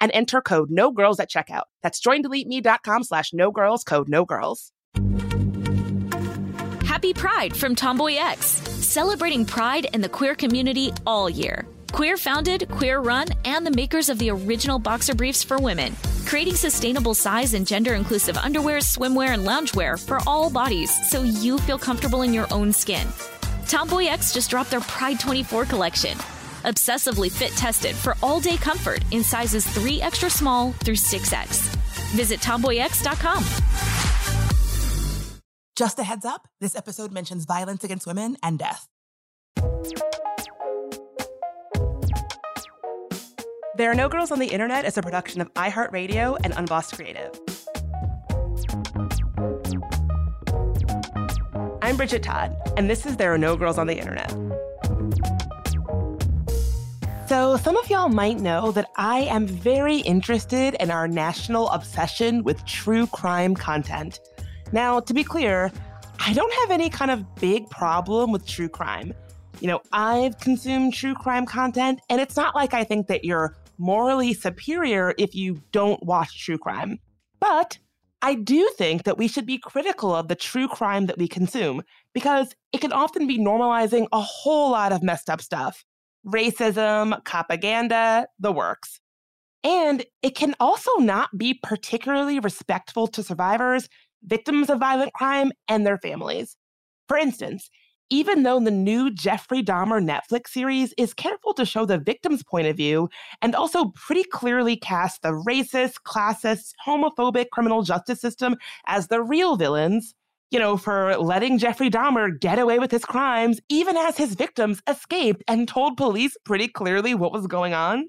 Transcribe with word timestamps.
and 0.00 0.10
enter 0.14 0.40
code 0.40 0.70
no 0.70 0.90
girls 0.90 1.20
at 1.20 1.30
checkout. 1.30 1.64
That's 1.82 2.00
joindeleteme.com 2.00 3.04
slash 3.04 3.32
no 3.32 3.50
girls 3.50 3.84
code 3.84 4.08
no 4.08 4.24
girls. 4.24 4.72
Happy 6.84 7.14
Pride 7.14 7.56
from 7.56 7.74
Tomboy 7.74 8.16
X, 8.16 8.46
celebrating 8.46 9.44
pride 9.46 9.86
in 9.94 10.00
the 10.00 10.08
queer 10.08 10.34
community 10.34 10.92
all 11.06 11.30
year. 11.30 11.66
Queer 11.92 12.16
founded, 12.16 12.68
queer 12.68 13.00
run, 13.00 13.28
and 13.44 13.66
the 13.66 13.70
makers 13.70 14.08
of 14.08 14.18
the 14.18 14.30
original 14.30 14.78
boxer 14.78 15.14
briefs 15.14 15.42
for 15.42 15.58
women, 15.58 15.96
creating 16.26 16.54
sustainable 16.54 17.14
size 17.14 17.54
and 17.54 17.66
gender 17.66 17.94
inclusive 17.94 18.36
underwear, 18.36 18.78
swimwear, 18.78 19.30
and 19.30 19.46
loungewear 19.46 19.98
for 20.04 20.18
all 20.26 20.50
bodies 20.50 20.90
so 21.10 21.22
you 21.22 21.58
feel 21.58 21.78
comfortable 21.78 22.22
in 22.22 22.34
your 22.34 22.46
own 22.52 22.72
skin. 22.72 23.06
Tomboy 23.66 24.06
X 24.06 24.32
just 24.32 24.50
dropped 24.50 24.70
their 24.70 24.80
Pride 24.80 25.18
24 25.18 25.64
collection 25.64 26.18
obsessively 26.64 27.30
fit 27.30 27.50
tested 27.52 27.94
for 27.94 28.16
all 28.22 28.40
day 28.40 28.56
comfort 28.56 29.02
in 29.10 29.22
sizes 29.22 29.66
3 29.66 30.02
extra 30.02 30.30
small 30.30 30.72
through 30.72 30.94
6X. 30.94 31.74
Visit 32.14 32.40
tomboyx.com. 32.40 33.44
Just 35.76 35.98
a 35.98 36.02
heads 36.02 36.24
up 36.24 36.48
this 36.60 36.76
episode 36.76 37.12
mentions 37.12 37.44
violence 37.46 37.84
against 37.84 38.06
women 38.06 38.36
and 38.42 38.58
death. 38.58 38.86
There 43.76 43.90
Are 43.90 43.94
No 43.94 44.10
Girls 44.10 44.30
on 44.30 44.38
the 44.38 44.46
Internet 44.46 44.84
is 44.84 44.98
a 44.98 45.02
production 45.02 45.40
of 45.40 45.50
iHeartRadio 45.54 46.36
and 46.44 46.52
Unbossed 46.54 46.94
Creative. 46.96 47.30
I'm 51.80 51.96
Bridget 51.96 52.22
Todd, 52.22 52.54
and 52.76 52.90
this 52.90 53.06
is 53.06 53.16
There 53.16 53.32
Are 53.32 53.38
No 53.38 53.56
Girls 53.56 53.78
on 53.78 53.86
the 53.86 53.96
Internet. 53.96 54.34
So, 57.30 57.56
some 57.58 57.76
of 57.76 57.88
y'all 57.88 58.08
might 58.08 58.40
know 58.40 58.72
that 58.72 58.90
I 58.96 59.20
am 59.20 59.46
very 59.46 59.98
interested 59.98 60.74
in 60.80 60.90
our 60.90 61.06
national 61.06 61.68
obsession 61.68 62.42
with 62.42 62.64
true 62.66 63.06
crime 63.06 63.54
content. 63.54 64.18
Now, 64.72 64.98
to 64.98 65.14
be 65.14 65.22
clear, 65.22 65.70
I 66.18 66.32
don't 66.32 66.52
have 66.54 66.72
any 66.72 66.90
kind 66.90 67.08
of 67.08 67.36
big 67.36 67.70
problem 67.70 68.32
with 68.32 68.48
true 68.48 68.68
crime. 68.68 69.14
You 69.60 69.68
know, 69.68 69.80
I've 69.92 70.40
consumed 70.40 70.94
true 70.94 71.14
crime 71.14 71.46
content, 71.46 72.00
and 72.10 72.20
it's 72.20 72.34
not 72.34 72.56
like 72.56 72.74
I 72.74 72.82
think 72.82 73.06
that 73.06 73.24
you're 73.24 73.56
morally 73.78 74.34
superior 74.34 75.14
if 75.16 75.32
you 75.32 75.62
don't 75.70 76.02
watch 76.02 76.44
true 76.44 76.58
crime. 76.58 76.98
But 77.38 77.78
I 78.22 78.34
do 78.34 78.68
think 78.76 79.04
that 79.04 79.18
we 79.18 79.28
should 79.28 79.46
be 79.46 79.58
critical 79.58 80.12
of 80.12 80.26
the 80.26 80.34
true 80.34 80.66
crime 80.66 81.06
that 81.06 81.18
we 81.18 81.28
consume 81.28 81.82
because 82.12 82.56
it 82.72 82.80
can 82.80 82.92
often 82.92 83.28
be 83.28 83.38
normalizing 83.38 84.08
a 84.10 84.20
whole 84.20 84.72
lot 84.72 84.90
of 84.90 85.04
messed 85.04 85.30
up 85.30 85.40
stuff 85.40 85.84
racism, 86.26 87.22
propaganda, 87.24 88.26
the 88.38 88.52
works. 88.52 89.00
And 89.62 90.04
it 90.22 90.34
can 90.34 90.54
also 90.58 90.90
not 90.96 91.36
be 91.36 91.54
particularly 91.62 92.40
respectful 92.40 93.06
to 93.08 93.22
survivors, 93.22 93.88
victims 94.24 94.70
of 94.70 94.78
violent 94.78 95.12
crime, 95.12 95.52
and 95.68 95.86
their 95.86 95.98
families. 95.98 96.56
For 97.08 97.16
instance, 97.18 97.70
even 98.10 98.42
though 98.42 98.58
the 98.58 98.72
new 98.72 99.10
Jeffrey 99.12 99.62
Dahmer 99.62 100.04
Netflix 100.04 100.48
series 100.48 100.92
is 100.98 101.14
careful 101.14 101.54
to 101.54 101.64
show 101.64 101.84
the 101.84 101.98
victim's 101.98 102.42
point 102.42 102.66
of 102.66 102.76
view 102.76 103.08
and 103.40 103.54
also 103.54 103.92
pretty 103.94 104.24
clearly 104.24 104.76
cast 104.76 105.22
the 105.22 105.30
racist, 105.30 105.94
classist, 106.06 106.72
homophobic 106.84 107.50
criminal 107.52 107.82
justice 107.82 108.20
system 108.20 108.56
as 108.86 109.06
the 109.06 109.22
real 109.22 109.56
villains, 109.56 110.14
you 110.50 110.58
know, 110.58 110.76
for 110.76 111.16
letting 111.16 111.58
Jeffrey 111.58 111.90
Dahmer 111.90 112.38
get 112.38 112.58
away 112.58 112.78
with 112.78 112.90
his 112.90 113.04
crimes, 113.04 113.60
even 113.68 113.96
as 113.96 114.16
his 114.16 114.34
victims 114.34 114.82
escaped 114.88 115.42
and 115.46 115.68
told 115.68 115.96
police 115.96 116.36
pretty 116.44 116.68
clearly 116.68 117.14
what 117.14 117.32
was 117.32 117.46
going 117.46 117.72
on. 117.72 118.06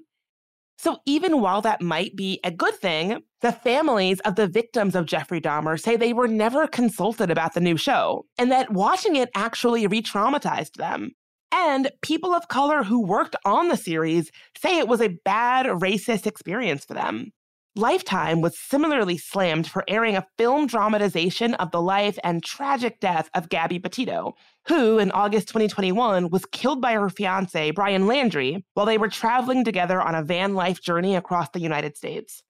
So, 0.78 0.98
even 1.06 1.40
while 1.40 1.62
that 1.62 1.80
might 1.80 2.16
be 2.16 2.40
a 2.42 2.50
good 2.50 2.74
thing, 2.74 3.20
the 3.40 3.52
families 3.52 4.18
of 4.20 4.34
the 4.34 4.48
victims 4.48 4.96
of 4.96 5.06
Jeffrey 5.06 5.40
Dahmer 5.40 5.80
say 5.80 5.96
they 5.96 6.12
were 6.12 6.26
never 6.26 6.66
consulted 6.66 7.30
about 7.30 7.54
the 7.54 7.60
new 7.60 7.76
show 7.76 8.24
and 8.36 8.50
that 8.50 8.72
watching 8.72 9.14
it 9.14 9.30
actually 9.36 9.86
re 9.86 10.02
traumatized 10.02 10.74
them. 10.74 11.12
And 11.52 11.90
people 12.00 12.34
of 12.34 12.48
color 12.48 12.82
who 12.82 13.06
worked 13.06 13.36
on 13.44 13.68
the 13.68 13.76
series 13.76 14.32
say 14.58 14.78
it 14.78 14.88
was 14.88 15.00
a 15.00 15.16
bad 15.24 15.66
racist 15.66 16.26
experience 16.26 16.84
for 16.84 16.94
them. 16.94 17.30
Lifetime 17.74 18.42
was 18.42 18.58
similarly 18.58 19.16
slammed 19.16 19.66
for 19.66 19.82
airing 19.88 20.14
a 20.14 20.26
film 20.36 20.66
dramatization 20.66 21.54
of 21.54 21.70
the 21.70 21.80
life 21.80 22.18
and 22.22 22.44
tragic 22.44 23.00
death 23.00 23.30
of 23.32 23.48
Gabby 23.48 23.78
Petito, 23.78 24.34
who 24.68 24.98
in 24.98 25.10
August 25.12 25.48
2021 25.48 26.28
was 26.28 26.44
killed 26.44 26.82
by 26.82 26.92
her 26.92 27.08
fiance, 27.08 27.70
Brian 27.70 28.02
Laundrie, 28.02 28.62
while 28.74 28.84
they 28.84 28.98
were 28.98 29.08
traveling 29.08 29.64
together 29.64 30.02
on 30.02 30.14
a 30.14 30.22
van 30.22 30.54
life 30.54 30.82
journey 30.82 31.16
across 31.16 31.48
the 31.54 31.60
United 31.60 31.96
States. 31.96 32.42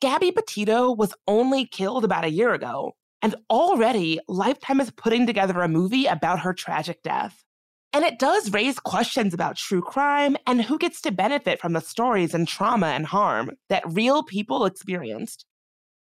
Gabby 0.00 0.32
Petito 0.32 0.90
was 0.90 1.12
only 1.28 1.66
killed 1.66 2.02
about 2.02 2.24
a 2.24 2.30
year 2.30 2.54
ago, 2.54 2.92
and 3.20 3.34
already 3.50 4.18
Lifetime 4.28 4.80
is 4.80 4.90
putting 4.90 5.26
together 5.26 5.60
a 5.60 5.68
movie 5.68 6.06
about 6.06 6.40
her 6.40 6.54
tragic 6.54 7.02
death. 7.02 7.44
And 7.92 8.04
it 8.04 8.18
does 8.20 8.52
raise 8.52 8.78
questions 8.78 9.34
about 9.34 9.56
true 9.56 9.82
crime 9.82 10.36
and 10.46 10.62
who 10.62 10.78
gets 10.78 11.00
to 11.02 11.10
benefit 11.10 11.60
from 11.60 11.72
the 11.72 11.80
stories 11.80 12.34
and 12.34 12.46
trauma 12.46 12.86
and 12.88 13.04
harm 13.04 13.50
that 13.68 13.82
real 13.86 14.22
people 14.22 14.64
experienced. 14.64 15.44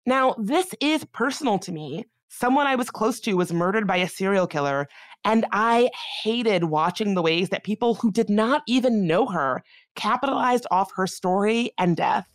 Now, 0.05 0.35
this 0.37 0.73
is 0.79 1.05
personal 1.13 1.59
to 1.59 1.71
me. 1.71 2.05
Someone 2.29 2.67
I 2.67 2.75
was 2.75 2.89
close 2.89 3.19
to 3.21 3.33
was 3.35 3.53
murdered 3.53 3.85
by 3.85 3.97
a 3.97 4.07
serial 4.07 4.47
killer, 4.47 4.87
and 5.23 5.45
I 5.51 5.91
hated 6.23 6.65
watching 6.65 7.13
the 7.13 7.21
ways 7.21 7.49
that 7.49 7.63
people 7.63 7.95
who 7.95 8.11
did 8.11 8.29
not 8.29 8.63
even 8.67 9.05
know 9.05 9.27
her 9.27 9.61
capitalized 9.95 10.65
off 10.71 10.91
her 10.95 11.05
story 11.05 11.71
and 11.77 11.95
death. 11.95 12.27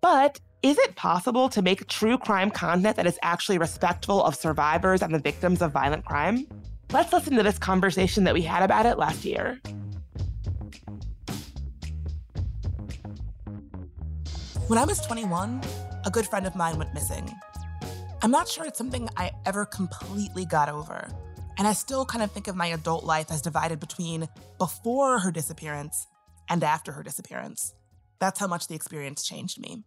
But 0.00 0.40
is 0.62 0.78
it 0.78 0.96
possible 0.96 1.48
to 1.50 1.62
make 1.62 1.86
true 1.88 2.16
crime 2.16 2.50
content 2.50 2.96
that 2.96 3.06
is 3.06 3.18
actually 3.22 3.58
respectful 3.58 4.24
of 4.24 4.34
survivors 4.34 5.02
and 5.02 5.14
the 5.14 5.18
victims 5.18 5.60
of 5.60 5.72
violent 5.72 6.04
crime? 6.04 6.46
Let's 6.94 7.12
listen 7.12 7.34
to 7.34 7.42
this 7.42 7.58
conversation 7.58 8.22
that 8.22 8.34
we 8.34 8.42
had 8.42 8.62
about 8.62 8.86
it 8.86 8.98
last 8.98 9.24
year. 9.24 9.60
When 14.68 14.78
I 14.78 14.84
was 14.84 15.00
21, 15.00 15.60
a 16.06 16.10
good 16.12 16.24
friend 16.24 16.46
of 16.46 16.54
mine 16.54 16.78
went 16.78 16.94
missing. 16.94 17.28
I'm 18.22 18.30
not 18.30 18.48
sure 18.48 18.64
it's 18.64 18.78
something 18.78 19.08
I 19.16 19.32
ever 19.44 19.66
completely 19.66 20.44
got 20.44 20.68
over. 20.68 21.10
And 21.58 21.66
I 21.66 21.72
still 21.72 22.06
kind 22.06 22.22
of 22.22 22.30
think 22.30 22.46
of 22.46 22.54
my 22.54 22.68
adult 22.68 23.02
life 23.02 23.32
as 23.32 23.42
divided 23.42 23.80
between 23.80 24.28
before 24.58 25.18
her 25.18 25.32
disappearance 25.32 26.06
and 26.48 26.62
after 26.62 26.92
her 26.92 27.02
disappearance. 27.02 27.74
That's 28.20 28.38
how 28.38 28.46
much 28.46 28.68
the 28.68 28.76
experience 28.76 29.24
changed 29.24 29.60
me. 29.60 29.82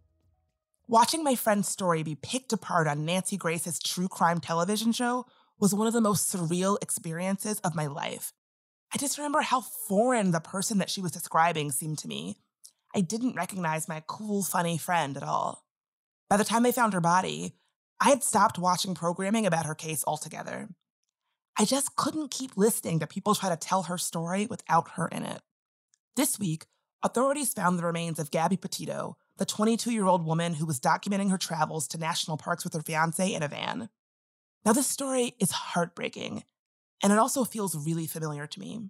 Watching 0.89 1.23
my 1.23 1.35
friend's 1.35 1.69
story 1.69 2.03
be 2.03 2.15
picked 2.15 2.51
apart 2.51 2.85
on 2.85 3.05
Nancy 3.05 3.37
Grace's 3.37 3.79
true 3.79 4.09
crime 4.09 4.41
television 4.41 4.91
show 4.91 5.25
was 5.59 5.73
one 5.73 5.87
of 5.87 5.93
the 5.93 6.01
most 6.01 6.31
surreal 6.31 6.77
experiences 6.81 7.59
of 7.59 7.75
my 7.75 7.87
life. 7.87 8.33
I 8.93 8.97
just 8.97 9.17
remember 9.17 9.41
how 9.41 9.61
foreign 9.61 10.31
the 10.31 10.39
person 10.39 10.77
that 10.77 10.89
she 10.89 11.01
was 11.01 11.11
describing 11.11 11.71
seemed 11.71 11.97
to 11.99 12.07
me. 12.07 12.37
I 12.95 13.01
didn't 13.01 13.35
recognize 13.35 13.87
my 13.87 14.03
cool, 14.07 14.43
funny 14.43 14.77
friend 14.77 15.17
at 15.17 15.23
all. 15.23 15.65
By 16.29 16.37
the 16.37 16.43
time 16.43 16.63
they 16.63 16.71
found 16.71 16.93
her 16.93 17.01
body, 17.01 17.55
I 17.99 18.09
had 18.09 18.23
stopped 18.23 18.59
watching 18.59 18.95
programming 18.95 19.45
about 19.45 19.65
her 19.65 19.75
case 19.75 20.03
altogether. 20.05 20.69
I 21.59 21.65
just 21.65 21.95
couldn't 21.95 22.31
keep 22.31 22.55
listening 22.55 22.99
to 22.99 23.07
people 23.07 23.33
try 23.33 23.49
to 23.49 23.57
tell 23.57 23.83
her 23.83 23.97
story 23.97 24.45
without 24.45 24.91
her 24.91 25.07
in 25.07 25.23
it. 25.23 25.41
This 26.15 26.39
week, 26.39 26.67
authorities 27.03 27.53
found 27.53 27.77
the 27.77 27.85
remains 27.85 28.19
of 28.19 28.31
Gabby 28.31 28.57
Petito, 28.57 29.17
the 29.37 29.45
22 29.45 29.91
year 29.91 30.05
old 30.05 30.25
woman 30.25 30.55
who 30.55 30.65
was 30.65 30.79
documenting 30.79 31.31
her 31.31 31.37
travels 31.37 31.87
to 31.89 31.97
national 31.97 32.37
parks 32.37 32.63
with 32.63 32.73
her 32.73 32.81
fiance 32.81 33.33
in 33.33 33.41
a 33.41 33.47
van. 33.47 33.89
Now, 34.65 34.73
this 34.73 34.87
story 34.87 35.35
is 35.39 35.51
heartbreaking, 35.51 36.43
and 37.01 37.13
it 37.13 37.19
also 37.19 37.43
feels 37.43 37.85
really 37.85 38.07
familiar 38.07 38.47
to 38.47 38.59
me. 38.59 38.89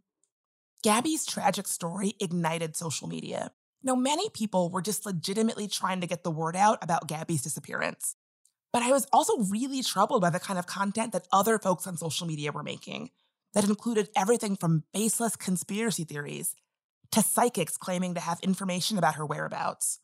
Gabby's 0.83 1.25
tragic 1.25 1.67
story 1.67 2.15
ignited 2.19 2.75
social 2.75 3.07
media. 3.07 3.51
Now, 3.83 3.95
many 3.95 4.29
people 4.29 4.69
were 4.69 4.81
just 4.81 5.05
legitimately 5.05 5.67
trying 5.67 6.01
to 6.01 6.07
get 6.07 6.23
the 6.23 6.31
word 6.31 6.55
out 6.55 6.83
about 6.83 7.07
Gabby's 7.07 7.43
disappearance. 7.43 8.15
But 8.73 8.83
I 8.83 8.91
was 8.91 9.07
also 9.13 9.37
really 9.37 9.81
troubled 9.81 10.21
by 10.21 10.29
the 10.29 10.39
kind 10.39 10.59
of 10.59 10.67
content 10.67 11.13
that 11.13 11.27
other 11.31 11.57
folks 11.57 11.87
on 11.87 11.97
social 11.97 12.27
media 12.27 12.51
were 12.51 12.63
making 12.63 13.11
that 13.53 13.63
included 13.63 14.09
everything 14.15 14.55
from 14.55 14.83
baseless 14.93 15.35
conspiracy 15.35 16.03
theories 16.03 16.55
to 17.11 17.21
psychics 17.21 17.77
claiming 17.77 18.13
to 18.13 18.19
have 18.19 18.39
information 18.41 18.97
about 18.97 19.15
her 19.15 19.25
whereabouts. 19.25 19.99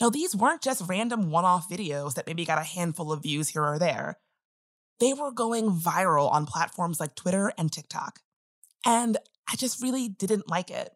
Now, 0.00 0.10
these 0.10 0.34
weren't 0.34 0.62
just 0.62 0.88
random 0.88 1.30
one 1.30 1.44
off 1.44 1.68
videos 1.68 2.14
that 2.14 2.26
maybe 2.26 2.44
got 2.44 2.58
a 2.58 2.64
handful 2.64 3.12
of 3.12 3.22
views 3.22 3.48
here 3.48 3.64
or 3.64 3.78
there. 3.78 4.18
They 5.00 5.12
were 5.12 5.32
going 5.32 5.70
viral 5.70 6.30
on 6.30 6.46
platforms 6.46 7.00
like 7.00 7.14
Twitter 7.14 7.52
and 7.56 7.70
TikTok. 7.70 8.20
And 8.84 9.16
I 9.50 9.56
just 9.56 9.82
really 9.82 10.08
didn't 10.08 10.50
like 10.50 10.70
it. 10.70 10.90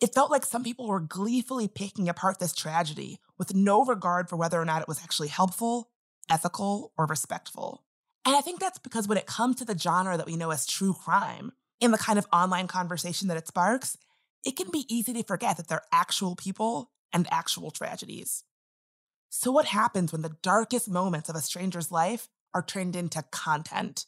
It 0.00 0.14
felt 0.14 0.30
like 0.30 0.44
some 0.44 0.64
people 0.64 0.88
were 0.88 1.00
gleefully 1.00 1.68
picking 1.68 2.08
apart 2.08 2.38
this 2.38 2.54
tragedy 2.54 3.20
with 3.38 3.54
no 3.54 3.84
regard 3.84 4.28
for 4.28 4.36
whether 4.36 4.60
or 4.60 4.64
not 4.64 4.82
it 4.82 4.88
was 4.88 5.02
actually 5.02 5.28
helpful, 5.28 5.90
ethical, 6.30 6.92
or 6.98 7.06
respectful. 7.06 7.84
And 8.24 8.34
I 8.34 8.40
think 8.40 8.60
that's 8.60 8.78
because 8.78 9.06
when 9.06 9.18
it 9.18 9.26
comes 9.26 9.56
to 9.56 9.64
the 9.64 9.78
genre 9.78 10.16
that 10.16 10.26
we 10.26 10.36
know 10.36 10.50
as 10.50 10.66
true 10.66 10.92
crime, 10.92 11.52
in 11.82 11.90
the 11.90 11.98
kind 11.98 12.18
of 12.18 12.26
online 12.32 12.68
conversation 12.68 13.26
that 13.28 13.36
it 13.36 13.48
sparks, 13.48 13.98
it 14.44 14.56
can 14.56 14.70
be 14.70 14.86
easy 14.88 15.12
to 15.12 15.24
forget 15.24 15.56
that 15.56 15.66
they're 15.68 15.82
actual 15.92 16.36
people 16.36 16.92
and 17.12 17.26
actual 17.30 17.72
tragedies. 17.72 18.44
So, 19.28 19.50
what 19.50 19.66
happens 19.66 20.12
when 20.12 20.22
the 20.22 20.36
darkest 20.42 20.88
moments 20.88 21.28
of 21.28 21.34
a 21.34 21.40
stranger's 21.40 21.90
life 21.90 22.28
are 22.54 22.62
turned 22.62 22.96
into 22.96 23.22
content? 23.30 24.06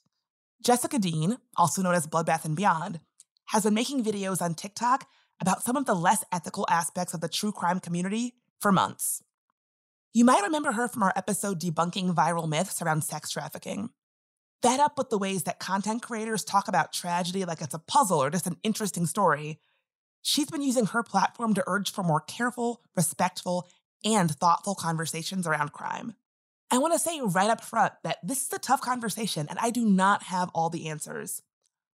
Jessica 0.63 0.99
Dean, 0.99 1.39
also 1.57 1.83
known 1.83 1.95
as 1.95 2.07
Bloodbath 2.07 2.45
and 2.45 2.57
Beyond, 2.57 3.01
has 3.47 3.65
been 3.65 3.75
making 3.75 4.05
videos 4.05 4.41
on 4.41 4.55
TikTok 4.55 5.07
about 5.41 5.63
some 5.63 5.77
of 5.77 5.85
the 5.85 5.95
less 5.95 6.25
ethical 6.33 6.67
aspects 6.71 7.13
of 7.15 7.21
the 7.21 7.29
true 7.29 7.53
crime 7.53 7.81
community 7.81 8.35
for 8.61 8.73
months. 8.73 9.23
You 10.13 10.25
might 10.25 10.43
remember 10.43 10.73
her 10.73 10.89
from 10.89 11.03
our 11.03 11.13
episode 11.17 11.61
debunking 11.61 12.15
viral 12.15 12.49
myths 12.49 12.81
around 12.81 13.05
sex 13.05 13.31
trafficking. 13.31 13.91
Fed 14.63 14.81
up 14.81 14.97
with 14.97 15.11
the 15.11 15.19
ways 15.19 15.43
that 15.43 15.59
content 15.59 16.03
creators 16.03 16.45
talk 16.45 16.69
about 16.69 16.93
tragedy 16.93 17.45
like 17.45 17.61
it's 17.61 17.75
a 17.75 17.79
puzzle 17.79 18.23
or 18.23 18.31
just 18.31 18.47
an 18.47 18.57
interesting 18.63 19.05
story, 19.07 19.61
she's 20.23 20.51
been 20.51 20.63
using 20.63 20.87
her 20.87 21.03
platform 21.03 21.53
to 21.55 21.65
urge 21.67 21.93
for 21.93 22.03
more 22.03 22.21
careful, 22.21 22.81
respectful, 22.97 23.69
and 24.05 24.31
thoughtful 24.31 24.75
conversations 24.75 25.47
around 25.47 25.73
crime. 25.73 26.15
I 26.75 26.79
want 26.79 26.93
to 26.93 26.99
say 26.99 27.21
right 27.21 27.51
up 27.51 27.63
front 27.63 27.93
that 28.03 28.19
this 28.25 28.45
is 28.45 28.53
a 28.53 28.59
tough 28.59 28.81
conversation 28.81 29.47
and 29.49 29.61
I 29.61 29.71
do 29.71 29.85
not 29.85 30.25
have 30.25 30.51
all 30.53 30.71
the 30.71 30.89
answers. 30.89 31.41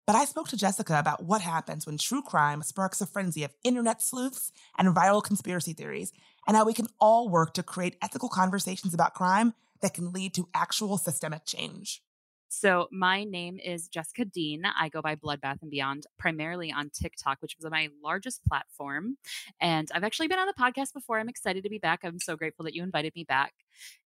But 0.05 0.15
I 0.15 0.25
spoke 0.25 0.49
to 0.49 0.55
Jessica 0.55 0.99
about 0.99 1.23
what 1.23 1.41
happens 1.41 1.87
when 1.87 1.97
true 1.97 2.21
crime 2.21 2.61
sparks 2.61 3.01
a 3.01 3.07
frenzy 3.07 3.43
of 3.43 3.55
internet 3.63 4.03
sleuths 4.03 4.51
and 4.77 4.95
viral 4.95 5.23
conspiracy 5.23 5.73
theories, 5.73 6.13
and 6.47 6.55
how 6.55 6.63
we 6.63 6.75
can 6.75 6.85
all 6.99 7.27
work 7.27 7.55
to 7.55 7.63
create 7.63 7.97
ethical 8.03 8.29
conversations 8.29 8.93
about 8.93 9.15
crime 9.15 9.55
that 9.81 9.95
can 9.95 10.11
lead 10.11 10.35
to 10.35 10.47
actual 10.53 10.99
systemic 10.99 11.43
change. 11.43 12.03
So 12.49 12.87
my 12.91 13.23
name 13.23 13.59
is 13.63 13.87
Jessica 13.87 14.23
Dean. 14.25 14.63
I 14.65 14.89
go 14.89 15.01
by 15.01 15.15
Bloodbath 15.15 15.61
and 15.61 15.69
Beyond 15.69 16.05
primarily 16.17 16.71
on 16.71 16.89
TikTok, 16.89 17.41
which 17.41 17.55
was 17.59 17.69
my 17.69 17.89
largest 18.01 18.45
platform. 18.45 19.17
And 19.59 19.89
I've 19.93 20.03
actually 20.03 20.29
been 20.29 20.39
on 20.39 20.47
the 20.47 20.53
podcast 20.53 20.93
before. 20.93 21.19
I'm 21.19 21.29
excited 21.29 21.63
to 21.63 21.69
be 21.69 21.77
back. 21.77 22.01
I'm 22.03 22.19
so 22.19 22.35
grateful 22.37 22.63
that 22.65 22.73
you 22.73 22.83
invited 22.83 23.13
me 23.15 23.25
back. 23.25 23.53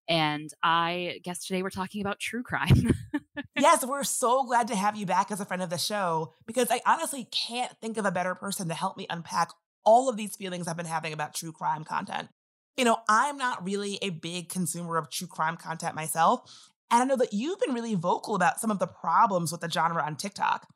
And 0.07 0.49
I 0.63 1.19
guess 1.23 1.45
today 1.45 1.61
we're 1.61 1.69
talking 1.69 2.01
about 2.01 2.19
true 2.19 2.43
crime. 2.43 2.93
yes, 3.59 3.85
we're 3.85 4.03
so 4.03 4.43
glad 4.43 4.67
to 4.69 4.75
have 4.75 4.95
you 4.95 5.05
back 5.05 5.31
as 5.31 5.39
a 5.39 5.45
friend 5.45 5.61
of 5.61 5.69
the 5.69 5.77
show 5.77 6.33
because 6.47 6.69
I 6.71 6.81
honestly 6.85 7.27
can't 7.31 7.71
think 7.79 7.97
of 7.97 8.05
a 8.05 8.11
better 8.11 8.33
person 8.33 8.67
to 8.69 8.73
help 8.73 8.97
me 8.97 9.05
unpack 9.09 9.51
all 9.85 10.09
of 10.09 10.17
these 10.17 10.35
feelings 10.35 10.67
I've 10.67 10.77
been 10.77 10.85
having 10.85 11.13
about 11.13 11.35
true 11.35 11.51
crime 11.51 11.83
content. 11.83 12.29
You 12.77 12.85
know, 12.85 12.97
I'm 13.07 13.37
not 13.37 13.63
really 13.63 13.99
a 14.01 14.09
big 14.09 14.49
consumer 14.49 14.97
of 14.97 15.09
true 15.09 15.27
crime 15.27 15.57
content 15.57 15.93
myself. 15.93 16.70
And 16.91 17.01
I 17.01 17.05
know 17.05 17.15
that 17.15 17.33
you've 17.33 17.59
been 17.59 17.73
really 17.73 17.95
vocal 17.95 18.35
about 18.35 18.59
some 18.59 18.69
of 18.69 18.79
the 18.79 18.87
problems 18.87 19.51
with 19.51 19.61
the 19.61 19.69
genre 19.69 20.03
on 20.03 20.17
TikTok. 20.17 20.67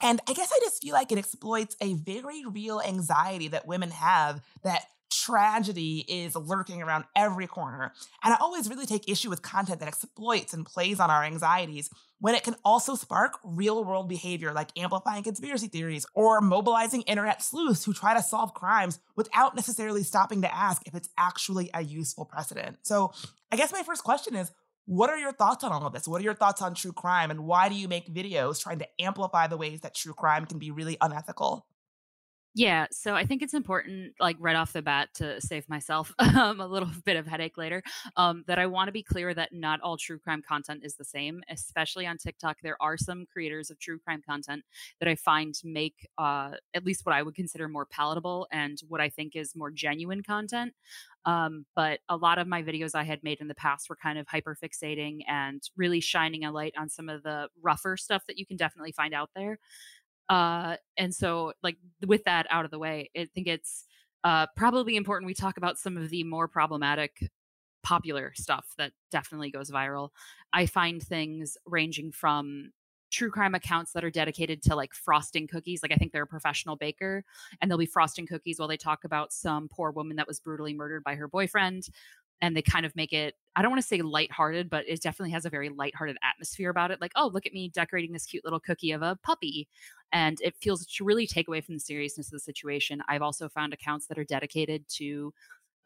And 0.00 0.20
I 0.28 0.32
guess 0.32 0.52
I 0.52 0.58
just 0.60 0.82
feel 0.82 0.94
like 0.94 1.12
it 1.12 1.18
exploits 1.18 1.76
a 1.80 1.94
very 1.94 2.44
real 2.44 2.80
anxiety 2.80 3.48
that 3.48 3.66
women 3.66 3.90
have 3.90 4.40
that 4.62 4.84
tragedy 5.12 6.04
is 6.08 6.34
lurking 6.34 6.82
around 6.82 7.04
every 7.14 7.46
corner. 7.46 7.92
And 8.24 8.32
I 8.32 8.38
always 8.40 8.68
really 8.68 8.86
take 8.86 9.08
issue 9.08 9.30
with 9.30 9.42
content 9.42 9.80
that 9.80 9.88
exploits 9.88 10.54
and 10.54 10.64
plays 10.64 11.00
on 11.00 11.10
our 11.10 11.22
anxieties 11.22 11.90
when 12.18 12.34
it 12.34 12.44
can 12.44 12.56
also 12.64 12.94
spark 12.94 13.38
real 13.44 13.84
world 13.84 14.08
behavior 14.08 14.52
like 14.52 14.70
amplifying 14.76 15.22
conspiracy 15.22 15.68
theories 15.68 16.06
or 16.14 16.40
mobilizing 16.40 17.02
internet 17.02 17.42
sleuths 17.42 17.84
who 17.84 17.92
try 17.92 18.14
to 18.14 18.22
solve 18.22 18.54
crimes 18.54 18.98
without 19.16 19.54
necessarily 19.54 20.02
stopping 20.02 20.42
to 20.42 20.54
ask 20.54 20.82
if 20.86 20.94
it's 20.94 21.10
actually 21.18 21.70
a 21.74 21.82
useful 21.82 22.24
precedent. 22.24 22.78
So 22.82 23.12
I 23.50 23.56
guess 23.56 23.72
my 23.72 23.82
first 23.82 24.04
question 24.04 24.34
is 24.34 24.50
what 24.86 25.10
are 25.10 25.18
your 25.18 25.32
thoughts 25.32 25.62
on 25.64 25.72
all 25.72 25.86
of 25.86 25.92
this? 25.92 26.08
What 26.08 26.20
are 26.20 26.24
your 26.24 26.34
thoughts 26.34 26.60
on 26.60 26.74
true 26.74 26.92
crime? 26.92 27.30
And 27.30 27.44
why 27.44 27.68
do 27.68 27.74
you 27.74 27.88
make 27.88 28.12
videos 28.12 28.60
trying 28.60 28.80
to 28.80 28.88
amplify 29.00 29.46
the 29.46 29.56
ways 29.56 29.80
that 29.82 29.94
true 29.94 30.14
crime 30.14 30.46
can 30.46 30.58
be 30.58 30.70
really 30.70 30.96
unethical? 31.00 31.66
Yeah, 32.54 32.86
so 32.90 33.14
I 33.14 33.24
think 33.24 33.40
it's 33.40 33.54
important, 33.54 34.12
like 34.20 34.36
right 34.38 34.56
off 34.56 34.74
the 34.74 34.82
bat, 34.82 35.08
to 35.14 35.40
save 35.40 35.66
myself 35.70 36.12
um, 36.18 36.60
a 36.60 36.66
little 36.66 36.90
bit 37.06 37.16
of 37.16 37.26
headache 37.26 37.56
later. 37.56 37.82
Um, 38.18 38.44
that 38.46 38.58
I 38.58 38.66
want 38.66 38.88
to 38.88 38.92
be 38.92 39.02
clear 39.02 39.32
that 39.32 39.54
not 39.54 39.80
all 39.80 39.96
true 39.96 40.18
crime 40.18 40.42
content 40.46 40.82
is 40.84 40.96
the 40.96 41.04
same, 41.04 41.42
especially 41.48 42.06
on 42.06 42.18
TikTok. 42.18 42.58
There 42.62 42.76
are 42.82 42.98
some 42.98 43.24
creators 43.24 43.70
of 43.70 43.78
true 43.78 43.98
crime 43.98 44.20
content 44.28 44.64
that 45.00 45.08
I 45.08 45.14
find 45.14 45.54
make 45.64 46.06
uh, 46.18 46.52
at 46.74 46.84
least 46.84 47.06
what 47.06 47.14
I 47.14 47.22
would 47.22 47.34
consider 47.34 47.68
more 47.68 47.86
palatable 47.86 48.46
and 48.52 48.78
what 48.86 49.00
I 49.00 49.08
think 49.08 49.34
is 49.34 49.56
more 49.56 49.70
genuine 49.70 50.22
content. 50.22 50.74
Um, 51.24 51.66
but 51.76 52.00
a 52.08 52.16
lot 52.16 52.38
of 52.38 52.48
my 52.48 52.62
videos 52.62 52.94
I 52.96 53.04
had 53.04 53.22
made 53.22 53.40
in 53.40 53.46
the 53.46 53.54
past 53.54 53.88
were 53.88 53.96
kind 53.96 54.18
of 54.18 54.26
hyper 54.26 54.56
fixating 54.60 55.20
and 55.28 55.62
really 55.76 56.00
shining 56.00 56.44
a 56.44 56.50
light 56.50 56.74
on 56.76 56.88
some 56.88 57.08
of 57.08 57.22
the 57.22 57.48
rougher 57.62 57.96
stuff 57.96 58.24
that 58.26 58.38
you 58.38 58.44
can 58.44 58.56
definitely 58.56 58.92
find 58.92 59.14
out 59.14 59.30
there. 59.36 59.58
Uh, 60.28 60.76
and 60.96 61.14
so, 61.14 61.52
like, 61.62 61.76
with 62.06 62.24
that 62.24 62.46
out 62.50 62.64
of 62.64 62.70
the 62.70 62.78
way, 62.78 63.10
I 63.16 63.28
think 63.34 63.46
it's 63.46 63.84
uh, 64.24 64.46
probably 64.56 64.96
important 64.96 65.26
we 65.26 65.34
talk 65.34 65.56
about 65.56 65.78
some 65.78 65.96
of 65.96 66.10
the 66.10 66.24
more 66.24 66.48
problematic 66.48 67.30
popular 67.82 68.32
stuff 68.34 68.74
that 68.78 68.92
definitely 69.10 69.50
goes 69.50 69.70
viral. 69.70 70.10
I 70.52 70.66
find 70.66 71.02
things 71.02 71.56
ranging 71.66 72.12
from 72.12 72.70
true 73.10 73.30
crime 73.30 73.54
accounts 73.54 73.92
that 73.92 74.04
are 74.04 74.10
dedicated 74.10 74.62
to 74.62 74.74
like 74.74 74.94
frosting 74.94 75.46
cookies. 75.46 75.82
Like 75.82 75.92
I 75.92 75.96
think 75.96 76.12
they're 76.12 76.22
a 76.22 76.26
professional 76.26 76.76
baker 76.76 77.24
and 77.60 77.70
they'll 77.70 77.78
be 77.78 77.86
frosting 77.86 78.26
cookies 78.26 78.58
while 78.58 78.68
they 78.68 78.78
talk 78.78 79.04
about 79.04 79.32
some 79.32 79.68
poor 79.68 79.90
woman 79.90 80.16
that 80.16 80.26
was 80.26 80.40
brutally 80.40 80.72
murdered 80.72 81.04
by 81.04 81.14
her 81.16 81.28
boyfriend. 81.28 81.88
And 82.40 82.56
they 82.56 82.62
kind 82.62 82.84
of 82.84 82.96
make 82.96 83.12
it, 83.12 83.34
I 83.54 83.62
don't 83.62 83.70
want 83.70 83.80
to 83.82 83.86
say 83.86 84.02
lighthearted, 84.02 84.68
but 84.68 84.84
it 84.88 85.00
definitely 85.00 85.30
has 85.30 85.44
a 85.44 85.50
very 85.50 85.68
lighthearted 85.68 86.16
atmosphere 86.24 86.70
about 86.70 86.90
it. 86.90 87.00
Like, 87.00 87.12
oh, 87.14 87.30
look 87.32 87.46
at 87.46 87.52
me 87.52 87.68
decorating 87.68 88.12
this 88.12 88.26
cute 88.26 88.44
little 88.44 88.58
cookie 88.58 88.90
of 88.90 89.02
a 89.02 89.16
puppy. 89.22 89.68
And 90.12 90.38
it 90.40 90.56
feels 90.60 90.84
to 90.86 91.04
really 91.04 91.26
take 91.26 91.46
away 91.46 91.60
from 91.60 91.74
the 91.74 91.80
seriousness 91.80 92.26
of 92.28 92.32
the 92.32 92.40
situation. 92.40 93.00
I've 93.08 93.22
also 93.22 93.48
found 93.48 93.72
accounts 93.72 94.06
that 94.06 94.18
are 94.18 94.24
dedicated 94.24 94.84
to 94.96 95.32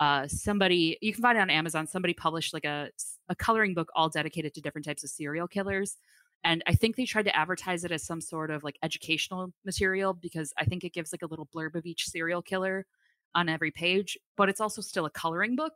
uh, 0.00 0.26
somebody 0.28 0.98
you 1.00 1.12
can 1.12 1.22
find 1.22 1.38
it 1.38 1.40
on 1.40 1.50
Amazon. 1.50 1.86
Somebody 1.86 2.14
published 2.14 2.52
like 2.52 2.64
a 2.64 2.90
a 3.28 3.34
coloring 3.34 3.74
book 3.74 3.88
all 3.94 4.08
dedicated 4.08 4.54
to 4.54 4.60
different 4.60 4.84
types 4.84 5.02
of 5.04 5.10
serial 5.10 5.48
killers, 5.48 5.96
and 6.44 6.62
I 6.66 6.74
think 6.74 6.96
they 6.96 7.06
tried 7.06 7.24
to 7.24 7.36
advertise 7.36 7.84
it 7.84 7.92
as 7.92 8.04
some 8.04 8.20
sort 8.20 8.50
of 8.50 8.62
like 8.62 8.78
educational 8.82 9.52
material 9.64 10.12
because 10.12 10.52
I 10.58 10.64
think 10.64 10.84
it 10.84 10.92
gives 10.92 11.12
like 11.12 11.22
a 11.22 11.26
little 11.26 11.48
blurb 11.54 11.74
of 11.74 11.86
each 11.86 12.06
serial 12.06 12.42
killer 12.42 12.86
on 13.34 13.48
every 13.48 13.70
page, 13.70 14.18
but 14.36 14.48
it's 14.48 14.60
also 14.60 14.82
still 14.82 15.06
a 15.06 15.10
coloring 15.10 15.56
book, 15.56 15.72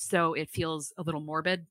so 0.00 0.32
it 0.32 0.48
feels 0.48 0.92
a 0.96 1.02
little 1.02 1.20
morbid. 1.20 1.66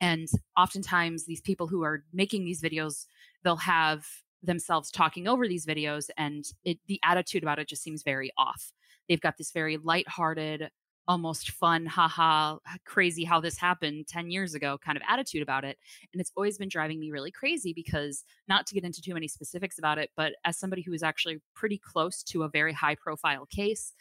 And 0.00 0.28
oftentimes, 0.56 1.24
these 1.24 1.40
people 1.40 1.66
who 1.66 1.82
are 1.82 2.04
making 2.12 2.44
these 2.44 2.60
videos, 2.60 3.06
they'll 3.42 3.56
have 3.56 4.06
themselves 4.42 4.90
talking 4.90 5.26
over 5.26 5.48
these 5.48 5.64
videos, 5.64 6.10
and 6.18 6.44
it, 6.64 6.78
the 6.88 7.00
attitude 7.02 7.42
about 7.42 7.58
it 7.58 7.68
just 7.68 7.82
seems 7.82 8.02
very 8.02 8.30
off. 8.36 8.72
They've 9.08 9.20
got 9.20 9.38
this 9.38 9.50
very 9.50 9.78
lighthearted, 9.78 10.68
almost 11.08 11.52
fun, 11.52 11.86
haha, 11.86 12.58
crazy 12.84 13.24
how 13.24 13.40
this 13.40 13.56
happened 13.56 14.08
10 14.08 14.30
years 14.30 14.54
ago 14.54 14.76
kind 14.84 14.96
of 14.96 15.02
attitude 15.08 15.42
about 15.42 15.64
it. 15.64 15.78
And 16.12 16.20
it's 16.20 16.32
always 16.36 16.58
been 16.58 16.68
driving 16.68 17.00
me 17.00 17.10
really 17.10 17.30
crazy 17.30 17.72
because, 17.72 18.24
not 18.46 18.66
to 18.66 18.74
get 18.74 18.84
into 18.84 19.00
too 19.00 19.14
many 19.14 19.28
specifics 19.28 19.78
about 19.78 19.96
it, 19.96 20.10
but 20.16 20.34
as 20.44 20.58
somebody 20.58 20.82
who 20.82 20.92
is 20.92 21.02
actually 21.02 21.40
pretty 21.54 21.78
close 21.78 22.22
to 22.24 22.42
a 22.42 22.48
very 22.48 22.74
high 22.74 22.94
profile 22.94 23.46
case, 23.46 23.94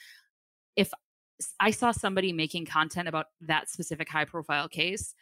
if 0.75 0.91
I 1.59 1.71
saw 1.71 1.91
somebody 1.91 2.33
making 2.33 2.65
content 2.65 3.07
about 3.07 3.27
that 3.41 3.69
specific 3.69 4.09
high 4.09 4.25
profile 4.25 4.67
case, 4.67 5.13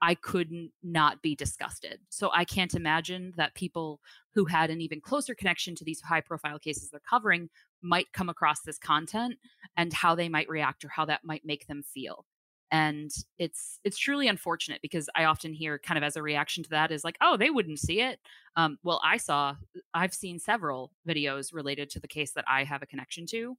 I 0.00 0.14
couldn't 0.14 0.70
not 0.82 1.22
be 1.22 1.34
disgusted. 1.34 1.98
So 2.08 2.30
I 2.32 2.44
can't 2.44 2.74
imagine 2.74 3.32
that 3.36 3.54
people 3.54 4.00
who 4.34 4.44
had 4.44 4.70
an 4.70 4.80
even 4.80 5.00
closer 5.00 5.34
connection 5.34 5.74
to 5.76 5.84
these 5.84 6.00
high 6.00 6.20
profile 6.20 6.58
cases 6.58 6.90
they're 6.90 7.00
covering 7.08 7.48
might 7.82 8.12
come 8.12 8.28
across 8.28 8.62
this 8.62 8.78
content 8.78 9.34
and 9.76 9.92
how 9.92 10.14
they 10.14 10.28
might 10.28 10.48
react 10.48 10.84
or 10.84 10.88
how 10.88 11.04
that 11.06 11.24
might 11.24 11.44
make 11.44 11.66
them 11.66 11.82
feel. 11.82 12.26
And 12.70 13.10
it's 13.38 13.80
it's 13.82 13.96
truly 13.96 14.28
unfortunate 14.28 14.82
because 14.82 15.08
i 15.16 15.24
often 15.24 15.54
hear 15.54 15.78
kind 15.78 15.96
of 15.96 16.04
as 16.04 16.16
a 16.16 16.22
reaction 16.22 16.62
to 16.64 16.68
that 16.70 16.92
is 16.92 17.02
like 17.02 17.16
oh 17.22 17.38
they 17.38 17.48
wouldn't 17.48 17.78
see 17.78 18.02
it. 18.02 18.20
Um, 18.56 18.78
well 18.82 19.00
i 19.02 19.16
saw 19.16 19.54
i've 19.94 20.12
seen 20.12 20.38
several 20.38 20.92
videos 21.08 21.54
related 21.54 21.88
to 21.90 22.00
the 22.00 22.08
case 22.08 22.32
that 22.32 22.44
i 22.46 22.64
have 22.64 22.82
a 22.82 22.86
connection 22.86 23.24
to 23.28 23.56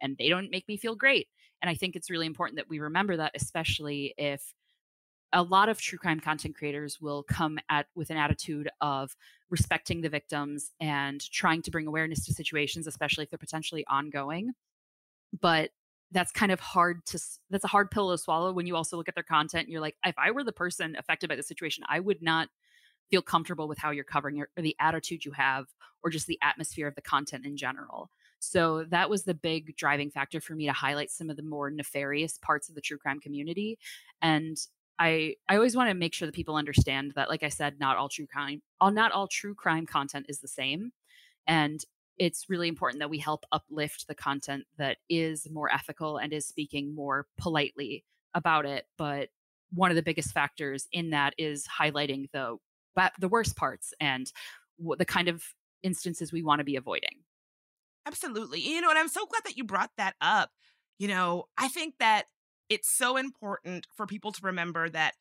and 0.00 0.16
they 0.16 0.28
don't 0.28 0.50
make 0.50 0.68
me 0.68 0.76
feel 0.76 0.94
great 0.94 1.26
and 1.62 1.70
i 1.70 1.74
think 1.74 1.96
it's 1.96 2.10
really 2.10 2.26
important 2.26 2.56
that 2.56 2.68
we 2.68 2.78
remember 2.78 3.16
that 3.16 3.32
especially 3.34 4.14
if 4.18 4.52
a 5.32 5.42
lot 5.42 5.68
of 5.68 5.80
true 5.80 5.98
crime 5.98 6.20
content 6.20 6.54
creators 6.54 7.00
will 7.00 7.22
come 7.22 7.58
at 7.70 7.86
with 7.94 8.10
an 8.10 8.18
attitude 8.18 8.68
of 8.80 9.16
respecting 9.48 10.02
the 10.02 10.08
victims 10.08 10.72
and 10.80 11.20
trying 11.32 11.62
to 11.62 11.70
bring 11.70 11.86
awareness 11.86 12.24
to 12.26 12.34
situations 12.34 12.86
especially 12.86 13.24
if 13.24 13.30
they're 13.30 13.38
potentially 13.38 13.84
ongoing. 13.88 14.52
But 15.40 15.70
that's 16.12 16.30
kind 16.30 16.52
of 16.52 16.60
hard 16.60 17.04
to 17.06 17.18
that's 17.50 17.64
a 17.64 17.68
hard 17.68 17.90
pill 17.90 18.10
to 18.10 18.18
swallow 18.18 18.52
when 18.52 18.66
you 18.66 18.76
also 18.76 18.96
look 18.96 19.08
at 19.08 19.14
their 19.14 19.24
content 19.24 19.64
and 19.64 19.72
you're 19.72 19.80
like 19.80 19.96
if 20.04 20.14
i 20.18 20.30
were 20.30 20.44
the 20.44 20.52
person 20.52 20.94
affected 20.98 21.26
by 21.26 21.34
the 21.34 21.42
situation 21.42 21.82
i 21.88 21.98
would 21.98 22.20
not 22.22 22.48
feel 23.10 23.22
comfortable 23.22 23.66
with 23.66 23.78
how 23.78 23.90
you're 23.90 24.04
covering 24.04 24.36
your, 24.36 24.48
or 24.56 24.62
the 24.62 24.76
attitude 24.78 25.24
you 25.24 25.32
have 25.32 25.66
or 26.02 26.10
just 26.10 26.26
the 26.26 26.38
atmosphere 26.42 26.86
of 26.86 26.94
the 26.94 27.02
content 27.02 27.46
in 27.46 27.56
general 27.56 28.10
so 28.44 28.84
that 28.84 29.08
was 29.08 29.22
the 29.22 29.34
big 29.34 29.76
driving 29.76 30.10
factor 30.10 30.40
for 30.40 30.54
me 30.54 30.66
to 30.66 30.72
highlight 30.72 31.10
some 31.10 31.30
of 31.30 31.36
the 31.36 31.42
more 31.42 31.70
nefarious 31.70 32.38
parts 32.38 32.68
of 32.68 32.74
the 32.74 32.80
true 32.80 32.98
crime 32.98 33.20
community 33.20 33.78
and 34.20 34.58
I 34.98 35.36
I 35.48 35.56
always 35.56 35.76
want 35.76 35.88
to 35.90 35.94
make 35.94 36.14
sure 36.14 36.26
that 36.26 36.34
people 36.34 36.54
understand 36.54 37.12
that, 37.16 37.28
like 37.28 37.42
I 37.42 37.48
said, 37.48 37.80
not 37.80 37.96
all 37.96 38.08
true 38.08 38.26
crime, 38.26 38.62
all 38.80 38.90
not 38.90 39.10
all 39.10 39.26
true 39.26 39.54
crime 39.54 39.86
content 39.86 40.26
is 40.28 40.40
the 40.40 40.48
same, 40.48 40.92
and 41.46 41.82
it's 42.18 42.48
really 42.48 42.68
important 42.68 43.00
that 43.00 43.10
we 43.10 43.18
help 43.18 43.44
uplift 43.52 44.06
the 44.06 44.14
content 44.14 44.64
that 44.78 44.98
is 45.08 45.48
more 45.50 45.72
ethical 45.72 46.18
and 46.18 46.32
is 46.32 46.46
speaking 46.46 46.94
more 46.94 47.26
politely 47.38 48.04
about 48.34 48.66
it. 48.66 48.86
But 48.98 49.30
one 49.72 49.90
of 49.90 49.96
the 49.96 50.02
biggest 50.02 50.32
factors 50.32 50.86
in 50.92 51.10
that 51.10 51.34
is 51.38 51.66
highlighting 51.66 52.30
the 52.32 52.58
the 53.18 53.28
worst 53.28 53.56
parts 53.56 53.94
and 54.00 54.30
the 54.98 55.04
kind 55.04 55.28
of 55.28 55.42
instances 55.82 56.32
we 56.32 56.42
want 56.42 56.60
to 56.60 56.64
be 56.64 56.76
avoiding. 56.76 57.21
Absolutely. 58.06 58.60
You 58.60 58.80
know, 58.80 58.90
and 58.90 58.98
I'm 58.98 59.08
so 59.08 59.26
glad 59.26 59.42
that 59.44 59.56
you 59.56 59.64
brought 59.64 59.90
that 59.96 60.14
up. 60.20 60.50
You 60.98 61.08
know, 61.08 61.44
I 61.56 61.68
think 61.68 61.94
that 61.98 62.24
it's 62.68 62.88
so 62.88 63.16
important 63.16 63.86
for 63.96 64.06
people 64.06 64.32
to 64.32 64.40
remember 64.42 64.88
that 64.88 65.14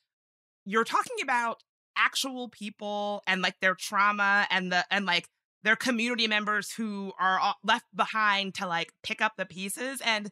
you're 0.66 0.84
talking 0.84 1.18
about 1.22 1.62
actual 1.98 2.50
people 2.50 3.22
and 3.28 3.42
like 3.42 3.56
their 3.62 3.76
trauma 3.76 4.48
and 4.50 4.72
the 4.72 4.86
and 4.90 5.06
like 5.06 5.28
their 5.64 5.76
community 5.76 6.28
members 6.28 6.72
who 6.72 7.12
are 7.20 7.40
left 7.64 7.86
behind 7.96 8.56
to 8.56 8.66
like 8.66 8.92
pick 9.04 9.22
up 9.22 9.34
the 9.38 9.46
pieces 9.46 10.02
and 10.06 10.32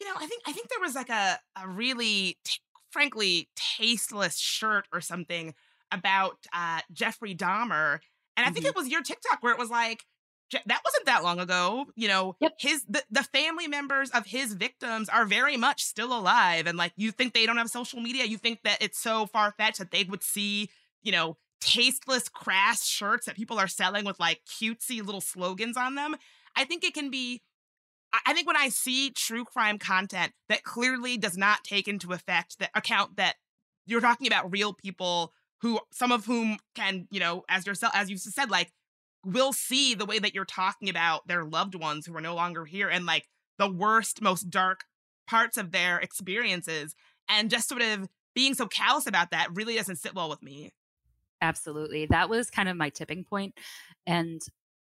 you 0.00 0.06
know 0.06 0.14
i 0.16 0.26
think 0.26 0.42
i 0.46 0.52
think 0.52 0.68
there 0.68 0.80
was 0.80 0.94
like 0.94 1.08
a 1.08 1.38
a 1.62 1.68
really 1.68 2.36
t- 2.44 2.60
frankly 2.90 3.48
tasteless 3.56 4.38
shirt 4.38 4.86
or 4.92 5.00
something 5.00 5.54
about 5.90 6.36
uh 6.52 6.80
jeffrey 6.92 7.34
dahmer 7.34 7.98
and 8.36 8.46
i 8.46 8.50
think 8.50 8.66
mm-hmm. 8.66 8.66
it 8.66 8.76
was 8.76 8.88
your 8.88 9.02
tiktok 9.02 9.42
where 9.42 9.52
it 9.52 9.58
was 9.58 9.70
like 9.70 10.04
that 10.66 10.80
wasn't 10.84 11.06
that 11.06 11.22
long 11.22 11.38
ago 11.40 11.86
you 11.96 12.08
know 12.08 12.36
yep. 12.40 12.52
his 12.58 12.84
the, 12.88 13.02
the 13.10 13.22
family 13.22 13.68
members 13.68 14.10
of 14.10 14.26
his 14.26 14.54
victims 14.54 15.08
are 15.08 15.24
very 15.24 15.56
much 15.56 15.84
still 15.84 16.16
alive 16.16 16.66
and 16.66 16.76
like 16.76 16.92
you 16.96 17.10
think 17.10 17.32
they 17.32 17.46
don't 17.46 17.56
have 17.56 17.70
social 17.70 18.00
media 18.00 18.24
you 18.24 18.38
think 18.38 18.60
that 18.64 18.78
it's 18.80 18.98
so 18.98 19.26
far-fetched 19.26 19.78
that 19.78 19.90
they 19.90 20.04
would 20.04 20.22
see 20.22 20.68
you 21.02 21.12
know 21.12 21.36
tasteless 21.60 22.28
crass 22.28 22.86
shirts 22.86 23.26
that 23.26 23.36
people 23.36 23.58
are 23.58 23.68
selling 23.68 24.04
with 24.04 24.18
like 24.18 24.40
cutesy 24.46 25.04
little 25.04 25.20
slogans 25.20 25.76
on 25.76 25.94
them 25.94 26.16
i 26.56 26.64
think 26.64 26.82
it 26.84 26.94
can 26.94 27.10
be 27.10 27.42
i 28.26 28.32
think 28.32 28.46
when 28.46 28.56
i 28.56 28.68
see 28.68 29.10
true 29.10 29.44
crime 29.44 29.78
content 29.78 30.32
that 30.48 30.64
clearly 30.64 31.16
does 31.16 31.36
not 31.36 31.62
take 31.64 31.86
into 31.86 32.12
effect 32.12 32.58
the 32.58 32.68
account 32.74 33.16
that 33.16 33.36
you're 33.86 34.00
talking 34.00 34.26
about 34.26 34.50
real 34.50 34.72
people 34.72 35.32
who 35.60 35.78
some 35.92 36.12
of 36.12 36.24
whom 36.24 36.58
can 36.74 37.06
you 37.10 37.20
know 37.20 37.44
as 37.48 37.66
yourself 37.66 37.92
as 37.94 38.10
you 38.10 38.16
said 38.16 38.50
like 38.50 38.72
will 39.24 39.52
see 39.52 39.94
the 39.94 40.06
way 40.06 40.18
that 40.18 40.34
you're 40.34 40.44
talking 40.44 40.88
about 40.88 41.26
their 41.28 41.44
loved 41.44 41.74
ones 41.74 42.06
who 42.06 42.16
are 42.16 42.20
no 42.22 42.34
longer 42.34 42.64
here 42.64 42.88
and 42.88 43.06
like 43.06 43.26
the 43.58 43.70
worst, 43.70 44.22
most 44.22 44.50
dark 44.50 44.84
parts 45.28 45.56
of 45.56 45.72
their 45.72 45.98
experiences. 45.98 46.94
And 47.28 47.50
just 47.50 47.68
sort 47.68 47.82
of 47.82 48.08
being 48.34 48.54
so 48.54 48.66
callous 48.66 49.06
about 49.06 49.30
that 49.30 49.48
really 49.54 49.76
doesn't 49.76 49.96
sit 49.96 50.14
well 50.14 50.28
with 50.28 50.42
me. 50.42 50.72
Absolutely. 51.40 52.06
That 52.06 52.28
was 52.28 52.50
kind 52.50 52.68
of 52.68 52.76
my 52.76 52.90
tipping 52.90 53.24
point. 53.24 53.54
And 54.06 54.40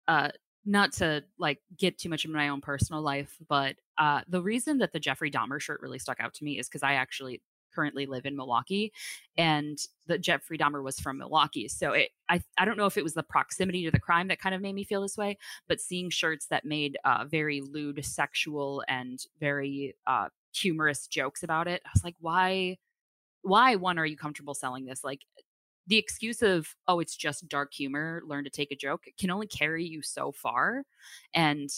uh 0.08 0.30
not 0.66 0.92
to 0.94 1.24
like 1.40 1.60
get 1.78 1.98
too 1.98 2.10
much 2.10 2.26
in 2.26 2.32
my 2.34 2.50
own 2.50 2.62
personal 2.62 3.02
life, 3.02 3.38
but 3.48 3.76
uh 3.98 4.22
the 4.28 4.42
reason 4.42 4.80
that 4.80 4.94
the 4.94 5.00
Jeffrey 5.00 5.32
Dahmer 5.32 5.60
shirt 5.60 5.82
really 5.82 6.00
stuck 6.00 6.20
out 6.20 6.34
to 6.36 6.44
me 6.44 6.60
is 6.60 6.68
because 6.68 6.84
I 6.84 6.94
actually 6.94 7.42
currently 7.78 8.08
live 8.08 8.26
in 8.26 8.36
Milwaukee, 8.36 8.92
and 9.38 9.78
the 10.08 10.18
Jeffrey 10.18 10.58
Dahmer 10.58 10.84
was 10.84 11.00
from 11.00 11.20
Milwaukee. 11.20 11.68
So 11.68 11.92
it, 11.92 12.10
I 12.28 12.42
I 12.58 12.66
don't 12.66 12.78
know 12.78 12.88
if 12.88 12.98
it 12.98 13.04
was 13.04 13.14
the 13.14 13.24
proximity 13.24 13.86
to 13.86 13.92
the 13.92 14.00
crime 14.00 14.28
that 14.30 14.40
kind 14.40 14.56
of 14.56 14.62
made 14.62 14.74
me 14.74 14.84
feel 14.84 15.02
this 15.02 15.18
way, 15.18 15.38
but 15.68 15.80
seeing 15.80 16.10
shirts 16.10 16.48
that 16.48 16.66
made 16.66 16.98
uh, 17.06 17.26
very 17.30 17.62
lewd, 17.62 18.04
sexual, 18.04 18.84
and 18.88 19.24
very 19.40 19.96
uh, 20.08 20.30
humorous 20.54 21.06
jokes 21.06 21.44
about 21.44 21.68
it, 21.68 21.82
I 21.86 21.90
was 21.94 22.04
like, 22.04 22.16
why? 22.20 22.78
Why 23.44 23.76
one 23.76 24.00
are 24.00 24.06
you 24.06 24.18
comfortable 24.18 24.56
selling 24.56 24.86
this? 24.86 25.04
Like 25.04 25.22
the 25.88 25.98
excuse 25.98 26.42
of 26.42 26.76
oh 26.88 27.00
it's 27.00 27.16
just 27.16 27.48
dark 27.48 27.74
humor 27.74 28.22
learn 28.26 28.44
to 28.44 28.50
take 28.50 28.72
a 28.72 28.76
joke 28.76 29.06
can 29.18 29.32
only 29.32 29.48
carry 29.48 29.86
you 29.86 30.02
so 30.02 30.32
far 30.32 30.84
and 31.34 31.70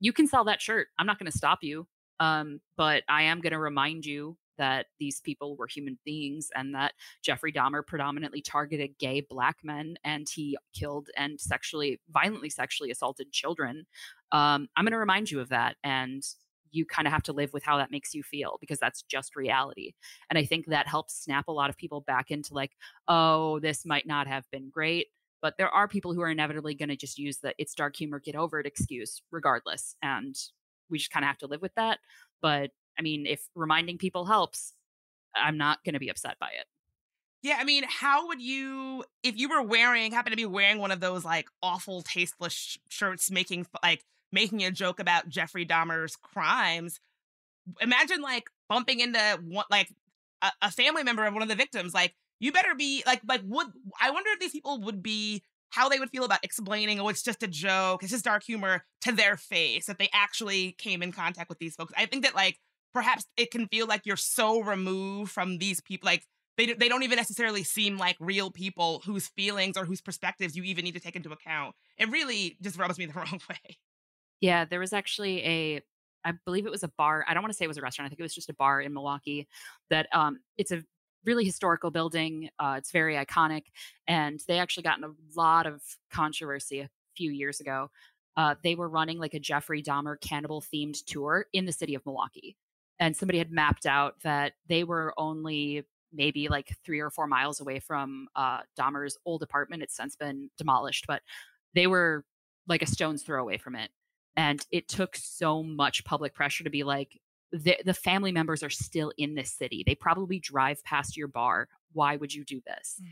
you 0.00 0.12
can 0.12 0.26
sell 0.26 0.44
that 0.44 0.60
shirt 0.60 0.88
i'm 0.98 1.06
not 1.06 1.18
going 1.18 1.30
to 1.30 1.38
stop 1.38 1.60
you 1.62 1.86
um, 2.20 2.60
but 2.76 3.04
i 3.08 3.22
am 3.22 3.40
going 3.40 3.52
to 3.52 3.58
remind 3.58 4.04
you 4.04 4.36
that 4.58 4.86
these 4.98 5.20
people 5.20 5.56
were 5.56 5.66
human 5.66 5.98
beings 6.04 6.48
and 6.54 6.74
that 6.74 6.92
Jeffrey 7.22 7.52
Dahmer 7.52 7.86
predominantly 7.86 8.42
targeted 8.42 8.98
gay 8.98 9.20
black 9.20 9.58
men 9.62 9.96
and 10.04 10.28
he 10.28 10.56
killed 10.74 11.08
and 11.16 11.40
sexually, 11.40 12.00
violently 12.10 12.50
sexually 12.50 12.90
assaulted 12.90 13.32
children. 13.32 13.86
Um, 14.32 14.68
I'm 14.76 14.84
going 14.84 14.92
to 14.92 14.98
remind 14.98 15.30
you 15.30 15.40
of 15.40 15.48
that. 15.48 15.76
And 15.82 16.22
you 16.70 16.84
kind 16.84 17.06
of 17.06 17.12
have 17.12 17.22
to 17.24 17.32
live 17.32 17.52
with 17.52 17.62
how 17.62 17.78
that 17.78 17.90
makes 17.90 18.14
you 18.14 18.22
feel 18.22 18.58
because 18.60 18.78
that's 18.78 19.02
just 19.02 19.36
reality. 19.36 19.94
And 20.30 20.38
I 20.38 20.44
think 20.44 20.66
that 20.66 20.86
helps 20.86 21.22
snap 21.22 21.48
a 21.48 21.52
lot 21.52 21.70
of 21.70 21.76
people 21.76 22.02
back 22.02 22.30
into 22.30 22.54
like, 22.54 22.72
oh, 23.06 23.58
this 23.60 23.86
might 23.86 24.06
not 24.06 24.26
have 24.26 24.44
been 24.50 24.70
great. 24.70 25.08
But 25.40 25.56
there 25.56 25.70
are 25.70 25.86
people 25.86 26.12
who 26.12 26.20
are 26.20 26.30
inevitably 26.30 26.74
going 26.74 26.88
to 26.88 26.96
just 26.96 27.18
use 27.18 27.38
the 27.38 27.54
it's 27.58 27.74
dark 27.74 27.96
humor, 27.96 28.20
get 28.20 28.34
over 28.34 28.58
it 28.58 28.66
excuse 28.66 29.22
regardless. 29.30 29.94
And 30.02 30.36
we 30.90 30.98
just 30.98 31.10
kind 31.10 31.24
of 31.24 31.28
have 31.28 31.38
to 31.38 31.46
live 31.46 31.62
with 31.62 31.74
that. 31.76 32.00
But 32.42 32.70
I 32.98 33.02
mean, 33.02 33.26
if 33.26 33.40
reminding 33.54 33.98
people 33.98 34.24
helps, 34.24 34.74
I'm 35.34 35.56
not 35.56 35.84
going 35.84 35.92
to 35.92 36.00
be 36.00 36.08
upset 36.08 36.38
by 36.38 36.48
it. 36.48 36.66
Yeah, 37.42 37.58
I 37.60 37.64
mean, 37.64 37.84
how 37.86 38.26
would 38.26 38.42
you, 38.42 39.04
if 39.22 39.36
you 39.36 39.48
were 39.48 39.62
wearing, 39.62 40.10
happen 40.10 40.32
to 40.32 40.36
be 40.36 40.46
wearing 40.46 40.78
one 40.78 40.90
of 40.90 40.98
those 40.98 41.24
like 41.24 41.48
awful, 41.62 42.02
tasteless 42.02 42.52
sh- 42.52 42.78
shirts, 42.88 43.30
making 43.30 43.66
like 43.82 44.04
making 44.32 44.64
a 44.64 44.72
joke 44.72 44.98
about 44.98 45.28
Jeffrey 45.28 45.64
Dahmer's 45.64 46.16
crimes? 46.16 46.98
Imagine 47.80 48.22
like 48.22 48.50
bumping 48.68 48.98
into 48.98 49.38
one, 49.44 49.66
like 49.70 49.94
a, 50.42 50.50
a 50.62 50.70
family 50.72 51.04
member 51.04 51.24
of 51.24 51.32
one 51.32 51.42
of 51.42 51.48
the 51.48 51.54
victims. 51.54 51.94
Like, 51.94 52.14
you 52.40 52.50
better 52.50 52.74
be 52.74 53.04
like, 53.06 53.20
like, 53.28 53.42
would 53.44 53.68
I 54.00 54.10
wonder 54.10 54.30
if 54.32 54.40
these 54.40 54.52
people 54.52 54.80
would 54.80 55.02
be 55.02 55.42
how 55.70 55.88
they 55.88 55.98
would 55.98 56.10
feel 56.10 56.24
about 56.24 56.42
explaining, 56.42 56.98
oh, 56.98 57.08
it's 57.08 57.22
just 57.22 57.42
a 57.42 57.46
joke, 57.46 58.02
it's 58.02 58.10
just 58.10 58.24
dark 58.24 58.42
humor 58.42 58.84
to 59.02 59.12
their 59.12 59.36
face, 59.36 59.86
that 59.86 59.98
they 59.98 60.08
actually 60.12 60.72
came 60.72 61.02
in 61.02 61.12
contact 61.12 61.48
with 61.48 61.58
these 61.58 61.76
folks. 61.76 61.92
I 61.96 62.06
think 62.06 62.24
that 62.24 62.34
like 62.34 62.58
perhaps 62.98 63.26
it 63.36 63.52
can 63.52 63.68
feel 63.68 63.86
like 63.86 64.04
you're 64.04 64.16
so 64.16 64.60
removed 64.60 65.30
from 65.30 65.58
these 65.58 65.80
people, 65.80 66.04
like 66.04 66.24
they 66.56 66.72
they 66.72 66.88
don't 66.88 67.04
even 67.04 67.14
necessarily 67.14 67.62
seem 67.62 67.96
like 67.96 68.16
real 68.18 68.50
people 68.50 69.00
whose 69.04 69.28
feelings 69.28 69.76
or 69.76 69.84
whose 69.84 70.00
perspectives 70.00 70.56
you 70.56 70.64
even 70.64 70.84
need 70.84 70.94
to 70.94 71.00
take 71.00 71.14
into 71.14 71.30
account. 71.30 71.76
It 71.96 72.10
really 72.10 72.56
just 72.60 72.76
rubs 72.76 72.98
me 72.98 73.06
the 73.06 73.12
wrong 73.14 73.40
way. 73.48 73.78
Yeah, 74.40 74.64
there 74.64 74.80
was 74.80 74.92
actually 74.92 75.44
a 75.44 75.82
I 76.24 76.32
believe 76.44 76.66
it 76.66 76.72
was 76.72 76.82
a 76.82 76.90
bar. 76.98 77.24
I 77.28 77.34
don't 77.34 77.42
want 77.44 77.52
to 77.52 77.56
say 77.56 77.64
it 77.64 77.68
was 77.68 77.78
a 77.78 77.82
restaurant. 77.82 78.06
I 78.06 78.08
think 78.08 78.18
it 78.18 78.24
was 78.24 78.34
just 78.34 78.50
a 78.50 78.54
bar 78.54 78.80
in 78.80 78.92
Milwaukee 78.92 79.46
that 79.90 80.08
um 80.12 80.40
it's 80.56 80.72
a 80.72 80.82
really 81.24 81.44
historical 81.44 81.92
building. 81.92 82.50
Uh, 82.58 82.74
it's 82.78 82.90
very 82.90 83.14
iconic, 83.14 83.66
and 84.08 84.40
they 84.48 84.58
actually 84.58 84.82
got 84.82 84.98
in 84.98 85.04
a 85.04 85.12
lot 85.36 85.66
of 85.66 85.82
controversy 86.10 86.80
a 86.80 86.90
few 87.16 87.30
years 87.30 87.60
ago. 87.60 87.90
Uh, 88.36 88.54
they 88.62 88.74
were 88.76 88.88
running 88.88 89.18
like 89.18 89.34
a 89.34 89.40
Jeffrey 89.40 89.82
Dahmer 89.82 90.20
cannibal 90.20 90.62
themed 90.62 91.04
tour 91.04 91.46
in 91.52 91.64
the 91.64 91.72
city 91.72 91.94
of 91.94 92.06
Milwaukee, 92.06 92.56
and 93.00 93.16
somebody 93.16 93.38
had 93.38 93.52
mapped 93.52 93.86
out 93.86 94.20
that 94.22 94.52
they 94.68 94.84
were 94.84 95.14
only 95.16 95.84
maybe 96.12 96.48
like 96.48 96.76
three 96.84 97.00
or 97.00 97.10
four 97.10 97.26
miles 97.26 97.60
away 97.60 97.78
from 97.78 98.28
uh, 98.34 98.60
Dahmer's 98.78 99.16
old 99.24 99.42
apartment. 99.42 99.82
It's 99.82 99.96
since 99.96 100.16
been 100.16 100.50
demolished, 100.56 101.06
but 101.06 101.22
they 101.74 101.86
were 101.86 102.24
like 102.66 102.82
a 102.82 102.86
stone's 102.86 103.22
throw 103.22 103.40
away 103.40 103.58
from 103.58 103.74
it. 103.74 103.90
And 104.36 104.64
it 104.70 104.88
took 104.88 105.16
so 105.16 105.62
much 105.62 106.04
public 106.04 106.34
pressure 106.34 106.64
to 106.64 106.70
be 106.70 106.84
like, 106.84 107.20
the, 107.50 107.76
the 107.84 107.94
family 107.94 108.30
members 108.30 108.62
are 108.62 108.70
still 108.70 109.12
in 109.16 109.34
this 109.34 109.52
city. 109.52 109.82
They 109.86 109.94
probably 109.94 110.38
drive 110.38 110.84
past 110.84 111.16
your 111.16 111.28
bar. 111.28 111.68
Why 111.92 112.16
would 112.16 112.32
you 112.32 112.44
do 112.44 112.60
this? 112.66 113.00
Mm. 113.02 113.06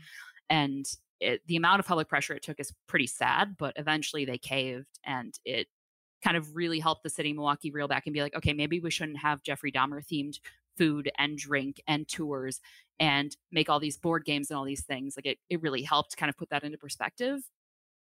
And 0.49 0.85
it, 1.19 1.41
the 1.47 1.55
amount 1.55 1.79
of 1.79 1.87
public 1.87 2.07
pressure 2.07 2.33
it 2.33 2.43
took 2.43 2.59
is 2.59 2.71
pretty 2.87 3.07
sad, 3.07 3.57
but 3.57 3.73
eventually 3.77 4.25
they 4.25 4.37
caved 4.37 4.99
and 5.03 5.33
it 5.43 5.67
kind 6.23 6.37
of 6.37 6.55
really 6.55 6.79
helped 6.79 7.03
the 7.03 7.09
city 7.09 7.31
of 7.31 7.35
Milwaukee 7.35 7.71
reel 7.71 7.87
back 7.87 8.05
and 8.05 8.13
be 8.13 8.21
like, 8.21 8.35
okay, 8.35 8.53
maybe 8.53 8.79
we 8.79 8.89
shouldn't 8.89 9.19
have 9.19 9.43
Jeffrey 9.43 9.71
Dahmer 9.71 10.01
themed 10.05 10.39
food 10.77 11.11
and 11.17 11.37
drink 11.37 11.81
and 11.87 12.07
tours 12.07 12.59
and 12.99 13.35
make 13.51 13.69
all 13.69 13.79
these 13.79 13.97
board 13.97 14.25
games 14.25 14.49
and 14.49 14.57
all 14.57 14.65
these 14.65 14.83
things. 14.83 15.15
Like 15.17 15.25
it, 15.25 15.37
it 15.49 15.61
really 15.61 15.81
helped 15.81 16.17
kind 16.17 16.29
of 16.29 16.37
put 16.37 16.49
that 16.49 16.63
into 16.63 16.77
perspective. 16.77 17.41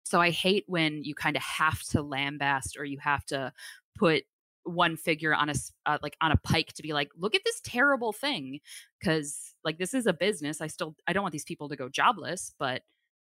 So 0.03 0.19
I 0.19 0.29
hate 0.29 0.63
when 0.67 1.03
you 1.03 1.13
kind 1.13 1.35
of 1.35 1.43
have 1.43 1.81
to 1.89 2.03
lambast 2.03 2.77
or 2.77 2.83
you 2.83 2.97
have 2.99 3.25
to 3.25 3.53
put 3.97 4.23
one 4.63 4.97
figure 4.97 5.33
on 5.33 5.49
a 5.49 5.53
uh, 5.85 5.97
like 6.01 6.15
on 6.21 6.31
a 6.31 6.37
pike 6.37 6.73
to 6.73 6.83
be 6.83 6.93
like 6.93 7.09
look 7.17 7.33
at 7.33 7.41
this 7.45 7.59
terrible 7.63 8.11
thing 8.11 8.59
because 8.99 9.53
like 9.63 9.77
this 9.77 9.93
is 9.93 10.05
a 10.05 10.13
business 10.13 10.61
i 10.61 10.67
still 10.67 10.95
i 11.07 11.13
don't 11.13 11.23
want 11.23 11.31
these 11.31 11.45
people 11.45 11.69
to 11.69 11.75
go 11.75 11.89
jobless 11.89 12.53
but 12.59 12.83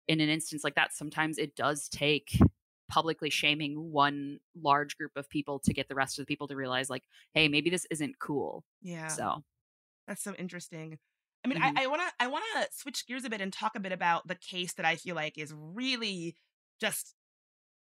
in 0.08 0.20
an 0.20 0.28
instance 0.28 0.62
like 0.62 0.74
that 0.74 0.92
sometimes 0.92 1.38
it 1.38 1.56
does 1.56 1.88
take 1.88 2.38
publicly 2.92 3.30
shaming 3.30 3.90
one 3.90 4.38
large 4.60 4.96
group 4.98 5.12
of 5.16 5.28
people 5.30 5.58
to 5.58 5.72
get 5.72 5.88
the 5.88 5.94
rest 5.94 6.18
of 6.18 6.22
the 6.22 6.26
people 6.26 6.46
to 6.46 6.56
realize 6.56 6.90
like 6.90 7.04
hey 7.32 7.48
maybe 7.48 7.70
this 7.70 7.86
isn't 7.90 8.18
cool 8.18 8.64
yeah 8.82 9.06
so 9.06 9.42
that's 10.06 10.22
so 10.22 10.34
interesting 10.34 10.98
i 11.44 11.48
mean 11.48 11.58
mm-hmm. 11.58 11.78
i 11.78 11.86
want 11.86 12.02
to 12.02 12.08
i 12.20 12.26
want 12.26 12.44
to 12.54 12.68
switch 12.70 13.06
gears 13.06 13.24
a 13.24 13.30
bit 13.30 13.40
and 13.40 13.52
talk 13.52 13.72
a 13.74 13.80
bit 13.80 13.92
about 13.92 14.28
the 14.28 14.34
case 14.34 14.74
that 14.74 14.84
i 14.84 14.94
feel 14.94 15.14
like 15.14 15.38
is 15.38 15.54
really 15.56 16.36
just 16.80 17.14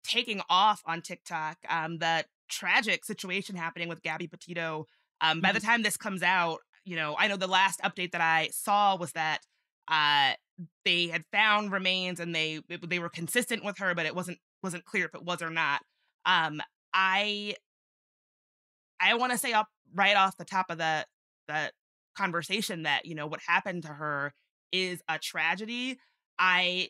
taking 0.05 0.41
off 0.49 0.81
on 0.87 1.03
tiktok 1.03 1.59
um 1.69 1.99
the 1.99 2.25
tragic 2.49 3.05
situation 3.05 3.57
happening 3.57 3.89
with 3.89 4.03
Gabby 4.03 4.27
Petito. 4.27 4.87
Um, 5.21 5.41
by 5.41 5.53
the 5.53 5.59
mm-hmm. 5.59 5.69
time 5.69 5.83
this 5.83 5.97
comes 5.97 6.23
out, 6.23 6.59
you 6.85 6.97
know, 6.97 7.17
I 7.19 7.29
know 7.29 7.37
the 7.37 7.47
last 7.47 7.81
update 7.81 8.13
that 8.13 8.21
I 8.21 8.49
saw 8.53 8.97
was 8.97 9.13
that 9.13 9.41
uh, 9.89 10.33
they 10.85 11.09
had 11.09 11.25
found 11.33 11.73
remains 11.73 12.21
and 12.21 12.35
they 12.35 12.61
they 12.87 12.99
were 12.99 13.09
consistent 13.09 13.65
with 13.65 13.79
her, 13.79 13.95
but 13.95 14.07
it 14.07 14.15
wasn't 14.15 14.39
wasn't 14.63 14.85
clear 14.85 15.07
if 15.07 15.15
it 15.15 15.25
was 15.25 15.43
or 15.43 15.51
not. 15.51 15.81
Um, 16.27 16.61
I 16.93 17.55
I 19.01 19.15
want 19.15 19.33
to 19.33 19.39
say 19.39 19.53
up 19.53 19.69
right 19.95 20.17
off 20.17 20.37
the 20.37 20.45
top 20.45 20.67
of 20.71 20.79
the 20.79 21.05
the 21.49 21.71
conversation 22.17 22.85
that 22.85 23.07
you 23.07 23.15
know 23.15 23.27
what 23.27 23.41
happened 23.47 23.83
to 23.83 23.89
her 23.89 24.33
is 24.73 25.03
a 25.09 25.19
tragedy. 25.19 25.99
I 26.39 26.89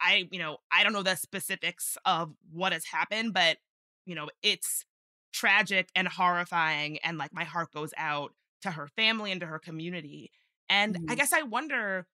I 0.00 0.28
you 0.30 0.38
know 0.38 0.58
I 0.72 0.82
don't 0.82 0.92
know 0.92 1.02
the 1.02 1.16
specifics 1.16 1.96
of 2.04 2.32
what 2.52 2.72
has 2.72 2.84
happened, 2.84 3.34
but 3.34 3.58
you 4.06 4.14
know 4.14 4.28
it's 4.42 4.84
tragic 5.32 5.88
and 5.96 6.06
horrifying 6.06 6.98
and 6.98 7.18
like 7.18 7.34
my 7.34 7.44
heart 7.44 7.72
goes 7.72 7.92
out 7.96 8.32
to 8.62 8.70
her 8.70 8.86
family 8.86 9.32
and 9.32 9.40
to 9.40 9.46
her 9.46 9.58
community 9.58 10.30
and 10.70 10.94
mm-hmm. 10.94 11.10
i 11.10 11.14
guess 11.16 11.32
i 11.32 11.42
wonder 11.42 12.06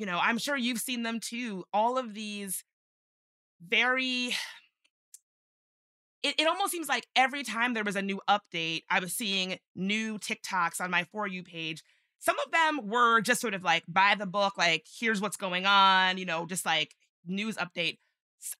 you 0.00 0.06
know 0.06 0.18
i'm 0.22 0.38
sure 0.38 0.56
you've 0.56 0.80
seen 0.80 1.02
them 1.02 1.20
too 1.20 1.62
all 1.72 1.98
of 1.98 2.14
these 2.14 2.64
very 3.62 4.34
it, 6.22 6.34
it 6.38 6.46
almost 6.46 6.72
seems 6.72 6.88
like 6.88 7.06
every 7.14 7.42
time 7.42 7.74
there 7.74 7.84
was 7.84 7.96
a 7.96 8.02
new 8.02 8.20
update 8.28 8.82
i 8.90 8.98
was 8.98 9.12
seeing 9.12 9.58
new 9.76 10.18
tiktoks 10.18 10.80
on 10.80 10.90
my 10.90 11.04
for 11.04 11.28
you 11.28 11.42
page. 11.42 11.82
Some 12.22 12.36
of 12.44 12.52
them 12.52 12.86
were 12.86 13.22
just 13.22 13.40
sort 13.40 13.54
of 13.54 13.62
like 13.62 13.84
by 13.88 14.14
the 14.18 14.26
book 14.26 14.56
like 14.56 14.86
here's 14.98 15.20
what's 15.20 15.36
going 15.36 15.66
on 15.66 16.16
you 16.18 16.24
know 16.24 16.46
just 16.46 16.64
like 16.64 16.94
news 17.26 17.56
update. 17.56 17.98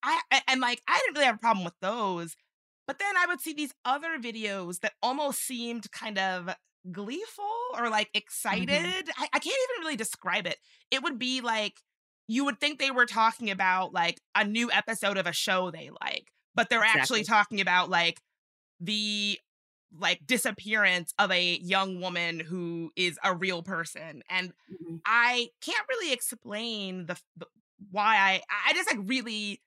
I, 0.02 0.20
and 0.46 0.60
like 0.60 0.82
i 0.86 0.98
didn't 0.98 1.14
really 1.14 1.26
have 1.26 1.36
a 1.36 1.38
problem 1.38 1.64
with 1.64 1.78
those 1.80 2.36
but 2.86 2.98
then 2.98 3.16
I 3.16 3.26
would 3.26 3.40
see 3.40 3.52
these 3.52 3.72
other 3.84 4.18
videos 4.18 4.80
that 4.80 4.94
almost 5.00 5.44
seemed 5.44 5.92
kind 5.92 6.18
of 6.18 6.50
gleeful 6.90 7.44
or 7.76 7.88
like 7.90 8.08
mm-hmm. 8.08 8.18
excited. 8.18 8.68
Mm-hmm. 8.68 9.22
I, 9.22 9.28
I 9.32 9.38
can't 9.38 9.56
even 9.70 9.84
really 9.84 9.96
describe 9.96 10.46
it. 10.46 10.56
It 10.90 11.02
would 11.02 11.18
be 11.18 11.40
like 11.40 11.74
you 12.26 12.44
would 12.44 12.60
think 12.60 12.78
they 12.78 12.90
were 12.90 13.06
talking 13.06 13.50
about 13.50 13.92
like 13.92 14.20
a 14.34 14.44
new 14.44 14.70
episode 14.70 15.16
of 15.16 15.26
a 15.26 15.32
show 15.32 15.70
they 15.70 15.90
like, 16.00 16.28
but 16.54 16.70
they're 16.70 16.80
exactly. 16.80 17.00
actually 17.00 17.24
talking 17.24 17.60
about 17.60 17.90
like 17.90 18.20
the 18.80 19.38
like 19.98 20.20
disappearance 20.24 21.12
of 21.18 21.32
a 21.32 21.58
young 21.58 22.00
woman 22.00 22.38
who 22.38 22.92
is 22.94 23.18
a 23.24 23.34
real 23.34 23.60
person 23.60 24.22
and 24.30 24.50
mm-hmm. 24.72 24.98
i 25.04 25.48
can't 25.60 25.84
really 25.88 26.12
explain 26.12 27.06
the, 27.06 27.16
the, 27.36 27.46
why 27.90 28.14
i 28.16 28.40
i 28.68 28.72
just 28.72 28.88
like 28.88 29.00
really 29.08 29.60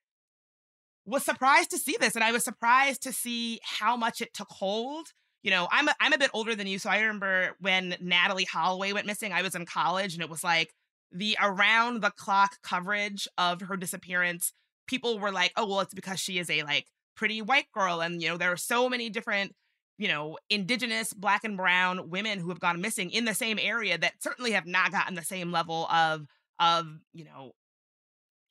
was 1.05 1.23
surprised 1.23 1.71
to 1.71 1.77
see 1.77 1.97
this 1.99 2.15
and 2.15 2.23
I 2.23 2.31
was 2.31 2.43
surprised 2.43 3.03
to 3.03 3.13
see 3.13 3.59
how 3.63 3.97
much 3.97 4.21
it 4.21 4.33
took 4.33 4.49
hold. 4.49 5.07
You 5.43 5.51
know, 5.51 5.67
I'm 5.71 5.87
a, 5.89 5.95
I'm 5.99 6.13
a 6.13 6.17
bit 6.17 6.31
older 6.33 6.55
than 6.55 6.67
you, 6.67 6.79
so 6.79 6.89
I 6.89 7.01
remember 7.01 7.55
when 7.59 7.95
Natalee 8.01 8.47
Holloway 8.47 8.93
went 8.93 9.07
missing, 9.07 9.33
I 9.33 9.41
was 9.41 9.55
in 9.55 9.65
college 9.65 10.13
and 10.13 10.23
it 10.23 10.29
was 10.29 10.43
like 10.43 10.73
the 11.11 11.37
around 11.41 12.01
the 12.01 12.11
clock 12.11 12.61
coverage 12.63 13.27
of 13.37 13.61
her 13.61 13.77
disappearance. 13.77 14.53
People 14.87 15.19
were 15.19 15.31
like, 15.31 15.51
"Oh, 15.57 15.67
well, 15.67 15.81
it's 15.81 15.93
because 15.93 16.19
she 16.19 16.39
is 16.39 16.49
a 16.49 16.63
like 16.63 16.87
pretty 17.15 17.41
white 17.41 17.71
girl." 17.73 18.01
And 18.01 18.21
you 18.21 18.29
know, 18.29 18.37
there 18.37 18.51
are 18.51 18.57
so 18.57 18.89
many 18.89 19.09
different 19.09 19.53
you 19.97 20.07
know, 20.07 20.37
indigenous, 20.49 21.13
black 21.13 21.43
and 21.43 21.55
brown 21.55 22.09
women 22.09 22.39
who 22.39 22.49
have 22.49 22.59
gone 22.59 22.81
missing 22.81 23.11
in 23.11 23.25
the 23.25 23.33
same 23.33 23.59
area 23.59 23.97
that 23.97 24.13
certainly 24.19 24.51
have 24.51 24.65
not 24.65 24.91
gotten 24.91 25.15
the 25.15 25.23
same 25.23 25.51
level 25.51 25.87
of 25.87 26.25
of, 26.59 26.87
you 27.13 27.25
know, 27.25 27.51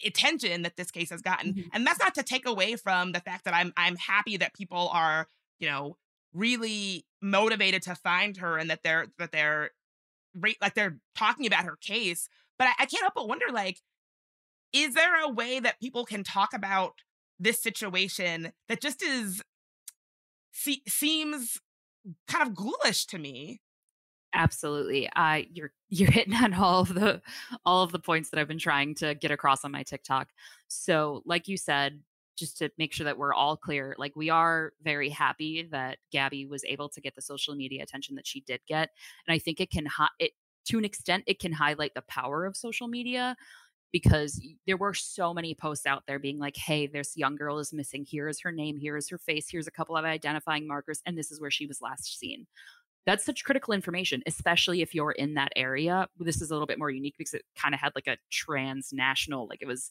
attention 0.05 0.63
that 0.63 0.77
this 0.77 0.91
case 0.91 1.11
has 1.11 1.23
gotten. 1.23 1.55
Mm-hmm. 1.55 1.69
And 1.73 1.87
that's 1.87 1.99
not 1.99 2.15
to 2.15 2.23
take 2.23 2.47
away 2.47 2.77
from 2.77 3.13
the 3.13 3.21
fact 3.21 3.45
that 3.45 3.55
I'm 3.55 3.73
I'm 3.77 3.97
happy 3.97 4.37
that 4.37 4.55
people 4.55 4.89
are, 4.93 5.27
you 5.59 5.69
know, 5.69 5.97
really 6.35 7.07
motivated 7.21 7.83
to 7.83 7.95
find 7.95 8.37
her 8.39 8.59
and 8.59 8.71
that 8.71 8.83
they're 8.83 9.07
that 9.19 9.33
they're 9.33 9.71
like 10.61 10.75
they're 10.75 10.99
talking 11.17 11.47
about 11.47 11.65
her 11.65 11.77
case. 11.77 12.29
But 12.59 12.69
I, 12.69 12.73
I 12.81 12.87
can't 12.87 13.03
help 13.03 13.15
but 13.15 13.29
wonder, 13.29 13.47
like, 13.53 13.79
is 14.73 14.95
there 14.95 15.23
a 15.23 15.29
way 15.29 15.61
that 15.61 15.81
people 15.81 16.05
can 16.05 16.25
talk 16.25 16.55
about 16.55 16.95
this 17.39 17.63
situation 17.63 18.53
that 18.69 18.81
just 18.81 19.03
is 19.03 19.43
se- 20.53 20.83
seems 20.89 21.61
kind 22.29 22.47
of 22.47 22.55
ghoulish 22.55 23.07
to 23.07 23.19
me? 23.19 23.61
Absolutely. 24.35 25.11
Uh, 25.15 25.43
you're 25.53 25.73
you're 25.89 26.11
hitting 26.13 26.35
on 26.35 26.55
all 26.55 26.81
of 26.81 26.95
the 26.95 27.21
all 27.65 27.83
of 27.83 27.93
the 27.93 27.99
points 27.99 28.31
that 28.31 28.41
I've 28.41 28.49
been 28.49 28.59
trying 28.59 28.95
to 28.97 29.15
get 29.15 29.31
across 29.31 29.65
on 29.65 29.73
my 29.73 29.83
TikTok. 29.83 30.29
So, 30.69 31.23
like 31.27 31.49
you 31.49 31.57
said, 31.57 32.01
just 32.43 32.59
to 32.59 32.71
make 32.79 32.93
sure 32.93 33.05
that 33.05 33.17
we're 33.17 33.35
all 33.35 33.57
clear, 33.57 33.95
like 33.99 34.15
we 34.17 34.31
are 34.31 34.73
very 34.83 35.09
happy 35.09 35.69
that 35.71 35.99
Gabby 36.11 36.47
was 36.47 36.65
able 36.65 36.89
to 36.91 37.01
get 37.01 37.15
the 37.15 37.23
social 37.23 37.55
media 37.55 37.83
attention 37.83 38.17
that 38.17 38.27
she 38.27 38.41
did 38.41 38.61
get, 38.67 38.91
and 39.27 39.35
I 39.35 39.39
think 39.39 39.61
it 39.61 39.71
can 39.71 39.87
hi- 39.87 40.09
it 40.19 40.33
to 40.67 40.79
an 40.79 40.85
extent 40.85 41.25
it 41.27 41.41
can 41.41 41.53
highlight 41.53 41.95
the 41.95 42.03
power 42.03 42.45
of 42.45 42.57
social 42.57 42.89
media 42.89 43.37
because 43.93 44.41
there 44.67 44.77
were 44.77 44.95
so 44.95 45.35
many 45.35 45.55
posts 45.55 45.87
out 45.87 46.05
there 46.07 46.19
being 46.19 46.39
like, 46.39 46.57
hey, 46.57 46.87
this 46.87 47.17
young 47.17 47.37
girl 47.37 47.59
is 47.59 47.73
missing. 47.75 48.05
Here 48.07 48.27
is 48.29 48.41
her 48.41 48.51
name. 48.51 48.79
Here 48.79 48.97
is 48.97 49.09
her 49.11 49.19
face. 49.19 49.49
Here's 49.51 49.67
a 49.67 49.73
couple 49.73 49.97
of 49.97 50.05
identifying 50.05 50.67
markers. 50.67 51.03
And 51.05 51.19
this 51.19 51.31
is 51.31 51.43
where 51.43 51.51
she 51.51 51.67
was 51.67 51.83
last 51.83 52.19
seen 52.19 52.47
that's 53.07 53.25
such 53.25 53.45
critical 53.45 53.75
information, 53.75 54.23
especially 54.27 54.81
if 54.81 54.95
you're 54.95 55.13
in 55.13 55.35
that 55.35 55.53
area. 55.57 56.09
This 56.19 56.41
is 56.41 56.51
a 56.51 56.55
little 56.55 56.67
bit 56.67 56.79
more 56.79 56.91
unique 56.91 57.17
because 57.19 57.35
it 57.35 57.43
kind 57.57 57.75
of 57.75 57.81
had 57.81 57.93
like 57.95 58.07
a 58.07 58.17
transnational, 58.31 59.49
like 59.49 59.61
it 59.61 59.67
was 59.67 59.91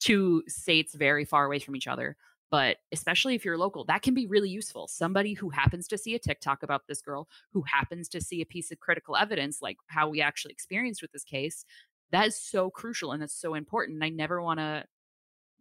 two 0.00 0.42
states 0.48 0.94
very 0.94 1.24
far 1.24 1.44
away 1.44 1.58
from 1.58 1.76
each 1.76 1.86
other. 1.86 2.16
But 2.50 2.76
especially 2.92 3.34
if 3.34 3.44
you're 3.44 3.58
local, 3.58 3.84
that 3.86 4.02
can 4.02 4.14
be 4.14 4.26
really 4.26 4.48
useful. 4.48 4.86
Somebody 4.86 5.32
who 5.32 5.50
happens 5.50 5.88
to 5.88 5.98
see 5.98 6.14
a 6.14 6.18
TikTok 6.18 6.62
about 6.62 6.82
this 6.86 7.02
girl, 7.02 7.28
who 7.52 7.62
happens 7.62 8.08
to 8.10 8.20
see 8.20 8.40
a 8.40 8.46
piece 8.46 8.70
of 8.70 8.78
critical 8.78 9.16
evidence, 9.16 9.60
like 9.60 9.78
how 9.88 10.08
we 10.08 10.20
actually 10.20 10.52
experienced 10.52 11.02
with 11.02 11.10
this 11.10 11.24
case, 11.24 11.64
that 12.12 12.28
is 12.28 12.40
so 12.40 12.70
crucial 12.70 13.10
and 13.10 13.20
that's 13.20 13.38
so 13.38 13.54
important. 13.54 14.04
I 14.04 14.10
never 14.10 14.40
want 14.40 14.60
to 14.60 14.84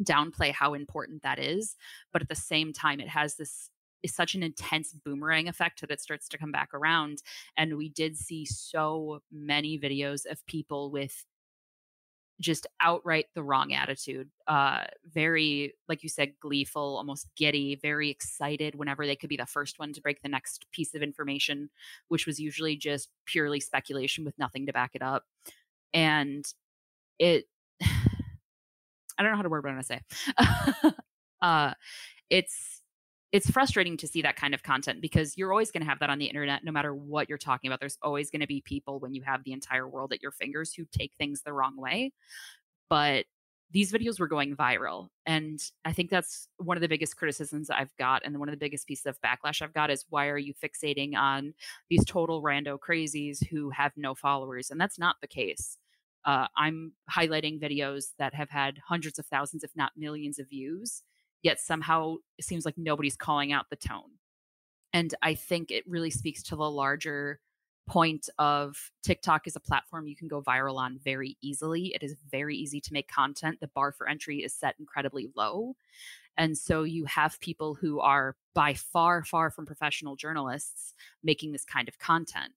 downplay 0.04 0.52
how 0.52 0.74
important 0.74 1.24
that 1.24 1.40
is. 1.40 1.76
But 2.14 2.22
at 2.22 2.30
the 2.30 2.36
same 2.36 2.72
time, 2.72 3.00
it 3.00 3.10
has 3.10 3.36
this 3.36 3.70
is 4.04 4.14
such 4.14 4.36
an 4.36 4.44
intense 4.44 4.94
boomerang 4.94 5.48
effect 5.48 5.82
that 5.82 5.90
it 5.90 6.02
starts 6.02 6.28
to 6.30 6.38
come 6.38 6.52
back 6.52 6.70
around. 6.74 7.24
And 7.58 7.78
we 7.78 7.90
did 7.90 8.16
see 8.16 8.46
so 8.46 9.22
many 9.32 9.80
videos 9.80 10.30
of 10.30 10.46
people 10.46 10.92
with 10.92 11.26
just 12.40 12.68
outright 12.82 13.28
the 13.34 13.44
wrong 13.44 13.74
attitude. 13.74 14.30
Uh, 14.48 14.84
very, 15.06 15.74
like 15.88 16.04
you 16.04 16.10
said, 16.10 16.34
gleeful, 16.40 16.98
almost 16.98 17.28
giddy, 17.36 17.76
very 17.76 18.10
excited 18.10 18.76
whenever 18.76 19.06
they 19.06 19.16
could 19.16 19.30
be 19.30 19.38
the 19.38 19.46
first 19.46 19.80
one 19.80 19.94
to 19.94 20.02
break 20.02 20.22
the 20.22 20.30
next 20.30 20.66
piece 20.72 20.94
of 20.94 21.02
information, 21.02 21.70
which 22.10 22.26
was 22.26 22.40
usually 22.40 22.76
just 22.76 23.10
purely 23.26 23.60
speculation 23.60 24.26
with 24.26 24.38
nothing 24.38 24.66
to 24.66 24.74
back 24.74 24.92
it 24.94 25.02
up. 25.02 25.24
And 25.94 26.46
it, 27.20 27.46
I 27.82 29.24
don't 29.24 29.32
know 29.32 29.38
how 29.38 29.44
to 29.44 29.50
word 29.50 29.64
what 29.64 29.70
I'm 29.70 29.82
going 29.82 29.84
to 29.84 30.84
say. 30.84 30.92
uh, 31.42 31.74
it's 32.30 32.75
it's 33.32 33.50
frustrating 33.50 33.98
to 33.98 34.08
see 34.08 34.22
that 34.22 34.36
kind 34.36 34.54
of 34.54 34.64
content 34.64 35.02
because 35.02 35.38
you're 35.38 35.52
always 35.52 35.72
going 35.72 35.84
to 35.84 35.90
have 35.90 36.00
that 36.00 36.10
on 36.10 36.20
the 36.20 36.26
internet 36.26 36.64
no 36.64 36.72
matter 36.72 36.96
what 36.96 37.28
you're 37.28 37.38
talking 37.38 37.70
about. 37.70 37.80
There's 37.80 37.98
always 38.02 38.30
going 38.30 38.42
to 38.42 38.48
be 38.48 38.62
people 38.62 39.00
when 39.00 39.14
you 39.14 39.24
have 39.24 39.44
the 39.44 39.52
entire 39.52 39.88
world 39.88 40.14
at 40.14 40.22
your 40.22 40.32
fingers 40.32 40.74
who 40.74 40.86
take 40.92 41.12
things 41.18 41.42
the 41.42 41.54
wrong 41.54 41.76
way 41.76 42.12
but 42.90 43.26
these 43.72 43.92
videos 43.92 44.20
were 44.20 44.28
going 44.28 44.56
viral 44.56 45.10
and 45.26 45.60
i 45.84 45.92
think 45.92 46.10
that's 46.10 46.48
one 46.58 46.78
of 46.78 46.82
the 46.82 46.88
biggest 46.88 47.18
criticisms 47.18 47.70
i've 47.70 47.96
got 47.98 48.22
and 48.24 48.38
one 48.40 48.48
of 48.48 48.54
the 48.54 48.58
biggest 48.58 48.88
pieces 48.88 49.06
of 49.06 49.20
backlash 49.22 49.62
i've 49.62 49.74
got 49.74 49.90
is 49.90 50.06
why 50.10 50.28
are 50.28 50.38
you 50.38 50.54
fixating 50.54 51.16
on 51.16 51.54
these 51.90 52.06
total 52.06 52.42
rando 52.42 52.78
crazies 52.78 53.46
who 53.48 53.70
have 53.70 53.92
no 53.98 54.14
followers? 54.14 54.70
And 54.70 54.80
that's 54.80 55.00
not 55.00 55.18
the 55.22 55.28
case. 55.28 55.78
Uh, 56.24 56.48
i'm 56.58 56.94
highlighting 57.12 57.62
videos 57.62 58.06
that 58.18 58.34
have 58.34 58.50
had 58.50 58.80
hundreds 58.88 59.20
of 59.20 59.26
thousands 59.28 59.64
if 59.64 59.72
not 59.76 59.92
millions 59.96 60.40
of 60.40 60.50
views 60.50 61.04
yet 61.46 61.60
somehow 61.60 62.16
it 62.40 62.44
seems 62.44 62.66
like 62.66 62.76
nobody's 62.76 63.16
calling 63.16 63.54
out 63.54 63.70
the 63.70 63.76
tone. 63.76 64.18
And 64.94 65.14
I 65.22 65.36
think 65.36 65.70
it 65.70 65.84
really 65.88 66.10
speaks 66.10 66.42
to 66.44 66.56
the 66.56 66.70
larger 66.70 67.40
point 67.88 68.28
of 68.40 68.90
TikTok 69.04 69.46
is 69.46 69.56
a 69.56 69.60
platform 69.60 70.08
you 70.08 70.16
can 70.16 70.28
go 70.28 70.42
viral 70.42 70.78
on 70.78 70.98
very 71.04 71.38
easily. 71.42 71.94
It 71.94 72.02
is 72.02 72.16
very 72.32 72.56
easy 72.58 72.82
to 72.82 72.94
make 72.94 73.08
content. 73.08 73.60
The 73.62 73.68
bar 73.68 73.92
for 73.92 74.10
entry 74.10 74.44
is 74.44 74.56
set 74.56 74.74
incredibly 74.80 75.30
low. 75.36 75.76
And 76.36 76.58
so 76.58 76.82
you 76.82 77.06
have 77.06 77.40
people 77.40 77.76
who 77.76 78.00
are 78.00 78.36
by 78.56 78.74
far, 78.74 79.24
far 79.24 79.52
from 79.52 79.68
professional 79.68 80.16
journalists 80.16 80.96
making 81.24 81.52
this 81.52 81.64
kind 81.64 81.88
of 81.88 82.00
content 82.00 82.54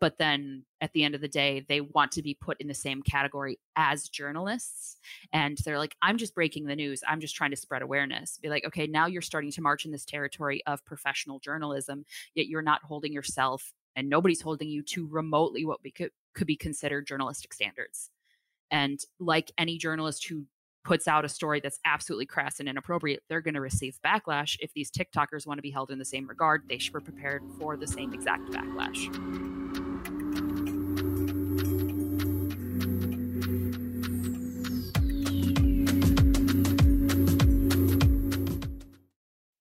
but 0.00 0.18
then 0.18 0.64
at 0.80 0.92
the 0.92 1.04
end 1.04 1.14
of 1.14 1.20
the 1.20 1.28
day 1.28 1.64
they 1.68 1.80
want 1.80 2.12
to 2.12 2.22
be 2.22 2.34
put 2.34 2.60
in 2.60 2.68
the 2.68 2.74
same 2.74 3.02
category 3.02 3.58
as 3.76 4.08
journalists 4.08 4.96
and 5.32 5.58
they're 5.64 5.78
like 5.78 5.96
i'm 6.02 6.18
just 6.18 6.34
breaking 6.34 6.66
the 6.66 6.76
news 6.76 7.02
i'm 7.06 7.20
just 7.20 7.34
trying 7.34 7.50
to 7.50 7.56
spread 7.56 7.82
awareness 7.82 8.38
be 8.38 8.48
like 8.48 8.64
okay 8.64 8.86
now 8.86 9.06
you're 9.06 9.22
starting 9.22 9.50
to 9.50 9.62
march 9.62 9.84
in 9.84 9.92
this 9.92 10.04
territory 10.04 10.62
of 10.66 10.84
professional 10.84 11.38
journalism 11.38 12.04
yet 12.34 12.46
you're 12.46 12.62
not 12.62 12.82
holding 12.82 13.12
yourself 13.12 13.72
and 13.96 14.08
nobody's 14.08 14.40
holding 14.40 14.68
you 14.68 14.82
to 14.82 15.06
remotely 15.08 15.64
what 15.64 15.82
we 15.82 15.90
could 15.90 16.10
could 16.34 16.46
be 16.46 16.56
considered 16.56 17.06
journalistic 17.06 17.52
standards 17.52 18.10
and 18.70 19.00
like 19.18 19.50
any 19.58 19.78
journalist 19.78 20.26
who 20.28 20.44
puts 20.88 21.06
out 21.06 21.22
a 21.22 21.28
story 21.28 21.60
that's 21.60 21.78
absolutely 21.84 22.24
crass 22.24 22.60
and 22.60 22.68
inappropriate, 22.68 23.22
they're 23.28 23.42
going 23.42 23.52
to 23.52 23.60
receive 23.60 23.98
backlash. 24.02 24.56
If 24.60 24.72
these 24.72 24.90
TikTokers 24.90 25.46
want 25.46 25.58
to 25.58 25.62
be 25.62 25.70
held 25.70 25.90
in 25.90 25.98
the 25.98 26.04
same 26.04 26.26
regard, 26.26 26.62
they 26.66 26.78
should 26.78 26.94
be 26.94 27.00
prepared 27.00 27.42
for 27.58 27.76
the 27.76 27.86
same 27.86 28.14
exact 28.14 28.50
backlash. 28.50 29.67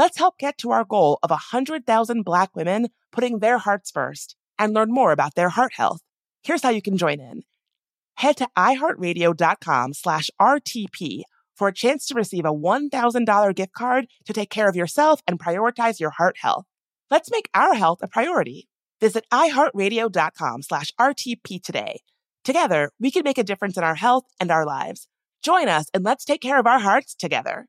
Let's 0.00 0.16
help 0.16 0.38
get 0.38 0.56
to 0.58 0.70
our 0.70 0.86
goal 0.86 1.18
of 1.22 1.28
100,000 1.28 2.22
Black 2.22 2.56
women 2.56 2.88
putting 3.12 3.40
their 3.40 3.58
hearts 3.58 3.90
first 3.90 4.34
and 4.58 4.72
learn 4.72 4.90
more 4.90 5.12
about 5.12 5.34
their 5.34 5.50
heart 5.50 5.74
health. 5.74 6.00
Here's 6.42 6.62
how 6.62 6.70
you 6.70 6.80
can 6.80 6.96
join 6.96 7.20
in. 7.20 7.42
Head 8.14 8.38
to 8.38 8.48
iheartradio.com 8.56 9.92
slash 9.92 10.30
RTP 10.40 11.24
for 11.54 11.68
a 11.68 11.74
chance 11.74 12.06
to 12.06 12.14
receive 12.14 12.46
a 12.46 12.54
$1,000 12.54 13.54
gift 13.54 13.74
card 13.74 14.06
to 14.24 14.32
take 14.32 14.48
care 14.48 14.70
of 14.70 14.74
yourself 14.74 15.20
and 15.28 15.38
prioritize 15.38 16.00
your 16.00 16.12
heart 16.16 16.36
health. 16.40 16.64
Let's 17.10 17.30
make 17.30 17.50
our 17.52 17.74
health 17.74 17.98
a 18.00 18.08
priority. 18.08 18.68
Visit 19.02 19.26
iheartradio.com 19.30 20.62
slash 20.62 20.92
RTP 20.98 21.62
today. 21.62 22.00
Together, 22.42 22.90
we 22.98 23.10
can 23.10 23.22
make 23.22 23.36
a 23.36 23.44
difference 23.44 23.76
in 23.76 23.84
our 23.84 23.96
health 23.96 24.24
and 24.40 24.50
our 24.50 24.64
lives. 24.64 25.08
Join 25.42 25.68
us 25.68 25.90
and 25.92 26.02
let's 26.04 26.24
take 26.24 26.40
care 26.40 26.58
of 26.58 26.66
our 26.66 26.78
hearts 26.78 27.14
together. 27.14 27.66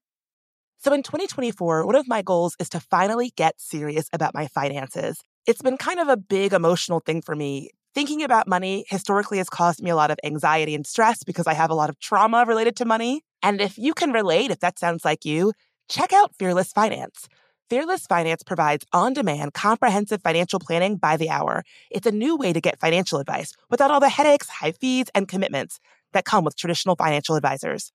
So 0.84 0.91
in 0.94 1.04
2024, 1.04 1.86
one 1.86 1.94
of 1.94 2.08
my 2.08 2.24
goals 2.24 2.56
is 2.60 2.67
to 2.70 2.80
finally 2.80 3.32
get 3.36 3.62
serious 3.62 4.10
about 4.13 4.34
my 4.34 4.48
finances. 4.48 5.22
It's 5.46 5.62
been 5.62 5.78
kind 5.78 6.00
of 6.00 6.08
a 6.08 6.17
big 6.17 6.54
emotional 6.54 7.00
thing 7.00 7.22
for 7.22 7.36
me. 7.36 7.70
Thinking 7.94 8.24
about 8.24 8.48
money 8.48 8.86
historically 8.89 9.38
has 9.38 9.48
caused 9.48 9.84
me 9.84 9.91
a 9.91 9.96
lot 9.96 10.10
of 10.10 10.17
anxiety 10.24 10.74
and 10.74 10.88
stress 10.88 11.24
because 11.24 11.46
I 11.46 11.54
have 11.54 11.70
a 11.70 11.76
lot 11.76 11.91
of 11.91 12.00
trauma 12.00 12.46
related 12.48 12.76
to 12.78 12.86
money. 12.86 13.22
And 13.44 13.62
if 13.62 13.78
you 13.78 13.94
can 13.94 14.12
relate, 14.12 14.50
if 14.50 14.60
that 14.62 14.80
sounds 14.80 15.06
like 15.06 15.24
you, 15.24 15.54
check 15.88 16.13
out 16.13 16.34
Fearless 16.39 16.72
Finance. 16.72 17.28
Fearless 17.70 18.08
Finance 18.08 18.41
provides 18.41 18.84
on 18.91 19.13
demand, 19.13 19.54
comprehensive 19.54 20.24
financial 20.24 20.60
planning 20.60 20.98
by 20.98 21.15
the 21.15 21.30
hour. 21.30 21.63
It's 21.91 22.08
a 22.08 22.12
new 22.12 22.36
way 22.36 22.54
to 22.54 22.62
get 22.62 22.80
financial 22.80 23.20
advice 23.20 23.54
without 23.70 23.91
all 23.91 24.00
the 24.00 24.10
headaches, 24.10 24.50
high 24.50 24.72
fees, 24.72 25.06
and 25.13 25.28
commitments 25.28 25.80
that 26.13 26.26
come 26.26 26.44
with 26.44 26.58
traditional 26.58 26.96
financial 26.96 27.36
advisors. 27.36 27.91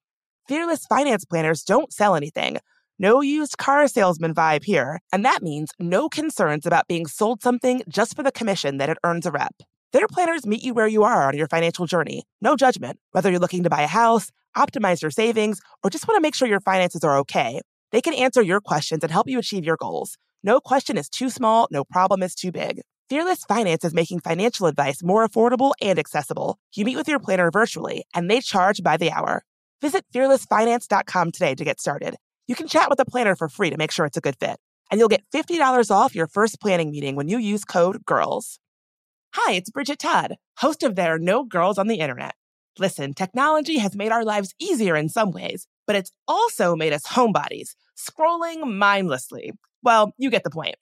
Fearless 0.47 0.87
Finance 0.87 1.25
planners 1.25 1.65
don't 1.65 1.93
sell 1.93 2.15
anything. 2.15 2.59
No 2.99 3.21
used 3.21 3.59
car 3.59 3.87
salesman 3.89 4.33
vibe 4.35 4.65
here, 4.65 5.01
and 5.13 5.23
that 5.23 5.43
means 5.43 5.71
no 5.79 6.09
concerns 6.09 6.65
about 6.65 6.89
being 6.89 7.07
sold 7.07 7.43
something 7.43 7.83
just 7.91 8.17
for 8.17 8.23
the 8.23 8.33
commission 8.33 8.79
that 8.79 8.89
it 8.89 8.97
earns 9.05 9.27
a 9.27 9.31
rep. 9.31 9.55
Their 9.93 10.09
planners 10.09 10.47
meet 10.47 10.63
you 10.63 10.73
where 10.73 10.87
you 10.87 11.03
are 11.03 11.29
on 11.29 11.37
your 11.37 11.47
financial 11.47 11.85
journey. 11.85 12.23
No 12.41 12.57
judgment. 12.57 12.99
Whether 13.13 13.31
you're 13.31 13.39
looking 13.39 13.65
to 13.65 13.71
buy 13.71 13.83
a 13.83 13.87
house, 13.87 14.31
optimize 14.57 15.03
your 15.03 15.11
savings, 15.11 15.61
or 15.85 15.91
just 15.91 16.09
want 16.09 16.17
to 16.17 16.23
make 16.23 16.35
sure 16.35 16.49
your 16.49 16.61
finances 16.61 17.05
are 17.05 17.19
okay, 17.19 17.61
they 17.93 18.01
can 18.01 18.15
answer 18.15 18.41
your 18.41 18.63
questions 18.63 19.03
and 19.03 19.13
help 19.13 19.29
you 19.29 19.39
achieve 19.39 19.67
your 19.67 19.77
goals. 19.77 20.17
No 20.43 20.59
question 20.59 20.97
is 20.97 21.11
too 21.11 21.29
small, 21.29 21.69
no 21.71 21.85
problem 21.85 22.23
is 22.23 22.35
too 22.35 22.51
big. 22.51 22.81
Fearless 23.11 23.45
Finance 23.45 23.85
is 23.85 23.93
making 23.93 24.21
financial 24.21 24.69
advice 24.69 25.03
more 25.03 25.29
affordable 25.29 25.73
and 25.83 25.99
accessible. 25.99 26.59
You 26.75 26.87
meet 26.87 26.97
with 26.97 27.09
your 27.09 27.21
planner 27.21 27.51
virtually, 27.51 28.07
and 28.15 28.31
they 28.31 28.41
charge 28.41 28.83
by 28.83 28.97
the 28.97 29.13
hour. 29.13 29.45
Visit 29.83 30.07
fearlessfinance.com 30.15 31.33
today 31.33 31.55
to 31.55 31.65
get 31.65 31.79
started. 31.79 32.17
You 32.49 32.55
can 32.55 32.69
chat 32.69 32.89
with 32.89 33.01
a 33.01 33.05
planner 33.05 33.35
for 33.35 33.49
free 33.49 33.71
to 33.71 33.77
make 33.77 33.91
sure 33.91 34.07
it's 34.07 34.17
a 34.17 34.21
good 34.21 34.37
fit. 34.39 34.59
And 34.89 35.01
you'll 35.01 35.09
get 35.09 35.25
$50 35.35 35.91
off 35.91 36.15
your 36.15 36.29
first 36.29 36.61
planning 36.61 36.93
meeting 36.93 37.17
when 37.17 37.29
you 37.29 37.39
use 37.39 37.65
code 37.65 38.05
GIRLS. 38.07 38.61
Hi, 39.35 39.55
it's 39.55 39.71
Bridget 39.71 39.99
Todd, 39.99 40.37
host 40.59 40.85
of 40.85 40.95
There 40.95 41.15
Are 41.15 41.19
No 41.19 41.43
Girls 41.43 41.77
on 41.77 41.89
the 41.89 41.99
Internet. 41.99 42.37
Listen, 42.79 43.15
technology 43.15 43.79
has 43.79 43.97
made 43.97 44.13
our 44.13 44.25
lives 44.25 44.55
easier 44.61 44.95
in 44.95 45.09
some 45.09 45.33
ways, 45.33 45.67
but 45.89 45.97
it's 45.97 46.13
also 46.29 46.77
made 46.77 46.93
us 46.93 47.03
homebodies, 47.09 47.75
scrolling 47.99 48.77
mindlessly. 48.77 49.51
Well, 49.83 50.13
you 50.17 50.31
get 50.31 50.45
the 50.45 50.51
point. 50.51 50.77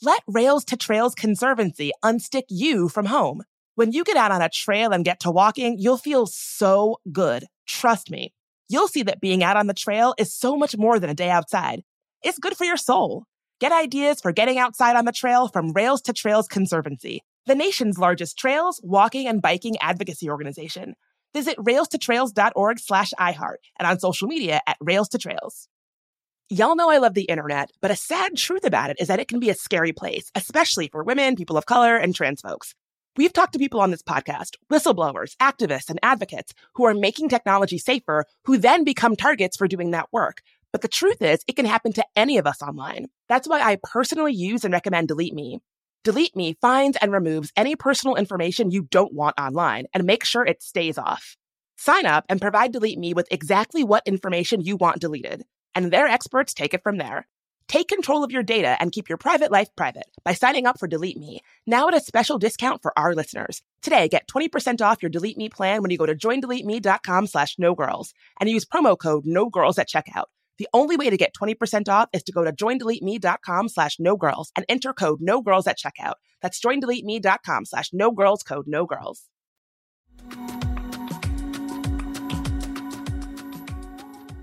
Let 0.00 0.22
Rails 0.26 0.64
to 0.66 0.76
Trails 0.78 1.14
Conservancy 1.14 1.92
unstick 2.02 2.44
you 2.48 2.88
from 2.88 3.04
home. 3.06 3.42
When 3.74 3.92
you 3.92 4.04
get 4.04 4.16
out 4.16 4.32
on 4.32 4.40
a 4.40 4.48
trail 4.48 4.90
and 4.90 5.04
get 5.04 5.20
to 5.20 5.30
walking, 5.30 5.76
you'll 5.78 5.98
feel 5.98 6.26
so 6.26 6.96
good. 7.12 7.44
Trust 7.66 8.10
me 8.10 8.32
you'll 8.70 8.88
see 8.88 9.02
that 9.02 9.20
being 9.20 9.42
out 9.42 9.56
on 9.56 9.66
the 9.66 9.74
trail 9.74 10.14
is 10.16 10.32
so 10.32 10.56
much 10.56 10.76
more 10.76 10.98
than 10.98 11.10
a 11.10 11.14
day 11.14 11.28
outside. 11.28 11.82
It's 12.22 12.38
good 12.38 12.56
for 12.56 12.64
your 12.64 12.76
soul. 12.76 13.24
Get 13.60 13.72
ideas 13.72 14.20
for 14.20 14.32
getting 14.32 14.58
outside 14.58 14.96
on 14.96 15.04
the 15.04 15.12
trail 15.12 15.48
from 15.48 15.72
Rails 15.72 16.00
to 16.02 16.12
Trails 16.12 16.48
Conservancy. 16.48 17.22
the 17.46 17.54
nation's 17.54 17.98
largest 17.98 18.38
trails, 18.38 18.80
walking, 18.84 19.26
and 19.26 19.42
biking 19.42 19.76
advocacy 19.80 20.30
organization. 20.30 20.94
Visit 21.34 21.56
railstotrails.org 21.56 22.78
slash 22.78 23.10
iHeart 23.18 23.56
and 23.78 23.88
on 23.88 23.98
social 23.98 24.28
media 24.28 24.60
at 24.66 24.76
Rails 24.80 25.08
to 25.08 25.18
Trails. 25.18 25.66
Y'all 26.48 26.76
know 26.76 26.90
I 26.90 26.98
love 26.98 27.14
the 27.14 27.24
internet, 27.24 27.70
but 27.80 27.90
a 27.90 27.96
sad 27.96 28.36
truth 28.36 28.64
about 28.64 28.90
it 28.90 28.98
is 29.00 29.08
that 29.08 29.20
it 29.20 29.26
can 29.26 29.40
be 29.40 29.50
a 29.50 29.54
scary 29.54 29.92
place, 29.92 30.30
especially 30.34 30.88
for 30.88 31.02
women, 31.02 31.34
people 31.34 31.56
of 31.56 31.66
color, 31.66 31.96
and 31.96 32.14
trans 32.14 32.40
folks. 32.40 32.74
We've 33.16 33.32
talked 33.32 33.54
to 33.54 33.58
people 33.58 33.80
on 33.80 33.90
this 33.90 34.02
podcast, 34.02 34.56
whistleblowers, 34.72 35.36
activists, 35.38 35.90
and 35.90 35.98
advocates 36.00 36.54
who 36.74 36.84
are 36.84 36.94
making 36.94 37.28
technology 37.28 37.76
safer, 37.76 38.24
who 38.44 38.56
then 38.56 38.84
become 38.84 39.16
targets 39.16 39.56
for 39.56 39.66
doing 39.66 39.90
that 39.90 40.12
work. 40.12 40.42
But 40.72 40.82
the 40.82 40.88
truth 40.88 41.20
is, 41.20 41.40
it 41.48 41.56
can 41.56 41.66
happen 41.66 41.92
to 41.94 42.04
any 42.14 42.38
of 42.38 42.46
us 42.46 42.62
online. 42.62 43.06
That's 43.28 43.48
why 43.48 43.62
I 43.62 43.78
personally 43.82 44.32
use 44.32 44.64
and 44.64 44.72
recommend 44.72 45.08
Delete 45.08 45.34
Me. 45.34 45.58
Delete 46.04 46.36
Me 46.36 46.56
finds 46.60 46.96
and 47.02 47.10
removes 47.10 47.52
any 47.56 47.74
personal 47.74 48.14
information 48.14 48.70
you 48.70 48.82
don't 48.82 49.12
want 49.12 49.40
online 49.40 49.86
and 49.92 50.04
make 50.04 50.24
sure 50.24 50.46
it 50.46 50.62
stays 50.62 50.96
off. 50.96 51.36
Sign 51.76 52.06
up 52.06 52.24
and 52.28 52.40
provide 52.40 52.72
Delete 52.72 52.98
Me 52.98 53.12
with 53.12 53.26
exactly 53.32 53.82
what 53.82 54.06
information 54.06 54.60
you 54.60 54.76
want 54.76 55.00
deleted, 55.00 55.44
and 55.74 55.92
their 55.92 56.06
experts 56.06 56.54
take 56.54 56.74
it 56.74 56.84
from 56.84 56.98
there. 56.98 57.26
Take 57.70 57.86
control 57.86 58.24
of 58.24 58.32
your 58.32 58.42
data 58.42 58.76
and 58.80 58.90
keep 58.90 59.08
your 59.08 59.16
private 59.16 59.52
life 59.52 59.68
private 59.76 60.10
by 60.24 60.32
signing 60.32 60.66
up 60.66 60.80
for 60.80 60.88
Delete 60.88 61.16
Me, 61.16 61.38
now 61.68 61.86
at 61.86 61.94
a 61.94 62.00
special 62.00 62.36
discount 62.36 62.82
for 62.82 62.92
our 62.98 63.14
listeners. 63.14 63.62
Today, 63.80 64.08
get 64.08 64.26
20% 64.26 64.80
off 64.80 65.00
your 65.00 65.08
Delete 65.08 65.36
Me 65.36 65.48
plan 65.48 65.80
when 65.80 65.92
you 65.92 65.96
go 65.96 66.04
to 66.04 66.16
joindeleteme.com 66.16 67.28
slash 67.28 67.54
no 67.60 67.76
girls 67.76 68.12
and 68.40 68.50
use 68.50 68.64
promo 68.64 68.98
code 68.98 69.22
no 69.24 69.48
girls 69.48 69.78
at 69.78 69.88
checkout. 69.88 70.24
The 70.58 70.66
only 70.74 70.96
way 70.96 71.10
to 71.10 71.16
get 71.16 71.32
20% 71.32 71.88
off 71.88 72.08
is 72.12 72.24
to 72.24 72.32
go 72.32 72.42
to 72.42 72.50
joindeleteme.com 72.50 73.68
slash 73.68 74.00
no 74.00 74.16
girls 74.16 74.50
and 74.56 74.66
enter 74.68 74.92
code 74.92 75.20
no 75.20 75.40
girls 75.40 75.68
at 75.68 75.78
checkout. 75.78 76.14
That's 76.42 76.60
joindeleteme.com 76.60 77.66
slash 77.66 77.90
no 77.92 78.10
girls 78.10 78.42
code 78.42 78.66
no 78.66 78.84
girls. 78.84 79.28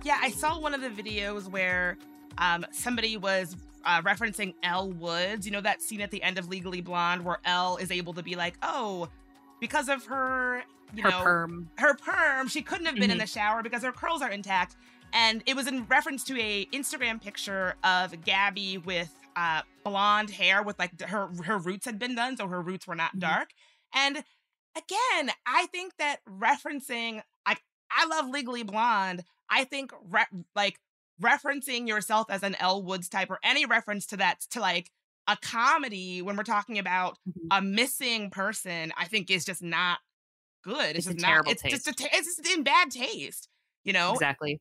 Yeah, 0.05 0.17
I 0.21 0.31
saw 0.31 0.57
one 0.61 0.73
of 0.73 0.79
the 0.79 0.89
videos 0.89 1.49
where 1.49 1.97
um, 2.37 2.65
somebody 2.71 3.17
was 3.17 3.55
uh, 3.85 4.01
referencing 4.01 4.53
Elle 4.63 4.91
Woods. 4.91 5.45
You 5.45 5.51
know 5.51 5.61
that 5.61 5.81
scene 5.81 6.01
at 6.01 6.11
the 6.11 6.21
end 6.23 6.37
of 6.37 6.47
Legally 6.49 6.81
Blonde 6.81 7.23
where 7.23 7.39
Elle 7.45 7.77
is 7.77 7.91
able 7.91 8.13
to 8.13 8.23
be 8.23 8.35
like, 8.35 8.55
oh, 8.63 9.07
because 9.59 9.89
of 9.89 10.05
her, 10.05 10.63
you 10.93 11.03
her 11.03 11.09
know, 11.09 11.21
perm. 11.23 11.69
her 11.77 11.95
perm, 11.95 12.47
she 12.47 12.61
couldn't 12.61 12.85
have 12.85 12.95
been 12.95 13.11
in 13.11 13.17
Mhm. 13.17 13.21
the 13.21 13.27
shower 13.27 13.63
because 13.63 13.83
her 13.83 13.91
curls 13.91 14.21
are 14.21 14.29
intact. 14.31 14.75
And 15.13 15.41
it 15.45 15.55
was 15.55 15.67
in 15.67 15.85
reference 15.85 16.23
to 16.25 16.39
a 16.39 16.65
Instagram 16.67 17.21
picture 17.21 17.75
of 17.83 18.23
Gabby 18.23 18.77
with 18.77 19.11
uh, 19.37 19.61
blonde 19.83 20.31
hair 20.31 20.63
with 20.63 20.77
like 20.79 20.99
her 21.01 21.27
her 21.45 21.57
roots 21.59 21.85
had 21.85 21.97
been 21.99 22.15
done, 22.15 22.35
so 22.35 22.47
her 22.47 22.61
roots 22.61 22.87
were 22.87 22.95
not 22.95 23.15
Mhm. 23.15 23.19
dark. 23.19 23.49
And 23.93 24.17
again, 24.75 25.31
I 25.45 25.67
think 25.71 25.93
that 25.97 26.17
referencing 26.25 27.21
like 27.47 27.61
I 27.91 28.05
love 28.05 28.27
Legally 28.29 28.63
Blonde. 28.63 29.23
I 29.49 29.63
think 29.63 29.91
re- 30.09 30.25
like 30.55 30.79
referencing 31.21 31.87
yourself 31.87 32.27
as 32.29 32.43
an 32.43 32.55
Elle 32.55 32.83
Woods 32.83 33.09
type 33.09 33.29
or 33.29 33.39
any 33.43 33.65
reference 33.65 34.05
to 34.07 34.17
that 34.17 34.41
to 34.51 34.59
like 34.59 34.91
a 35.27 35.37
comedy 35.37 36.21
when 36.21 36.37
we're 36.37 36.43
talking 36.43 36.77
about 36.79 37.17
Mhm. 37.27 37.47
a 37.51 37.61
missing 37.61 38.29
person, 38.29 38.93
I 38.97 39.05
think 39.05 39.29
is 39.29 39.43
just 39.45 39.61
not 39.61 39.99
good. 40.63 40.95
It's 40.95 41.05
just 41.05 41.17
a 41.17 41.21
not, 41.21 41.27
terrible 41.27 41.51
it's 41.51 41.61
taste. 41.61 41.85
Just 41.85 41.97
ta- 41.97 42.07
it's 42.13 42.37
just 42.37 42.47
in 42.57 42.63
bad 42.63 42.91
taste, 42.91 43.49
you 43.83 43.93
know. 43.93 44.13
Exactly. 44.13 44.59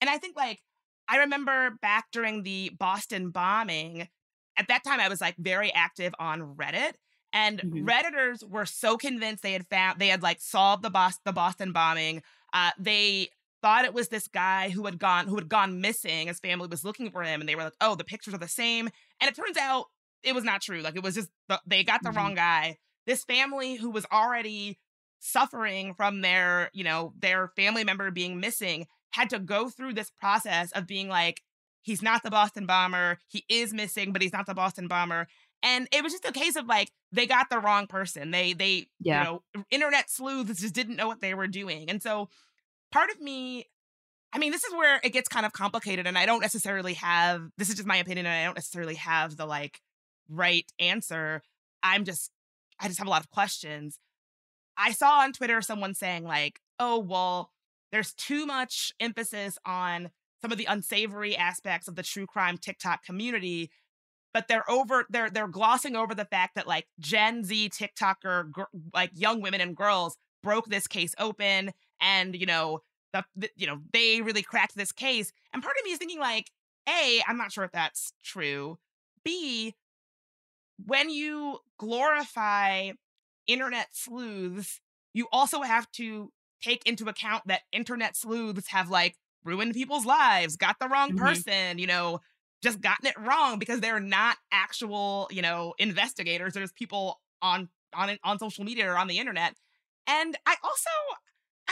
And 0.00 0.10
I 0.10 0.18
think 0.18 0.36
like 0.36 0.60
I 1.08 1.18
remember 1.18 1.72
back 1.82 2.06
during 2.12 2.42
the 2.42 2.70
Boston 2.78 3.30
bombing, 3.30 4.08
at 4.56 4.68
that 4.68 4.84
time 4.84 5.00
I 5.00 5.08
was 5.08 5.20
like 5.20 5.36
very 5.38 5.72
active 5.72 6.14
on 6.18 6.56
Reddit. 6.56 6.94
And 7.32 7.60
Mhm. 7.60 7.86
Redditors 7.88 8.46
were 8.48 8.66
so 8.66 8.96
convinced 8.98 9.42
they 9.42 9.52
had 9.54 9.66
found 9.68 9.98
they 10.00 10.08
had 10.08 10.22
like 10.22 10.40
solved 10.40 10.82
the 10.82 10.90
Bos- 10.90 11.18
the 11.24 11.32
Boston 11.32 11.72
bombing. 11.72 12.22
Uh, 12.52 12.72
they 12.78 13.30
thought 13.62 13.84
it 13.84 13.94
was 13.94 14.08
this 14.08 14.28
guy 14.28 14.68
who 14.70 14.84
had 14.84 14.98
gone 14.98 15.26
who 15.28 15.36
had 15.36 15.48
gone 15.48 15.80
missing. 15.80 16.26
His 16.28 16.40
family 16.40 16.68
was 16.68 16.84
looking 16.84 17.10
for 17.10 17.22
him, 17.22 17.40
and 17.40 17.48
they 17.48 17.54
were 17.54 17.64
like, 17.64 17.74
"Oh, 17.80 17.94
the 17.94 18.04
pictures 18.04 18.34
are 18.34 18.38
the 18.38 18.48
same." 18.48 18.88
And 19.20 19.28
it 19.30 19.34
turns 19.36 19.56
out 19.56 19.86
it 20.22 20.34
was 20.34 20.44
not 20.44 20.60
true. 20.62 20.80
Like 20.82 20.96
it 20.96 21.02
was 21.02 21.14
just 21.14 21.30
the, 21.48 21.60
they 21.66 21.82
got 21.84 22.02
the 22.02 22.10
Mhm. 22.10 22.16
wrong 22.16 22.34
guy. 22.34 22.78
This 23.06 23.24
family 23.24 23.76
who 23.76 23.90
was 23.90 24.06
already 24.12 24.78
suffering 25.18 25.94
from 25.94 26.20
their, 26.20 26.70
you 26.72 26.84
know, 26.84 27.12
their 27.18 27.48
family 27.56 27.84
member 27.84 28.10
being 28.10 28.40
missing 28.40 28.86
had 29.12 29.30
to 29.30 29.38
go 29.38 29.68
through 29.68 29.94
this 29.94 30.10
process 30.10 30.72
of 30.72 30.86
being 30.86 31.08
like, 31.08 31.42
he's 31.82 32.02
not 32.02 32.22
the 32.22 32.30
Boston 32.30 32.66
bomber. 32.66 33.18
He 33.28 33.44
is 33.48 33.72
missing, 33.72 34.12
but 34.12 34.22
he's 34.22 34.32
not 34.32 34.46
the 34.46 34.54
Boston 34.54 34.88
bomber. 34.88 35.28
And 35.62 35.86
it 35.92 36.02
was 36.02 36.12
just 36.12 36.24
a 36.24 36.32
case 36.32 36.56
of 36.56 36.66
like 36.66 36.90
they 37.12 37.26
got 37.26 37.48
the 37.50 37.60
wrong 37.60 37.86
person. 37.86 38.30
They 38.32 38.52
they 38.52 38.88
Yeah. 39.00 39.18
you 39.22 39.24
know 39.24 39.42
internet 39.70 40.10
sleuths 40.10 40.60
just 40.60 40.74
didn't 40.74 40.96
know 40.96 41.06
what 41.06 41.20
they 41.20 41.34
were 41.34 41.46
doing. 41.46 41.88
And 41.90 42.02
so 42.02 42.28
part 42.92 43.10
of 43.10 43.20
me 43.20 43.66
I 44.34 44.38
mean, 44.38 44.50
this 44.50 44.64
is 44.64 44.72
where 44.72 44.98
it 45.04 45.12
gets 45.12 45.28
kind 45.28 45.44
of 45.44 45.52
complicated, 45.52 46.06
and 46.06 46.16
I 46.16 46.24
don't 46.24 46.40
necessarily 46.40 46.94
have 46.94 47.50
this 47.58 47.68
is 47.68 47.74
just 47.74 47.86
my 47.86 47.98
opinion, 47.98 48.26
and 48.26 48.34
I 48.34 48.44
don't 48.44 48.56
necessarily 48.56 48.94
have 48.94 49.36
the 49.36 49.46
like 49.46 49.80
right 50.28 50.70
answer. 50.78 51.42
I'm 51.82 52.04
just 52.04 52.30
I 52.80 52.86
just 52.88 52.98
have 52.98 53.06
a 53.06 53.10
lot 53.10 53.22
of 53.22 53.30
questions. 53.30 53.98
I 54.76 54.92
saw 54.92 55.20
on 55.20 55.32
Twitter 55.32 55.60
someone 55.60 55.94
saying, 55.94 56.24
like, 56.24 56.60
oh, 56.80 56.98
well, 56.98 57.50
there's 57.92 58.14
too 58.14 58.46
much 58.46 58.90
emphasis 58.98 59.58
on 59.66 60.10
some 60.40 60.50
of 60.50 60.58
the 60.58 60.64
unsavory 60.64 61.36
aspects 61.36 61.86
of 61.86 61.94
the 61.94 62.02
true 62.02 62.26
crime 62.26 62.56
TikTok 62.56 63.04
community, 63.04 63.70
but 64.32 64.48
they're 64.48 64.68
over 64.68 65.04
they're 65.10 65.28
they're 65.28 65.46
glossing 65.46 65.94
over 65.94 66.14
the 66.14 66.24
fact 66.24 66.54
that 66.54 66.66
like 66.66 66.86
Gen 66.98 67.44
Z 67.44 67.70
TikToker 67.70 68.50
gr- 68.50 68.62
like 68.94 69.10
young 69.14 69.42
women 69.42 69.60
and 69.60 69.76
girls 69.76 70.16
broke 70.42 70.66
this 70.66 70.86
case 70.86 71.14
open 71.18 71.72
and 72.02 72.36
you 72.36 72.46
know 72.46 72.82
the, 73.14 73.24
the 73.36 73.50
you 73.56 73.68
know 73.68 73.82
they 73.92 74.22
really 74.22 74.42
cracked 74.44 74.76
this 74.76 74.92
case 74.92 75.32
and 75.54 75.62
part 75.62 75.76
of 75.78 75.84
me 75.86 75.92
is 75.92 75.98
thinking 75.98 76.20
like 76.20 76.50
a 76.88 77.22
I'm 77.28 77.38
not 77.38 77.52
sure 77.52 77.64
if 77.64 77.72
that's 77.72 78.14
true 78.24 78.78
b 79.24 79.76
when 80.84 81.10
you 81.10 81.58
glorify 81.78 82.92
internet 83.46 83.88
sleuths 83.94 84.80
you 85.14 85.28
also 85.32 85.62
have 85.62 85.90
to 85.92 86.32
take 86.62 86.86
into 86.86 87.08
account 87.08 87.42
that 87.46 87.62
internet 87.72 88.16
sleuths 88.16 88.68
have 88.68 88.88
like 88.90 89.16
ruined 89.44 89.74
people's 89.74 90.06
lives 90.06 90.56
got 90.56 90.78
the 90.80 90.88
wrong 90.88 91.12
Mhm. 91.12 91.42
person 91.52 91.78
you 91.78 91.86
know 91.86 92.20
just 92.62 92.80
gotten 92.80 93.06
it 93.06 93.18
wrong 93.18 93.58
because 93.58 93.80
they're 93.80 93.98
not 93.98 94.38
actual, 94.52 95.28
you 95.32 95.42
know, 95.42 95.74
investigators. 95.78 96.54
They're 96.54 96.62
just 96.62 96.76
people 96.76 97.20
on 97.42 97.68
on 97.92 98.16
on 98.22 98.38
social 98.38 98.64
media 98.64 98.88
or 98.88 98.96
on 98.96 99.08
the 99.08 99.18
internet. 99.18 99.56
And 100.06 100.36
I 100.46 100.54
also, 100.62 100.90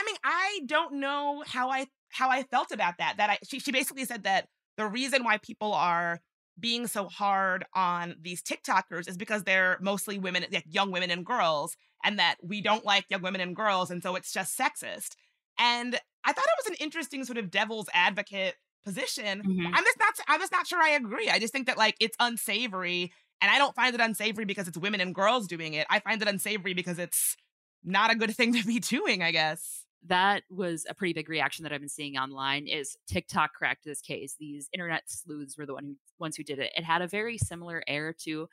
I 0.01 0.05
mean, 0.05 0.15
I 0.23 0.61
don't 0.65 0.93
know 0.95 1.43
how 1.47 1.69
I 1.69 1.87
how 2.09 2.29
I 2.29 2.43
felt 2.43 2.71
about 2.71 2.97
that. 2.97 3.15
That 3.17 3.29
I 3.29 3.37
she 3.47 3.59
she 3.59 3.71
basically 3.71 4.05
said 4.05 4.23
that 4.23 4.47
the 4.77 4.87
reason 4.87 5.23
why 5.23 5.37
people 5.37 5.73
are 5.73 6.21
being 6.59 6.87
so 6.87 7.07
hard 7.07 7.65
on 7.73 8.15
these 8.21 8.41
TikTokers 8.43 9.07
is 9.07 9.17
because 9.17 9.43
they're 9.43 9.77
mostly 9.81 10.19
women, 10.19 10.45
like 10.51 10.65
young 10.67 10.91
women 10.91 11.11
and 11.11 11.25
girls, 11.25 11.75
and 12.03 12.19
that 12.19 12.35
we 12.43 12.61
don't 12.61 12.85
like 12.85 13.05
young 13.09 13.21
women 13.21 13.41
and 13.41 13.55
girls, 13.55 13.91
and 13.91 14.03
so 14.03 14.15
it's 14.15 14.33
just 14.33 14.57
sexist. 14.57 15.15
And 15.59 15.99
I 16.23 16.33
thought 16.33 16.45
it 16.45 16.63
was 16.65 16.67
an 16.67 16.83
interesting 16.85 17.23
sort 17.25 17.37
of 17.37 17.51
devil's 17.51 17.87
advocate 17.93 18.55
position. 18.83 19.45
Mhm. 19.45 19.67
I'm 19.73 19.83
just 19.83 19.99
not 19.99 20.13
I'm 20.27 20.39
just 20.39 20.51
not 20.51 20.67
sure 20.67 20.81
I 20.81 20.89
agree. 20.91 21.29
I 21.29 21.39
just 21.39 21.53
think 21.53 21.67
that 21.67 21.77
like 21.77 21.95
it's 21.99 22.15
unsavory 22.19 23.11
and 23.41 23.51
I 23.51 23.57
don't 23.57 23.75
find 23.75 23.93
it 23.95 24.01
unsavory 24.01 24.45
because 24.45 24.67
it's 24.67 24.77
women 24.77 25.01
and 25.01 25.15
girls 25.15 25.47
doing 25.47 25.73
it. 25.73 25.87
I 25.89 25.99
find 25.99 26.21
it 26.21 26.27
unsavory 26.27 26.73
because 26.73 26.99
it's 26.99 27.35
not 27.83 28.11
a 28.11 28.15
good 28.15 28.35
thing 28.35 28.53
to 28.53 28.63
be 28.65 28.79
doing, 28.95 29.21
I 29.23 29.31
guess. 29.31 29.80
That 30.07 30.43
was 30.49 30.85
a 30.89 30.95
pretty 30.95 31.13
big 31.13 31.29
reaction 31.29 31.63
that 31.63 31.71
I've 31.71 31.79
been 31.79 31.89
seeing 31.89 32.17
online 32.17 32.67
is 32.67 32.97
TikTok 33.07 33.53
cracked 33.53 33.85
this 33.85 34.01
case. 34.01 34.35
These 34.39 34.67
internet 34.73 35.03
sleuths 35.05 35.57
were 35.57 35.65
the 35.65 35.75
one 35.75 35.85
who, 35.85 35.95
ones 36.19 36.35
who 36.35 36.43
did 36.43 36.59
it. 36.59 36.71
It 36.75 36.83
had 36.83 37.01
a 37.01 37.07
very 37.07 37.37
similar 37.37 37.83
air 37.87 38.13
to 38.23 38.47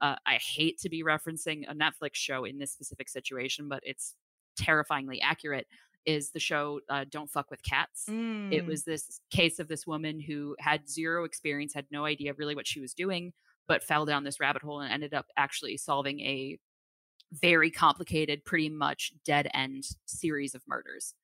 uh, 0.00 0.16
I 0.26 0.36
hate 0.36 0.78
to 0.80 0.88
be 0.88 1.02
referencing 1.02 1.64
a 1.68 1.74
Netflix 1.74 2.14
show 2.14 2.44
in 2.44 2.58
this 2.58 2.72
specific 2.72 3.08
situation, 3.08 3.68
but 3.68 3.80
it's 3.82 4.14
terrifyingly 4.56 5.20
accurate. 5.20 5.66
Is 6.06 6.30
the 6.30 6.40
show 6.40 6.80
uh, 6.88 7.04
Don't 7.10 7.30
Fuck 7.30 7.50
with 7.50 7.62
Cats? 7.62 8.06
Mm. 8.08 8.52
It 8.52 8.64
was 8.64 8.84
this 8.84 9.20
case 9.30 9.58
of 9.58 9.68
this 9.68 9.86
woman 9.86 10.18
who 10.18 10.56
had 10.58 10.88
zero 10.88 11.24
experience, 11.24 11.74
had 11.74 11.86
no 11.90 12.06
idea 12.06 12.32
really 12.34 12.54
what 12.54 12.66
she 12.66 12.80
was 12.80 12.94
doing, 12.94 13.34
but 13.68 13.84
fell 13.84 14.06
down 14.06 14.24
this 14.24 14.40
rabbit 14.40 14.62
hole 14.62 14.80
and 14.80 14.90
ended 14.90 15.12
up 15.12 15.26
actually 15.36 15.76
solving 15.76 16.20
a 16.20 16.58
very 17.32 17.70
complicated, 17.70 18.44
pretty 18.44 18.68
much 18.68 19.12
dead 19.24 19.48
end 19.54 19.84
series 20.06 20.54
of 20.54 20.62
murders. 20.66 21.14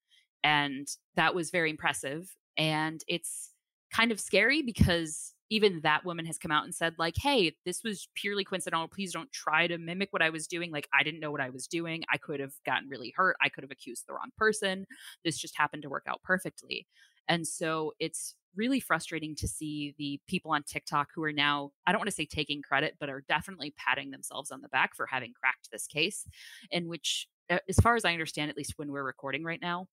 And 0.45 0.87
that 1.17 1.35
was 1.35 1.51
very 1.51 1.71
impressive. 1.71 2.31
And 2.57 3.03
it's 3.09 3.51
kind 3.93 4.13
of 4.13 4.21
scary 4.21 4.63
because 4.63 5.33
even 5.51 5.81
that 5.83 6.05
woman 6.05 6.27
has 6.27 6.39
come 6.39 6.51
out 6.51 6.65
and 6.65 6.75
said 6.75 6.95
like 6.99 7.15
hey 7.17 7.53
this 7.65 7.83
was 7.85 8.09
purely 8.15 8.45
coincidental. 8.45 8.89
Please 8.89 9.13
don't 9.13 9.31
try 9.33 9.67
to 9.67 9.79
mimic 9.79 10.13
what 10.13 10.23
i 10.23 10.31
was 10.31 10.47
doing. 10.47 10.71
Like 10.71 10.89
i 10.93 11.03
didn't 11.03 11.21
know 11.21 11.31
what 11.31 11.41
i 11.41 11.51
was 11.51 11.67
doing. 11.67 12.03
I 12.13 12.19
could 12.19 12.41
have 12.41 12.55
gotten 12.65 12.89
really 12.89 13.13
hurt. 13.17 13.37
I 13.43 13.49
could 13.49 13.65
have 13.65 13.71
accused 13.71 14.05
the 14.07 14.15
wrong 14.15 14.31
person. 14.37 14.87
This 15.25 15.39
just 15.39 15.57
happened 15.57 15.83
to 15.83 15.89
work 15.89 16.05
out 16.09 16.23
perfectly. 16.23 16.87
And 17.29 17.47
so 17.47 17.93
it's 17.99 18.37
really 18.55 18.81
frustrating 18.81 19.35
to 19.37 19.47
see 19.47 19.95
the 19.99 20.19
people 20.27 20.51
on 20.51 20.63
tiktok 20.63 21.09
who 21.15 21.23
are 21.23 21.33
now 21.33 21.71
i 21.87 21.93
don't 21.93 21.99
want 21.99 22.09
to 22.09 22.15
say 22.15 22.25
taking 22.25 22.63
credit 22.63 22.95
but 22.99 23.11
are 23.11 23.23
definitely 23.29 23.75
patting 23.77 24.11
themselves 24.11 24.51
on 24.51 24.63
the 24.63 24.69
back 24.69 24.95
for 24.95 25.07
having 25.07 25.33
cracked 25.39 25.69
this 25.71 25.87
case 25.87 26.27
in 26.71 26.89
which 26.89 27.29
as 27.51 27.77
far 27.83 27.97
as 27.97 28.05
i 28.07 28.13
understand 28.13 28.51
at 28.51 28.57
least 28.57 28.73
when 28.77 28.91
we're 28.91 29.05
recording 29.05 29.45
right 29.45 29.61
now 29.61 29.87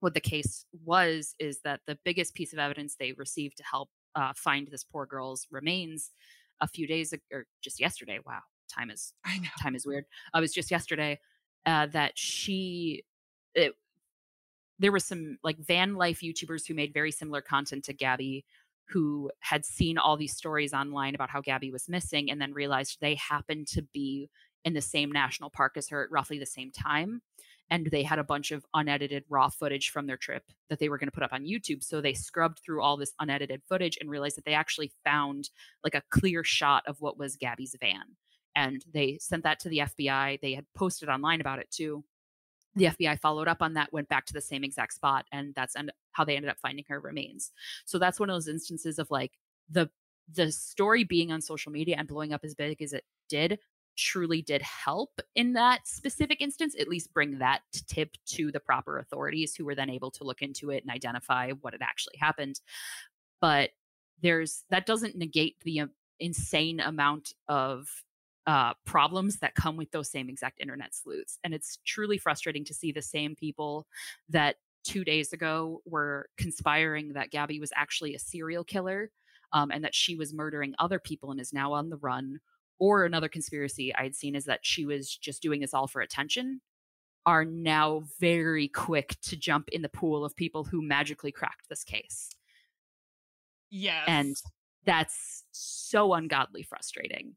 what 0.00 0.14
the 0.14 0.20
case 0.20 0.64
was 0.84 1.34
is 1.38 1.60
that 1.64 1.80
the 1.86 1.98
biggest 2.04 2.34
piece 2.34 2.52
of 2.52 2.58
evidence 2.58 2.94
they 2.94 3.12
received 3.12 3.56
to 3.56 3.64
help 3.68 3.88
uh, 4.14 4.32
find 4.34 4.68
this 4.68 4.84
poor 4.84 5.06
girl's 5.06 5.46
remains 5.50 6.10
a 6.60 6.68
few 6.68 6.86
days 6.86 7.12
ago, 7.12 7.22
or 7.32 7.46
just 7.60 7.80
yesterday. 7.80 8.18
Wow, 8.24 8.40
time 8.72 8.90
is 8.90 9.12
I 9.24 9.40
time 9.60 9.74
is 9.74 9.86
weird. 9.86 10.04
Uh, 10.34 10.38
it 10.38 10.40
was 10.40 10.52
just 10.52 10.70
yesterday 10.70 11.18
uh, 11.66 11.86
that 11.86 12.18
she. 12.18 13.04
It, 13.54 13.74
there 14.80 14.92
was 14.92 15.04
some 15.04 15.38
like 15.42 15.58
van 15.58 15.96
life 15.96 16.20
YouTubers 16.20 16.66
who 16.66 16.74
made 16.74 16.94
very 16.94 17.10
similar 17.10 17.40
content 17.40 17.84
to 17.86 17.92
Gabby, 17.92 18.44
who 18.88 19.30
had 19.40 19.64
seen 19.64 19.98
all 19.98 20.16
these 20.16 20.36
stories 20.36 20.72
online 20.72 21.16
about 21.16 21.30
how 21.30 21.40
Gabby 21.40 21.70
was 21.70 21.88
missing, 21.88 22.30
and 22.30 22.40
then 22.40 22.52
realized 22.52 22.98
they 23.00 23.16
happened 23.16 23.66
to 23.68 23.82
be 23.82 24.30
in 24.64 24.74
the 24.74 24.80
same 24.80 25.10
national 25.10 25.50
park 25.50 25.76
as 25.76 25.88
her 25.88 26.04
at 26.04 26.10
roughly 26.10 26.38
the 26.38 26.46
same 26.46 26.70
time 26.70 27.22
and 27.70 27.86
they 27.86 28.02
had 28.02 28.18
a 28.18 28.24
bunch 28.24 28.50
of 28.50 28.64
unedited 28.74 29.24
raw 29.28 29.48
footage 29.48 29.90
from 29.90 30.06
their 30.06 30.16
trip 30.16 30.44
that 30.68 30.78
they 30.78 30.88
were 30.88 30.98
going 30.98 31.08
to 31.08 31.14
put 31.14 31.22
up 31.22 31.32
on 31.32 31.44
YouTube. 31.44 31.82
So 31.82 32.00
they 32.00 32.14
scrubbed 32.14 32.60
through 32.60 32.82
all 32.82 32.96
this 32.96 33.12
unedited 33.20 33.62
footage 33.68 33.98
and 34.00 34.08
realized 34.08 34.36
that 34.36 34.44
they 34.44 34.54
actually 34.54 34.92
found 35.04 35.50
like 35.84 35.94
a 35.94 36.02
clear 36.10 36.44
shot 36.44 36.84
of 36.86 37.00
what 37.00 37.18
was 37.18 37.36
Gabby's 37.36 37.76
van. 37.78 38.16
And 38.56 38.84
they 38.92 39.18
sent 39.20 39.44
that 39.44 39.60
to 39.60 39.68
the 39.68 39.78
FBI. 39.78 40.40
They 40.40 40.54
had 40.54 40.66
posted 40.74 41.08
online 41.08 41.40
about 41.40 41.58
it 41.58 41.70
too. 41.70 42.04
The 42.74 42.86
FBI 42.86 43.20
followed 43.20 43.48
up 43.48 43.60
on 43.60 43.74
that, 43.74 43.92
went 43.92 44.08
back 44.08 44.26
to 44.26 44.32
the 44.32 44.40
same 44.40 44.62
exact 44.62 44.94
spot, 44.94 45.26
and 45.32 45.54
that's 45.54 45.74
end- 45.74 45.92
how 46.12 46.24
they 46.24 46.36
ended 46.36 46.50
up 46.50 46.58
finding 46.60 46.84
her 46.88 47.00
remains. 47.00 47.50
So 47.86 47.98
that's 47.98 48.20
one 48.20 48.30
of 48.30 48.34
those 48.34 48.48
instances 48.48 48.98
of 48.98 49.10
like 49.10 49.32
the 49.70 49.90
the 50.34 50.52
story 50.52 51.04
being 51.04 51.32
on 51.32 51.40
social 51.40 51.72
media 51.72 51.96
and 51.98 52.06
blowing 52.06 52.32
up 52.32 52.42
as 52.44 52.54
big 52.54 52.82
as 52.82 52.92
it 52.92 53.04
did 53.30 53.58
truly 53.98 54.40
did 54.40 54.62
help 54.62 55.20
in 55.34 55.52
that 55.54 55.86
specific 55.86 56.40
instance, 56.40 56.74
at 56.78 56.88
least 56.88 57.12
bring 57.12 57.38
that 57.38 57.60
tip 57.86 58.16
to 58.26 58.50
the 58.52 58.60
proper 58.60 58.98
authorities 58.98 59.54
who 59.54 59.64
were 59.64 59.74
then 59.74 59.90
able 59.90 60.10
to 60.12 60.24
look 60.24 60.40
into 60.40 60.70
it 60.70 60.82
and 60.84 60.90
identify 60.90 61.50
what 61.60 61.74
had 61.74 61.82
actually 61.82 62.16
happened. 62.18 62.60
But 63.40 63.70
there's 64.22 64.64
that 64.70 64.86
doesn't 64.86 65.16
negate 65.16 65.56
the 65.64 65.80
uh, 65.80 65.86
insane 66.20 66.80
amount 66.80 67.34
of 67.48 67.88
uh, 68.46 68.72
problems 68.86 69.38
that 69.40 69.54
come 69.54 69.76
with 69.76 69.90
those 69.90 70.10
same 70.10 70.28
exact 70.28 70.60
internet 70.60 70.94
sleuths. 70.94 71.38
And 71.44 71.52
it's 71.52 71.78
truly 71.84 72.16
frustrating 72.16 72.64
to 72.64 72.74
see 72.74 72.92
the 72.92 73.02
same 73.02 73.36
people 73.36 73.86
that 74.30 74.56
two 74.84 75.04
days 75.04 75.32
ago 75.32 75.82
were 75.84 76.28
conspiring 76.38 77.12
that 77.12 77.30
Gabby 77.30 77.60
was 77.60 77.72
actually 77.74 78.14
a 78.14 78.18
serial 78.18 78.64
killer 78.64 79.10
um, 79.52 79.70
and 79.70 79.84
that 79.84 79.94
she 79.94 80.16
was 80.16 80.32
murdering 80.32 80.74
other 80.78 80.98
people 80.98 81.30
and 81.30 81.40
is 81.40 81.52
now 81.52 81.72
on 81.72 81.90
the 81.90 81.98
run 81.98 82.40
or 82.78 83.04
another 83.04 83.28
conspiracy 83.28 83.94
I'd 83.94 84.14
seen 84.14 84.34
is 84.34 84.44
that 84.44 84.60
she 84.62 84.86
was 84.86 85.14
just 85.16 85.42
doing 85.42 85.60
this 85.60 85.74
all 85.74 85.86
for 85.86 86.00
attention, 86.00 86.60
are 87.26 87.44
now 87.44 88.02
very 88.20 88.68
quick 88.68 89.16
to 89.22 89.36
jump 89.36 89.68
in 89.70 89.82
the 89.82 89.88
pool 89.88 90.24
of 90.24 90.34
people 90.34 90.64
who 90.64 90.80
magically 90.80 91.32
cracked 91.32 91.68
this 91.68 91.84
case. 91.84 92.30
Yes. 93.70 94.04
And 94.08 94.36
that's 94.84 95.44
so 95.52 96.14
ungodly 96.14 96.62
frustrating. 96.62 97.34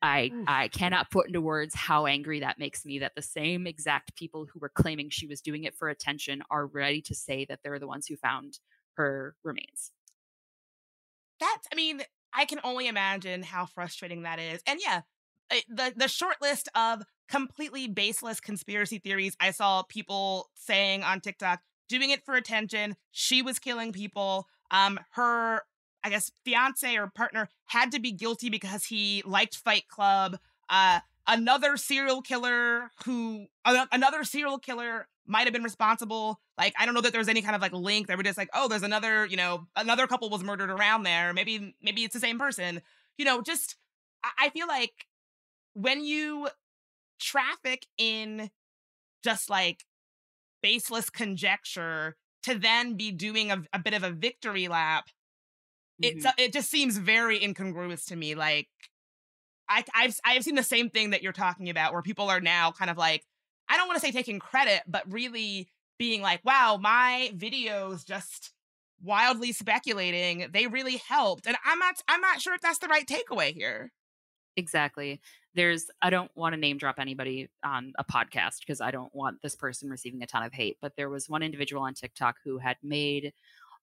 I 0.00 0.30
Oof. 0.34 0.44
I 0.46 0.68
cannot 0.68 1.10
put 1.10 1.26
into 1.26 1.40
words 1.40 1.74
how 1.74 2.06
angry 2.06 2.40
that 2.40 2.58
makes 2.58 2.84
me 2.84 2.98
that 2.98 3.14
the 3.16 3.22
same 3.22 3.66
exact 3.66 4.14
people 4.16 4.44
who 4.44 4.60
were 4.60 4.68
claiming 4.68 5.08
she 5.08 5.26
was 5.26 5.40
doing 5.40 5.64
it 5.64 5.74
for 5.74 5.88
attention 5.88 6.42
are 6.50 6.66
ready 6.66 7.00
to 7.02 7.14
say 7.14 7.46
that 7.46 7.60
they're 7.64 7.78
the 7.78 7.86
ones 7.86 8.06
who 8.06 8.16
found 8.16 8.58
her 8.96 9.34
remains. 9.42 9.92
That's 11.40 11.66
I 11.72 11.74
mean 11.74 12.02
I 12.34 12.44
can 12.44 12.60
only 12.64 12.88
imagine 12.88 13.42
how 13.42 13.66
frustrating 13.66 14.22
that 14.22 14.38
is. 14.38 14.60
And 14.66 14.80
yeah, 14.82 15.02
eh, 15.50 15.60
the 15.68 15.92
the 15.96 16.08
short 16.08 16.36
list 16.42 16.68
of 16.74 17.02
completely 17.28 17.88
baseless 17.88 18.40
conspiracy 18.40 18.98
theories 18.98 19.36
I 19.40 19.50
saw 19.50 19.82
people 19.82 20.50
saying 20.54 21.02
on 21.02 21.20
TikTok, 21.20 21.60
doing 21.88 22.10
it 22.10 22.24
for 22.24 22.34
attention. 22.34 22.96
She 23.10 23.42
was 23.42 23.58
killing 23.58 23.92
people. 23.92 24.48
Um, 24.70 24.98
her, 25.12 25.62
I 26.02 26.10
guess, 26.10 26.32
fiance 26.44 26.96
or 26.96 27.10
partner 27.14 27.48
had 27.66 27.92
to 27.92 28.00
be 28.00 28.12
guilty 28.12 28.50
because 28.50 28.86
he 28.86 29.22
liked 29.24 29.56
Fight 29.56 29.88
Club. 29.88 30.38
Uh, 30.68 31.00
another 31.26 31.76
serial 31.76 32.22
killer 32.22 32.90
who, 33.04 33.46
another 33.64 34.24
serial 34.24 34.58
killer 34.58 35.06
might 35.26 35.44
have 35.44 35.52
been 35.52 35.62
responsible. 35.62 36.40
Like, 36.58 36.74
I 36.78 36.84
don't 36.84 36.94
know 36.94 37.00
that 37.00 37.12
there's 37.12 37.28
any 37.28 37.42
kind 37.42 37.56
of 37.56 37.62
like 37.62 37.72
link. 37.72 38.06
They 38.06 38.16
were 38.16 38.22
just 38.22 38.38
like, 38.38 38.50
oh, 38.54 38.68
there's 38.68 38.82
another, 38.82 39.26
you 39.26 39.36
know, 39.36 39.66
another 39.76 40.06
couple 40.06 40.28
was 40.30 40.44
murdered 40.44 40.70
around 40.70 41.02
there. 41.02 41.32
Maybe, 41.32 41.74
maybe 41.82 42.04
it's 42.04 42.14
the 42.14 42.20
same 42.20 42.38
person. 42.38 42.82
You 43.18 43.24
know, 43.24 43.42
just 43.42 43.76
I 44.38 44.50
feel 44.50 44.66
like 44.66 45.06
when 45.74 46.04
you 46.04 46.48
traffic 47.20 47.86
in 47.98 48.50
just 49.22 49.48
like 49.48 49.84
baseless 50.62 51.10
conjecture 51.10 52.16
to 52.42 52.58
then 52.58 52.96
be 52.96 53.10
doing 53.10 53.50
a, 53.50 53.62
a 53.72 53.78
bit 53.78 53.94
of 53.94 54.02
a 54.02 54.10
victory 54.10 54.68
lap, 54.68 55.06
mm-hmm. 56.02 56.18
it's 56.18 56.26
it 56.38 56.52
just 56.52 56.70
seems 56.70 56.96
very 56.98 57.42
incongruous 57.42 58.04
to 58.06 58.16
me. 58.16 58.34
Like, 58.34 58.68
I, 59.68 59.84
I've 59.94 60.18
I've 60.24 60.44
seen 60.44 60.54
the 60.54 60.62
same 60.62 60.90
thing 60.90 61.10
that 61.10 61.22
you're 61.22 61.32
talking 61.32 61.70
about, 61.70 61.92
where 61.92 62.02
people 62.02 62.28
are 62.28 62.40
now 62.40 62.70
kind 62.70 62.90
of 62.90 62.96
like 62.98 63.24
I 63.68 63.76
don't 63.76 63.86
want 63.88 64.00
to 64.00 64.06
say 64.06 64.12
taking 64.12 64.38
credit, 64.38 64.82
but 64.86 65.10
really 65.10 65.68
being 65.98 66.22
like, 66.22 66.44
wow, 66.44 66.78
my 66.80 67.30
videos 67.34 68.04
just 68.04 68.52
wildly 69.02 69.52
speculating, 69.52 70.48
they 70.52 70.66
really 70.66 70.96
helped. 71.08 71.46
And 71.46 71.56
I'm 71.64 71.78
not 71.78 71.96
I'm 72.08 72.20
not 72.20 72.40
sure 72.40 72.54
if 72.54 72.60
that's 72.60 72.78
the 72.78 72.88
right 72.88 73.06
takeaway 73.06 73.52
here. 73.52 73.92
Exactly. 74.56 75.20
There's 75.54 75.86
I 76.02 76.10
don't 76.10 76.30
want 76.34 76.54
to 76.54 76.60
name 76.60 76.78
drop 76.78 76.96
anybody 76.98 77.48
on 77.64 77.92
a 77.98 78.04
podcast 78.04 78.60
because 78.60 78.80
I 78.80 78.90
don't 78.90 79.14
want 79.14 79.42
this 79.42 79.56
person 79.56 79.90
receiving 79.90 80.22
a 80.22 80.26
ton 80.26 80.42
of 80.42 80.52
hate, 80.52 80.78
but 80.80 80.92
there 80.96 81.10
was 81.10 81.28
one 81.28 81.42
individual 81.42 81.82
on 81.82 81.94
TikTok 81.94 82.36
who 82.44 82.58
had 82.58 82.76
made 82.82 83.32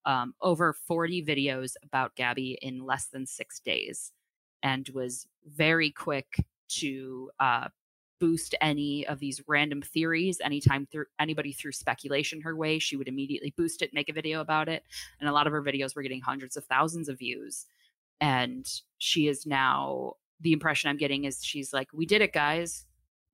um, 0.05 0.33
over 0.41 0.73
40 0.73 1.23
videos 1.23 1.73
about 1.83 2.15
Gabby 2.15 2.57
in 2.61 2.85
less 2.85 3.07
than 3.07 3.25
six 3.25 3.59
days 3.59 4.11
and 4.63 4.89
was 4.89 5.27
very 5.45 5.91
quick 5.91 6.43
to 6.69 7.29
uh, 7.39 7.67
boost 8.21 8.53
any 8.61 9.05
of 9.07 9.19
these 9.19 9.41
random 9.47 9.81
theories 9.81 10.39
anytime 10.43 10.85
through 10.85 11.05
anybody 11.19 11.51
threw 11.51 11.71
speculation 11.71 12.39
her 12.39 12.55
way 12.55 12.77
she 12.77 12.95
would 12.95 13.07
immediately 13.07 13.51
boost 13.57 13.81
it 13.81 13.93
make 13.93 14.09
a 14.09 14.13
video 14.13 14.39
about 14.41 14.69
it 14.69 14.83
and 15.19 15.27
a 15.27 15.33
lot 15.33 15.47
of 15.47 15.53
her 15.53 15.63
videos 15.63 15.95
were 15.95 16.03
getting 16.03 16.21
hundreds 16.21 16.55
of 16.55 16.63
thousands 16.65 17.09
of 17.09 17.17
views. 17.17 17.65
And 18.21 18.65
she 18.99 19.27
is 19.27 19.47
now 19.47 20.13
the 20.39 20.53
impression 20.53 20.89
i'm 20.89 20.97
getting 20.97 21.25
is 21.25 21.43
she's 21.43 21.73
like 21.73 21.87
we 21.93 22.05
did 22.05 22.21
it 22.21 22.31
guys. 22.31 22.85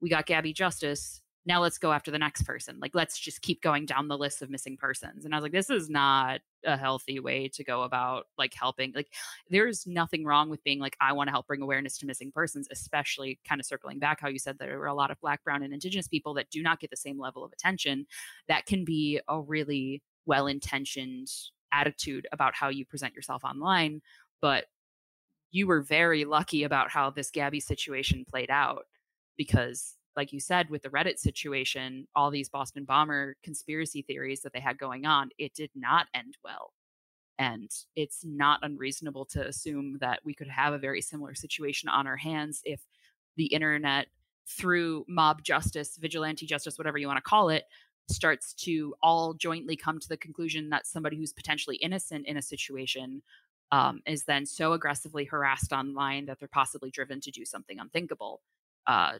We 0.01 0.09
got 0.09 0.25
gabby 0.25 0.53
justice 0.53 1.21
now 1.47 1.61
let's 1.61 1.77
go 1.77 1.93
after 1.93 2.11
the 2.11 2.19
next 2.19 2.43
person. 2.43 2.77
Like, 2.81 2.93
let's 2.93 3.17
just 3.17 3.41
keep 3.41 3.61
going 3.61 3.85
down 3.85 4.09
the 4.09 4.17
list 4.17 4.41
of 4.41 4.49
missing 4.49 4.75
persons. 4.75 5.23
And 5.23 5.33
I 5.33 5.37
was 5.37 5.43
like, 5.43 5.53
this 5.53 5.69
is 5.69 5.89
not 5.89 6.41
a 6.65 6.75
healthy 6.75 7.21
way 7.21 7.47
to 7.53 7.63
go 7.63 7.83
about 7.83 8.25
like 8.37 8.53
helping. 8.53 8.91
Like, 8.93 9.13
there's 9.49 9.87
nothing 9.87 10.25
wrong 10.25 10.49
with 10.49 10.61
being 10.65 10.79
like, 10.79 10.97
I 10.99 11.13
want 11.13 11.29
to 11.29 11.31
help 11.31 11.47
bring 11.47 11.61
awareness 11.61 11.97
to 11.99 12.05
missing 12.05 12.33
persons, 12.33 12.67
especially 12.69 13.39
kind 13.47 13.61
of 13.61 13.65
circling 13.65 13.97
back 13.97 14.19
how 14.19 14.27
you 14.27 14.39
said 14.39 14.59
there 14.59 14.77
were 14.77 14.87
a 14.87 14.93
lot 14.93 15.09
of 15.09 15.21
Black, 15.21 15.41
Brown, 15.45 15.63
and 15.63 15.73
Indigenous 15.73 16.09
people 16.09 16.33
that 16.33 16.49
do 16.49 16.61
not 16.61 16.81
get 16.81 16.89
the 16.89 16.97
same 16.97 17.17
level 17.17 17.45
of 17.45 17.53
attention. 17.53 18.07
That 18.49 18.65
can 18.65 18.83
be 18.83 19.21
a 19.29 19.39
really 19.39 20.03
well 20.25 20.47
intentioned 20.47 21.29
attitude 21.71 22.27
about 22.33 22.55
how 22.55 22.67
you 22.67 22.83
present 22.85 23.15
yourself 23.15 23.45
online. 23.45 24.01
But 24.41 24.65
you 25.51 25.65
were 25.65 25.81
very 25.81 26.25
lucky 26.25 26.63
about 26.63 26.89
how 26.89 27.09
this 27.09 27.31
Gabby 27.31 27.61
situation 27.61 28.25
played 28.29 28.51
out 28.51 28.83
because 29.37 29.96
like 30.17 30.33
you 30.33 30.39
said 30.39 30.69
with 30.69 30.81
the 30.81 30.89
reddit 30.89 31.19
situation 31.19 32.07
all 32.15 32.29
these 32.29 32.49
boston 32.49 32.83
bomber 32.83 33.37
conspiracy 33.43 34.01
theories 34.01 34.41
that 34.41 34.51
they 34.51 34.59
had 34.59 34.77
going 34.77 35.05
on 35.05 35.29
it 35.37 35.53
did 35.53 35.69
not 35.75 36.07
end 36.13 36.35
well. 36.43 36.73
And 37.39 37.69
it's 37.95 38.25
not 38.25 38.59
unreasonable 38.63 39.25
to 39.25 39.47
assume 39.47 39.97
that 40.01 40.21
we 40.25 40.33
could 40.33 40.47
have 40.47 40.73
a 40.73 40.79
very 40.79 41.01
similar 41.01 41.35
situation 41.35 41.87
on 41.87 42.07
our 42.07 42.17
hands 42.17 42.61
if 42.65 42.81
the 43.35 43.45
internet 43.45 44.07
through 44.47 45.05
mob 45.07 45.43
justice 45.43 45.97
vigilante 45.97 46.45
justice 46.45 46.77
whatever 46.77 46.97
you 46.97 47.05
want 47.05 47.17
to 47.17 47.21
call 47.21 47.49
it 47.49 47.65
starts 48.09 48.53
to 48.53 48.95
all 49.03 49.33
jointly 49.33 49.75
come 49.75 49.99
to 49.99 50.07
the 50.07 50.15
conclusion 50.17 50.69
that 50.69 50.87
somebody 50.87 51.17
who's 51.17 51.33
potentially 51.33 51.75
innocent 51.75 52.25
in 52.25 52.37
a 52.37 52.41
situation 52.41 53.21
um, 53.73 54.01
is 54.07 54.23
then 54.23 54.45
so 54.45 54.71
aggressively 54.71 55.25
harassed 55.25 55.73
online 55.73 56.25
that 56.25 56.39
they're 56.39 56.47
possibly 56.47 56.89
driven 56.89 57.19
to 57.19 57.29
do 57.29 57.43
something 57.43 57.77
unthinkable 57.77 58.41
uh, 58.87 59.19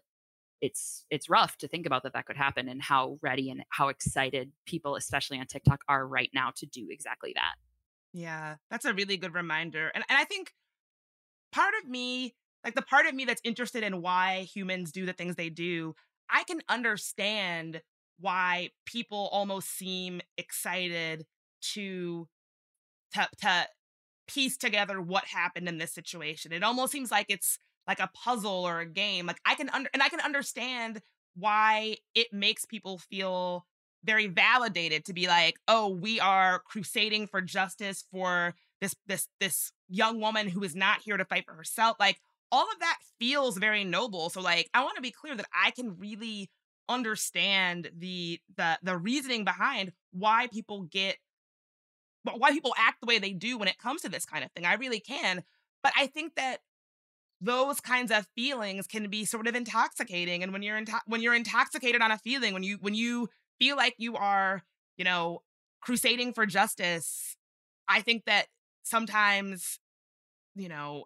it's 0.62 1.06
it's 1.10 1.30
rough 1.30 1.58
to 1.58 1.68
think 1.68 1.86
about 1.86 2.04
that 2.04 2.14
that 2.14 2.26
could 2.26 2.38
happen 2.38 2.68
and 2.68 2.82
how 2.82 3.20
ready 3.22 3.50
and 3.50 3.64
how 3.70 3.90
excited 3.90 4.52
people 4.66 4.96
especially 4.96 5.40
on 5.40 5.46
TikTok 5.46 5.82
are 5.88 6.08
right 6.08 6.30
now 6.34 6.52
to 6.56 6.66
do 6.66 6.88
exactly 6.90 7.34
that. 7.36 7.56
Yeah, 8.14 8.56
that's 8.70 8.86
a 8.86 8.94
really 8.94 9.18
good 9.18 9.34
reminder. 9.34 9.92
And 9.94 10.04
and 10.10 10.18
I 10.18 10.24
think 10.24 10.54
part 11.52 11.74
of 11.82 11.90
me, 11.90 12.36
like 12.64 12.76
the 12.76 12.82
part 12.82 13.06
of 13.06 13.14
me 13.14 13.26
that's 13.26 13.42
interested 13.44 13.84
in 13.84 14.02
why 14.02 14.48
humans 14.54 14.92
do 14.92 15.06
the 15.06 15.14
things 15.14 15.36
they 15.36 15.50
do, 15.50 15.94
I 16.30 16.44
can 16.44 16.62
understand 16.70 17.82
why 18.20 18.72
people 18.86 19.30
almost 19.32 19.70
seem 19.70 20.22
excited 20.38 21.26
to 21.74 22.28
to 23.14 23.28
to 23.42 23.68
piece 24.28 24.58
together 24.58 25.02
what 25.02 25.26
happened 25.26 25.70
in 25.70 25.78
this 25.78 25.94
situation. 25.94 26.52
It 26.52 26.64
almost 26.64 26.92
seems 26.92 27.12
like 27.12 27.28
it's 27.30 27.60
like 27.88 28.00
a 28.00 28.10
puzzle 28.14 28.68
or 28.68 28.80
a 28.80 28.86
game. 28.86 29.26
Like 29.26 29.40
I 29.46 29.56
can 29.56 29.70
under 29.70 29.90
and 29.94 30.04
I 30.04 30.10
can 30.10 30.20
understand 30.20 31.02
why 31.36 31.98
it 32.16 32.34
makes 32.34 32.66
people 32.66 32.98
feel 32.98 33.66
very 34.04 34.28
validated 34.28 35.06
to 35.06 35.14
be 35.14 35.28
like, 35.28 35.58
"Oh, 35.68 35.90
we 35.90 36.20
are 36.20 36.60
crusading 36.60 37.28
for 37.28 37.42
justice 37.42 38.04
for 38.12 38.56
this 38.82 38.96
this 39.08 39.28
this 39.40 39.72
young 39.90 40.20
woman 40.20 40.50
who 40.50 40.64
is 40.64 40.76
not 40.76 41.02
here 41.02 41.18
to 41.18 41.26
fight 41.26 41.46
for 41.46 41.54
herself." 41.54 41.98
Like 42.00 42.20
all 42.52 42.64
of 42.72 42.80
that 42.80 42.98
feels 43.20 43.58
very 43.58 43.84
noble. 43.84 44.30
So 44.30 44.42
like 44.42 44.70
I 44.74 44.84
want 44.84 44.96
to 44.96 45.02
be 45.02 45.12
clear 45.12 45.36
that 45.36 45.48
I 45.54 45.72
can 45.72 45.98
really 45.98 46.50
understand 46.90 47.92
the 47.98 48.40
the 48.56 48.80
the 48.82 48.98
reasoning 48.98 49.44
behind 49.44 49.92
why 50.12 50.48
people 50.48 50.84
get 50.84 51.18
why 52.24 52.52
people 52.52 52.74
act 52.78 53.00
the 53.02 53.08
way 53.08 53.20
they 53.20 53.32
do 53.32 53.58
when 53.58 53.68
it 53.68 53.78
comes 53.78 54.02
to 54.02 54.10
this 54.10 54.26
kind 54.26 54.44
of 54.44 54.52
thing. 54.52 54.66
I 54.66 54.74
really 54.76 55.00
can. 55.00 55.44
But 55.84 55.94
I 55.96 56.08
think 56.08 56.36
that 56.36 56.60
those 57.40 57.80
kinds 57.80 58.12
of 58.12 58.28
feelings 58.36 58.88
can 58.88 59.10
be 59.10 59.24
sort 59.26 59.48
of 59.48 59.56
intoxicating 59.56 60.42
and 60.44 60.52
when 60.52 60.64
you're 60.64 60.78
into- 60.78 61.02
when 61.06 61.22
you're 61.22 61.36
intoxicated 61.36 62.02
on 62.02 62.12
a 62.12 62.18
feeling 62.18 62.54
when 62.54 62.64
you 62.64 62.78
when 62.82 62.96
you 62.96 63.30
feel 63.60 63.76
like 63.76 63.96
you 63.98 64.16
are 64.16 64.64
you 64.98 65.06
know 65.06 65.42
crusading 65.82 66.34
for 66.34 66.46
justice 66.46 67.36
i 67.88 68.02
think 68.02 68.24
that 68.26 68.48
sometimes 68.84 69.80
you 70.56 70.68
know 70.68 71.06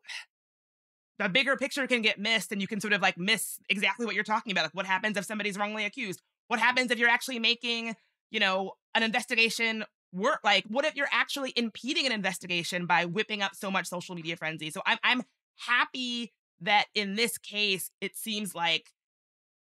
the 1.22 1.30
bigger 1.30 1.56
picture 1.56 1.86
can 1.86 2.02
get 2.02 2.20
missed 2.20 2.52
and 2.52 2.62
you 2.62 2.68
can 2.68 2.82
sort 2.82 2.94
of 2.94 3.02
like 3.02 3.18
miss 3.18 3.60
exactly 3.70 4.06
what 4.06 4.16
you're 4.16 4.24
talking 4.24 4.52
about 4.52 4.64
like 4.64 4.74
what 4.74 4.86
happens 4.86 5.18
if 5.18 5.26
somebody's 5.26 5.58
wrongly 5.58 5.86
accused? 5.86 6.22
What 6.48 6.60
happens 6.60 6.92
if 6.92 6.98
you're 6.98 7.10
actually 7.10 7.40
making 7.40 7.96
you 8.32 8.40
know 8.40 8.74
an 8.96 9.04
investigation 9.04 9.86
work 10.14 10.40
like 10.44 10.66
what 10.68 10.84
if 10.84 10.96
you're 10.96 11.08
actually 11.12 11.54
impeding 11.56 12.06
an 12.06 12.12
investigation 12.12 12.86
by 12.86 13.06
whipping 13.06 13.42
up 13.42 13.56
so 13.56 13.70
much 13.70 13.88
social 13.88 14.16
media 14.16 14.36
frenzy? 14.36 14.72
So 14.72 14.82
i'm 14.86 14.98
i'm 15.04 15.22
happy 15.58 16.34
that 16.62 16.86
in 16.94 17.16
this 17.16 17.38
case, 17.38 17.92
it 18.02 18.18
seems 18.18 18.54
like 18.54 18.92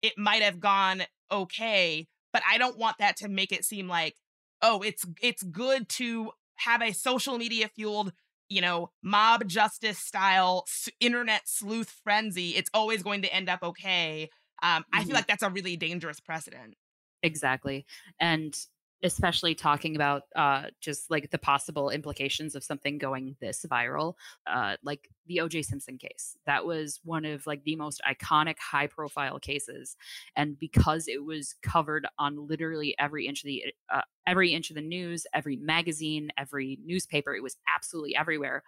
it 0.02 0.14
might 0.16 0.42
have 0.42 0.60
gone 0.60 1.02
okay, 1.30 2.08
but 2.32 2.42
I 2.48 2.58
don't 2.58 2.78
want 2.78 2.98
that 2.98 3.16
to 3.18 3.28
make 3.28 3.52
it 3.52 3.64
seem 3.64 3.88
like, 3.88 4.16
oh, 4.62 4.82
it's 4.82 5.04
it's 5.22 5.42
good 5.42 5.88
to 5.90 6.32
have 6.56 6.82
a 6.82 6.92
social 6.92 7.38
media 7.38 7.68
fueled, 7.68 8.12
you 8.48 8.60
know, 8.60 8.90
mob 9.02 9.46
justice 9.46 9.98
style 9.98 10.66
internet 11.00 11.42
sleuth 11.48 12.00
frenzy. 12.04 12.50
It's 12.50 12.70
always 12.74 13.02
going 13.02 13.22
to 13.22 13.32
end 13.32 13.48
up 13.48 13.62
okay. 13.62 14.30
Um, 14.62 14.82
mm-hmm. 14.82 14.82
I 14.92 14.98
feel 14.98 15.06
mm-hmm. 15.06 15.14
like 15.14 15.26
that's 15.26 15.42
a 15.42 15.50
really 15.50 15.76
dangerous 15.76 16.20
precedent. 16.20 16.74
Exactly. 17.22 17.86
And 18.18 18.54
especially 19.02 19.54
talking 19.54 19.96
about 19.96 20.24
uh, 20.36 20.64
just 20.80 21.10
like 21.10 21.30
the 21.30 21.38
possible 21.38 21.90
implications 21.90 22.54
of 22.54 22.62
something 22.62 22.98
going 22.98 23.36
this 23.40 23.64
viral, 23.70 24.14
uh, 24.46 24.76
like 24.82 25.08
the 25.26 25.38
OJ 25.38 25.64
Simpson 25.64 25.96
case. 25.96 26.36
That 26.46 26.66
was 26.66 27.00
one 27.04 27.24
of 27.24 27.46
like 27.46 27.64
the 27.64 27.76
most 27.76 28.00
iconic, 28.08 28.58
high 28.58 28.86
profile 28.86 29.38
cases, 29.38 29.96
and 30.36 30.58
because 30.58 31.08
it 31.08 31.24
was 31.24 31.54
covered 31.62 32.06
on 32.18 32.46
literally 32.46 32.94
every 32.98 33.26
inch 33.26 33.42
of 33.42 33.46
the 33.46 33.64
uh, 33.92 34.02
every 34.26 34.52
inch 34.52 34.70
of 34.70 34.76
the 34.76 34.82
news, 34.82 35.26
every 35.32 35.56
magazine, 35.56 36.30
every 36.36 36.78
newspaper, 36.84 37.34
it 37.34 37.42
was 37.42 37.56
absolutely 37.74 38.14
everywhere. 38.16 38.62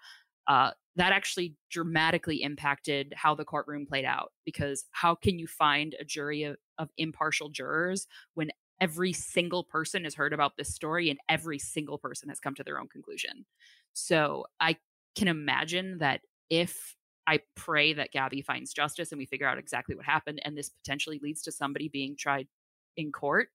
Uh, 0.48 0.72
that 0.96 1.12
actually 1.12 1.54
dramatically 1.70 2.42
impacted 2.42 3.14
how 3.16 3.34
the 3.34 3.44
courtroom 3.44 3.86
played 3.86 4.04
out 4.04 4.32
because 4.44 4.84
how 4.90 5.14
can 5.14 5.38
you 5.38 5.46
find 5.46 5.94
a 6.00 6.04
jury 6.04 6.42
of, 6.42 6.56
of 6.78 6.90
impartial 6.98 7.48
jurors 7.48 8.08
when 8.34 8.50
every 8.82 9.12
single 9.12 9.62
person 9.62 10.02
has 10.02 10.16
heard 10.16 10.32
about 10.32 10.56
this 10.56 10.74
story 10.74 11.08
and 11.08 11.18
every 11.28 11.58
single 11.58 11.98
person 11.98 12.28
has 12.28 12.40
come 12.40 12.52
to 12.52 12.64
their 12.64 12.80
own 12.80 12.88
conclusion. 12.88 13.46
So 13.92 14.44
I 14.58 14.76
can 15.14 15.28
imagine 15.28 15.98
that 15.98 16.22
if 16.50 16.96
I 17.28 17.38
pray 17.54 17.92
that 17.92 18.10
Gabby 18.10 18.42
finds 18.42 18.72
justice 18.72 19.12
and 19.12 19.20
we 19.20 19.24
figure 19.24 19.46
out 19.46 19.56
exactly 19.56 19.94
what 19.94 20.04
happened, 20.04 20.40
and 20.44 20.58
this 20.58 20.68
potentially 20.68 21.20
leads 21.22 21.42
to 21.42 21.52
somebody 21.52 21.88
being 21.88 22.16
tried 22.18 22.48
in 22.96 23.12
court. 23.12 23.50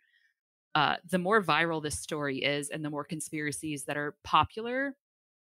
Uh, 0.73 0.95
the 1.09 1.17
more 1.17 1.43
viral 1.43 1.83
this 1.83 1.99
story 1.99 2.37
is, 2.37 2.69
and 2.69 2.85
the 2.85 2.89
more 2.89 3.03
conspiracies 3.03 3.83
that 3.83 3.97
are 3.97 4.15
popular, 4.23 4.95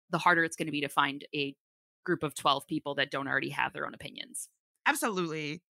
the 0.10 0.18
harder 0.18 0.44
it's 0.44 0.58
going 0.58 0.66
to 0.66 0.72
be 0.72 0.82
to 0.82 0.90
find 0.90 1.26
a 1.34 1.56
group 2.04 2.24
of 2.24 2.36
12 2.36 2.68
people 2.68 2.96
that 2.96 3.10
don't 3.10 3.28
already 3.28 3.50
have 3.50 3.72
their 3.72 3.86
own 3.86 3.94
opinions. 3.94 4.50
Absolutely. 4.86 5.62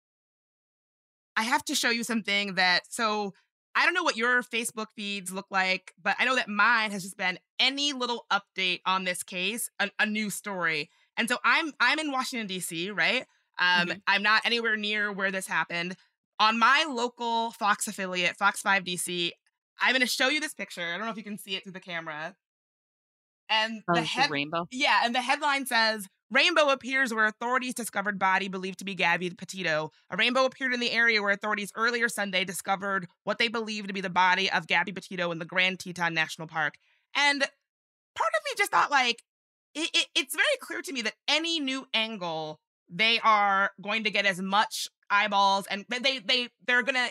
I 1.37 1.43
have 1.43 1.65
to 1.67 1.75
show 1.75 1.91
you 1.91 2.05
something 2.05 2.55
that 2.55 2.83
so 2.89 3.35
I 3.75 3.85
don't 3.85 3.95
know 3.95 4.03
what 4.03 4.17
your 4.17 4.43
Facebook 4.43 4.87
feeds 4.97 5.33
look 5.33 5.47
like, 5.51 5.93
but 6.03 6.17
I 6.19 6.25
know 6.25 6.35
that 6.37 6.49
mine 6.49 6.91
has 6.91 7.03
just 7.03 7.17
been 7.17 7.39
any 7.59 7.93
little 7.93 8.27
update 8.31 8.81
on 8.85 9.05
this 9.05 9.23
case, 9.23 9.71
a, 9.79 9.91
a 9.99 10.07
new 10.07 10.31
story. 10.31 10.91
And 11.17 11.29
so 11.29 11.39
I'm 11.45 11.73
I'm 11.81 11.99
in 11.99 12.11
Washington 12.11 12.47
D.C. 12.47 12.91
Right? 12.91 13.25
Um, 13.59 13.89
mm-hmm. 13.89 13.99
I'm 14.07 14.23
not 14.23 14.43
anywhere 14.45 14.77
near 14.77 15.13
where 15.13 15.31
this 15.31 15.47
happened. 15.47 15.97
On 16.39 16.59
my 16.59 16.87
local 16.89 17.51
Fox 17.51 17.87
affiliate, 17.87 18.37
Fox 18.39 18.63
5 18.63 18.83
DC, 18.85 19.31
I'm 19.79 19.93
going 19.93 20.01
to 20.01 20.07
show 20.07 20.29
you 20.29 20.41
this 20.41 20.55
picture. 20.55 20.83
I 20.83 20.97
don't 20.97 21.05
know 21.05 21.13
if 21.13 21.19
you 21.19 21.23
can 21.23 21.37
see 21.37 21.55
it 21.55 21.65
through 21.65 21.73
the 21.73 21.81
camera. 21.81 22.35
And 23.51 23.83
oh, 23.91 23.95
the, 23.95 24.03
head- 24.03 24.31
rainbow. 24.31 24.67
Yeah, 24.71 25.03
and 25.05 25.15
the 25.15 25.21
headline 25.21 25.67
says 25.67 26.09
Rainbow 26.31 26.69
appears 26.69 27.13
where 27.13 27.27
authorities 27.27 27.75
discovered 27.75 28.19
body 28.19 28.47
believed 28.47 28.79
to 28.79 28.85
be 28.85 28.95
Gabby 28.95 29.31
Petito. 29.31 29.91
A 30.11 30.17
rainbow 30.17 30.45
appeared 30.45 30.73
in 30.73 30.81
the 30.81 30.93
area 30.93 31.21
where 31.21 31.33
authorities 31.33 31.73
earlier 31.75 32.09
Sunday 32.09 32.45
discovered 32.45 33.09
what 33.25 33.39
they 33.39 33.49
believed 33.49 33.89
to 33.89 33.95
be 33.95 34.01
the 34.01 34.11
body 34.11 34.51
of 34.51 34.69
Gabby 34.69 34.93
Petito 34.93 35.33
in 35.33 35.41
the 35.41 35.45
Grand 35.45 35.81
Teton 35.81 36.15
National 36.15 36.47
Park. 36.47 36.75
And 37.17 37.41
part 37.41 37.51
of 38.37 38.45
me 38.45 38.51
just 38.57 38.71
thought, 38.71 38.93
like, 38.93 39.23
it, 39.75 39.91
it, 39.93 40.07
it's 40.15 40.35
very 40.35 40.47
clear 40.61 40.83
to 40.83 40.93
me 40.93 41.03
that 41.03 41.15
any 41.27 41.59
new 41.59 41.87
angle, 41.93 42.61
they 42.89 43.19
are 43.25 43.73
going 43.81 44.05
to 44.05 44.11
get 44.11 44.27
as 44.27 44.41
much 44.41 44.89
eyeballs 45.13 45.67
and 45.69 45.85
they 45.89 46.21
they 46.21 46.49
they're 46.67 46.85
gonna 46.85 47.09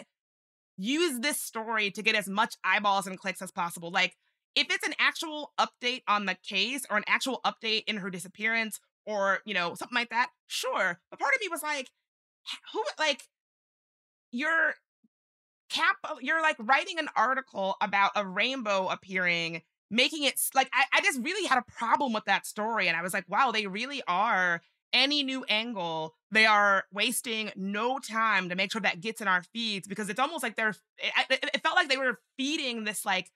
use 0.78 1.20
this 1.20 1.42
story 1.42 1.92
to 1.92 2.02
get 2.02 2.16
as 2.16 2.30
much 2.30 2.56
eyeballs 2.64 3.06
and 3.06 3.20
clicks 3.20 3.42
as 3.42 3.52
possible. 3.52 3.92
Like, 3.92 4.16
if 4.56 4.68
it's 4.70 4.88
an 4.88 4.94
actual 4.98 5.52
update 5.60 6.04
on 6.08 6.26
the 6.26 6.38
case 6.48 6.86
or 6.90 6.98
an 6.98 7.04
actual 7.08 7.42
update 7.46 7.84
in 7.88 7.98
her 7.98 8.10
disappearance 8.10 8.80
or 9.10 9.40
you 9.46 9.54
know 9.54 9.74
something 9.74 9.96
like 9.96 10.10
that 10.10 10.30
sure 10.48 11.00
but 11.10 11.20
part 11.20 11.34
of 11.34 11.42
me 11.42 11.48
was 11.50 11.64
like 11.64 11.90
who 12.74 12.84
like 13.00 13.24
you're 14.32 14.76
cap 15.70 15.96
uh, 16.04 16.16
you're 16.22 16.42
like 16.42 16.56
writing 16.60 17.00
an 17.00 17.10
article 17.16 17.76
about 17.82 18.12
a 18.16 18.26
rainbow 18.26 18.88
appearing 18.88 19.62
making 19.92 20.24
it 20.24 20.40
like 20.54 20.70
I, 20.74 20.84
I 20.94 21.02
just 21.02 21.20
really 21.22 21.48
had 21.48 21.58
a 21.58 21.72
problem 21.72 22.14
with 22.14 22.26
that 22.26 22.46
story 22.46 22.88
and 22.88 22.96
i 22.96 23.02
was 23.02 23.14
like 23.14 23.26
wow 23.28 23.52
they 23.52 23.68
really 23.68 24.02
are 24.08 24.62
any 24.92 25.24
new 25.24 25.44
angle 25.48 26.16
they 26.32 26.46
are 26.46 26.84
wasting 26.92 27.52
no 27.56 28.00
time 28.00 28.50
to 28.50 28.56
make 28.56 28.72
sure 28.72 28.82
that 28.82 29.02
gets 29.02 29.22
in 29.22 29.28
our 29.28 29.44
feeds 29.54 29.88
because 29.88 30.10
it's 30.10 30.20
almost 30.20 30.42
like 30.44 30.56
they're 30.56 30.76
eh, 31.00 31.24
it, 31.30 31.50
it 31.54 31.64
felt 31.64 31.76
like 31.76 31.90
they 31.90 31.98
were 31.98 32.20
feeding 32.38 32.84
this 32.84 33.06
like 33.06 33.30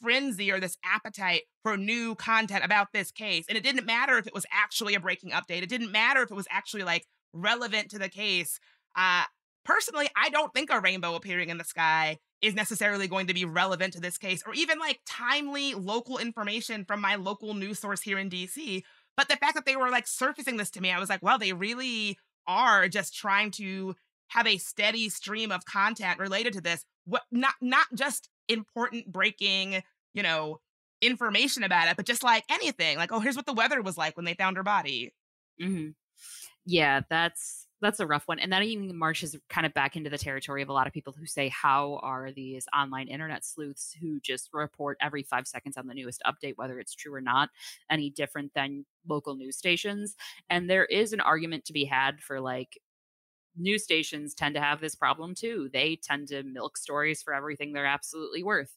frenzy 0.00 0.50
or 0.50 0.60
this 0.60 0.76
appetite 0.84 1.42
for 1.62 1.76
new 1.76 2.14
content 2.14 2.64
about 2.64 2.88
this 2.92 3.10
case. 3.10 3.44
And 3.48 3.56
it 3.56 3.64
didn't 3.64 3.86
matter 3.86 4.18
if 4.18 4.26
it 4.26 4.34
was 4.34 4.46
actually 4.52 4.94
a 4.94 5.00
breaking 5.00 5.30
update. 5.30 5.62
It 5.62 5.68
didn't 5.68 5.92
matter 5.92 6.22
if 6.22 6.30
it 6.30 6.34
was 6.34 6.46
actually 6.50 6.84
like 6.84 7.06
relevant 7.32 7.90
to 7.90 7.98
the 7.98 8.08
case. 8.08 8.58
Uh, 8.96 9.24
personally, 9.64 10.08
I 10.16 10.30
don't 10.30 10.52
think 10.54 10.70
a 10.70 10.80
rainbow 10.80 11.14
appearing 11.14 11.48
in 11.48 11.58
the 11.58 11.64
sky 11.64 12.18
is 12.40 12.54
necessarily 12.54 13.08
going 13.08 13.26
to 13.26 13.34
be 13.34 13.44
relevant 13.44 13.92
to 13.94 14.00
this 14.00 14.16
case 14.16 14.42
or 14.46 14.54
even 14.54 14.78
like 14.78 15.00
timely 15.06 15.74
local 15.74 16.18
information 16.18 16.84
from 16.84 17.00
my 17.00 17.16
local 17.16 17.54
news 17.54 17.78
source 17.78 18.00
here 18.00 18.18
in 18.18 18.30
DC. 18.30 18.82
But 19.16 19.28
the 19.28 19.36
fact 19.36 19.54
that 19.56 19.66
they 19.66 19.76
were 19.76 19.90
like 19.90 20.06
surfacing 20.06 20.56
this 20.56 20.70
to 20.70 20.80
me, 20.80 20.92
I 20.92 21.00
was 21.00 21.08
like, 21.08 21.22
wow, 21.22 21.36
they 21.36 21.52
really 21.52 22.16
are 22.46 22.88
just 22.88 23.14
trying 23.14 23.50
to 23.52 23.96
have 24.28 24.46
a 24.46 24.58
steady 24.58 25.08
stream 25.08 25.50
of 25.50 25.64
content 25.64 26.18
related 26.18 26.52
to 26.52 26.60
this. 26.60 26.84
What 27.04 27.22
not 27.32 27.54
not 27.60 27.86
just 27.94 28.28
important 28.48 29.10
breaking, 29.12 29.82
you 30.14 30.22
know, 30.22 30.60
information 31.00 31.62
about 31.62 31.88
it, 31.88 31.96
but 31.96 32.06
just 32.06 32.22
like 32.22 32.44
anything, 32.50 32.96
like, 32.96 33.12
oh, 33.12 33.20
here's 33.20 33.36
what 33.36 33.46
the 33.46 33.52
weather 33.52 33.82
was 33.82 33.96
like 33.96 34.16
when 34.16 34.24
they 34.24 34.34
found 34.34 34.56
her 34.56 34.62
body. 34.62 35.12
Mm-hmm. 35.62 35.90
Yeah, 36.66 37.02
that's 37.08 37.66
that's 37.80 38.00
a 38.00 38.06
rough 38.06 38.26
one. 38.26 38.40
And 38.40 38.52
that 38.52 38.62
even 38.64 38.96
marches 38.96 39.36
kind 39.48 39.64
of 39.64 39.72
back 39.72 39.96
into 39.96 40.10
the 40.10 40.18
territory 40.18 40.62
of 40.62 40.68
a 40.68 40.72
lot 40.72 40.88
of 40.88 40.92
people 40.92 41.14
who 41.16 41.26
say, 41.26 41.48
how 41.48 42.00
are 42.02 42.32
these 42.32 42.66
online 42.76 43.06
internet 43.06 43.44
sleuths 43.44 43.94
who 44.00 44.18
just 44.20 44.50
report 44.52 44.98
every 45.00 45.22
five 45.22 45.46
seconds 45.46 45.76
on 45.76 45.86
the 45.86 45.94
newest 45.94 46.20
update, 46.26 46.54
whether 46.56 46.80
it's 46.80 46.94
true 46.94 47.14
or 47.14 47.20
not, 47.20 47.50
any 47.88 48.10
different 48.10 48.52
than 48.54 48.84
local 49.08 49.36
news 49.36 49.56
stations? 49.56 50.16
And 50.50 50.68
there 50.68 50.86
is 50.86 51.12
an 51.12 51.20
argument 51.20 51.66
to 51.66 51.72
be 51.72 51.84
had 51.84 52.20
for 52.20 52.40
like 52.40 52.80
news 53.58 53.84
stations 53.84 54.34
tend 54.34 54.54
to 54.54 54.60
have 54.60 54.80
this 54.80 54.94
problem 54.94 55.34
too. 55.34 55.68
They 55.72 55.98
tend 56.02 56.28
to 56.28 56.42
milk 56.42 56.76
stories 56.76 57.22
for 57.22 57.34
everything 57.34 57.72
they're 57.72 57.86
absolutely 57.86 58.42
worth. 58.42 58.76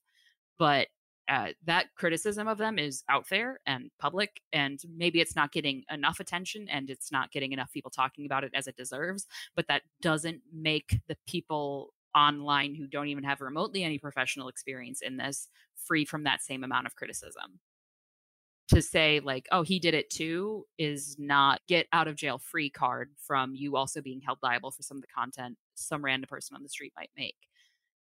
But 0.58 0.88
uh, 1.32 1.50
that 1.66 1.88
criticism 1.96 2.48
of 2.48 2.58
them 2.58 2.78
is 2.78 3.04
out 3.08 3.26
there 3.30 3.60
and 3.66 3.90
public 4.00 4.42
and 4.52 4.80
maybe 4.94 5.22
it's 5.22 5.36
not 5.36 5.52
getting 5.52 5.84
enough 5.90 6.20
attention 6.20 6.68
and 6.68 6.90
it's 6.90 7.12
not 7.12 7.32
getting 7.32 7.54
enough 7.54 7.72
people 7.72 7.92
talking 7.92 8.26
about 8.26 8.44
it 8.44 8.52
as 8.54 8.68
it 8.68 8.76
deserves 8.76 9.28
but 9.56 9.68
that 9.68 9.84
doesn't 10.02 10.42
make 10.52 11.00
the 11.08 11.16
people 11.28 11.94
online 12.16 12.76
who 12.76 12.86
don't 12.86 13.08
even 13.08 13.24
have 13.24 13.40
remotely 13.40 13.84
any 13.84 13.98
professional 13.98 14.50
experience 14.50 15.02
in 15.02 15.16
this 15.16 15.48
free 15.76 16.04
from 16.04 16.24
that 16.24 16.42
same 16.42 16.64
amount 16.64 16.86
of 16.86 16.96
criticism 16.96 17.60
to 18.72 18.82
say 18.82 19.20
like 19.20 19.48
oh 19.52 19.64
he 19.64 19.80
did 19.80 19.94
it 19.94 20.10
too 20.10 20.66
is 20.78 21.18
not 21.20 21.60
get 21.68 21.88
out 21.92 22.08
of 22.08 22.16
jail 22.16 22.38
free 22.38 22.70
card 22.70 23.12
from 23.18 23.54
you 23.54 23.76
also 23.76 24.02
being 24.02 24.22
held 24.22 24.38
liable 24.42 24.72
for 24.72 24.82
some 24.82 24.98
of 24.98 25.02
the 25.02 25.08
content 25.14 25.58
some 25.76 26.04
random 26.04 26.28
person 26.28 26.56
on 26.56 26.64
the 26.64 26.70
street 26.70 26.94
might 26.96 27.10
make 27.18 27.36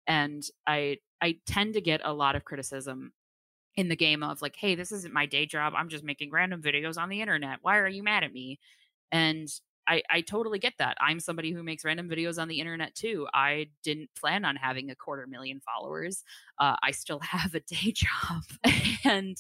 and 0.06 0.44
i 0.66 0.96
i 1.20 1.36
tend 1.44 1.74
to 1.74 1.80
get 1.80 2.00
a 2.04 2.12
lot 2.12 2.36
of 2.36 2.44
criticism 2.44 3.12
in 3.74 3.88
the 3.88 3.96
game 3.96 4.22
of 4.22 4.40
like 4.40 4.54
hey 4.56 4.76
this 4.76 4.92
isn't 4.92 5.12
my 5.12 5.26
day 5.26 5.44
job 5.44 5.72
i'm 5.76 5.88
just 5.88 6.04
making 6.04 6.30
random 6.30 6.62
videos 6.62 6.96
on 6.96 7.08
the 7.08 7.20
internet 7.20 7.58
why 7.62 7.76
are 7.76 7.88
you 7.88 8.02
mad 8.02 8.22
at 8.22 8.32
me 8.32 8.58
and 9.10 9.48
I, 9.88 10.02
I 10.08 10.20
totally 10.20 10.60
get 10.60 10.74
that. 10.78 10.96
I'm 11.00 11.18
somebody 11.18 11.50
who 11.50 11.64
makes 11.64 11.84
random 11.84 12.08
videos 12.08 12.40
on 12.40 12.46
the 12.46 12.60
internet 12.60 12.94
too. 12.94 13.26
I 13.34 13.70
didn't 13.82 14.10
plan 14.14 14.44
on 14.44 14.54
having 14.54 14.88
a 14.88 14.94
quarter 14.94 15.26
million 15.26 15.58
followers. 15.60 16.22
Uh, 16.60 16.76
I 16.80 16.92
still 16.92 17.18
have 17.22 17.56
a 17.56 17.60
day 17.60 17.92
job. 17.92 18.44
and 19.04 19.36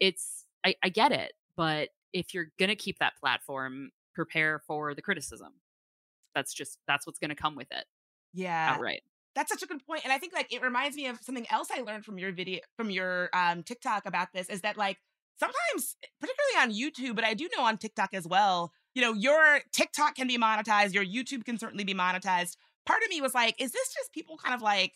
it's 0.00 0.43
I, 0.64 0.74
I 0.82 0.88
get 0.88 1.12
it, 1.12 1.32
but 1.56 1.90
if 2.12 2.32
you're 2.32 2.46
gonna 2.58 2.76
keep 2.76 2.98
that 3.00 3.14
platform, 3.18 3.90
prepare 4.14 4.60
for 4.66 4.94
the 4.94 5.02
criticism. 5.02 5.54
That's 6.34 6.54
just 6.54 6.78
that's 6.86 7.06
what's 7.06 7.18
gonna 7.18 7.34
come 7.34 7.56
with 7.56 7.70
it. 7.70 7.84
Yeah. 8.32 8.74
Outright. 8.74 9.02
That's 9.34 9.50
such 9.50 9.62
a 9.62 9.66
good 9.66 9.84
point. 9.84 10.02
And 10.04 10.12
I 10.12 10.18
think 10.18 10.32
like 10.32 10.52
it 10.52 10.62
reminds 10.62 10.96
me 10.96 11.06
of 11.06 11.18
something 11.20 11.46
else 11.50 11.68
I 11.74 11.80
learned 11.80 12.04
from 12.04 12.18
your 12.18 12.32
video 12.32 12.60
from 12.76 12.90
your 12.90 13.30
um 13.32 13.62
TikTok 13.62 14.06
about 14.06 14.28
this 14.32 14.48
is 14.48 14.62
that 14.62 14.76
like 14.76 14.98
sometimes 15.38 15.96
particularly 16.20 16.56
on 16.60 16.72
YouTube, 16.72 17.16
but 17.16 17.24
I 17.24 17.34
do 17.34 17.48
know 17.56 17.64
on 17.64 17.78
TikTok 17.78 18.10
as 18.14 18.26
well, 18.26 18.72
you 18.94 19.02
know, 19.02 19.12
your 19.12 19.60
TikTok 19.72 20.14
can 20.14 20.28
be 20.28 20.38
monetized, 20.38 20.94
your 20.94 21.04
YouTube 21.04 21.44
can 21.44 21.58
certainly 21.58 21.84
be 21.84 21.94
monetized. 21.94 22.56
Part 22.86 23.02
of 23.02 23.08
me 23.08 23.20
was 23.20 23.34
like, 23.34 23.60
is 23.60 23.72
this 23.72 23.92
just 23.92 24.12
people 24.12 24.36
kind 24.36 24.54
of 24.54 24.62
like 24.62 24.92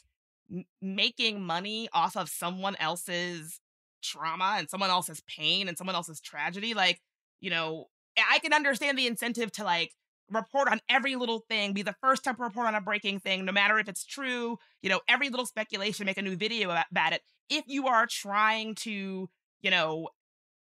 m- 0.52 0.64
making 0.80 1.42
money 1.42 1.88
off 1.92 2.16
of 2.16 2.28
someone 2.28 2.76
else's 2.76 3.60
trauma 4.02 4.56
and 4.58 4.68
someone 4.68 4.90
else's 4.90 5.22
pain 5.28 5.68
and 5.68 5.76
someone 5.76 5.96
else's 5.96 6.20
tragedy. 6.20 6.74
Like, 6.74 7.00
you 7.40 7.50
know, 7.50 7.86
I 8.30 8.38
can 8.38 8.52
understand 8.52 8.98
the 8.98 9.06
incentive 9.06 9.52
to 9.52 9.64
like 9.64 9.92
report 10.30 10.68
on 10.68 10.80
every 10.88 11.16
little 11.16 11.44
thing, 11.48 11.72
be 11.72 11.82
the 11.82 11.94
first 12.00 12.24
to 12.24 12.34
report 12.38 12.66
on 12.66 12.74
a 12.74 12.80
breaking 12.80 13.20
thing, 13.20 13.44
no 13.44 13.52
matter 13.52 13.78
if 13.78 13.88
it's 13.88 14.04
true, 14.04 14.58
you 14.82 14.90
know, 14.90 15.00
every 15.08 15.28
little 15.28 15.46
speculation, 15.46 16.06
make 16.06 16.18
a 16.18 16.22
new 16.22 16.36
video 16.36 16.70
about 16.70 17.12
it. 17.12 17.22
If 17.48 17.64
you 17.66 17.86
are 17.86 18.06
trying 18.06 18.74
to, 18.76 19.30
you 19.60 19.70
know, 19.70 20.08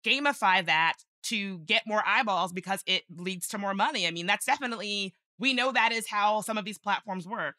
gamify 0.05 0.65
that 0.65 0.95
to 1.23 1.59
get 1.59 1.87
more 1.87 2.03
eyeballs 2.05 2.51
because 2.51 2.83
it 2.85 3.03
leads 3.09 3.47
to 3.49 3.57
more 3.57 3.73
money. 3.73 4.05
I 4.05 4.11
mean, 4.11 4.25
that's 4.25 4.45
definitely, 4.45 5.15
we 5.39 5.53
know 5.53 5.71
that 5.71 5.93
is 5.93 6.09
how 6.09 6.41
some 6.41 6.57
of 6.57 6.65
these 6.65 6.77
platforms 6.77 7.25
work. 7.25 7.55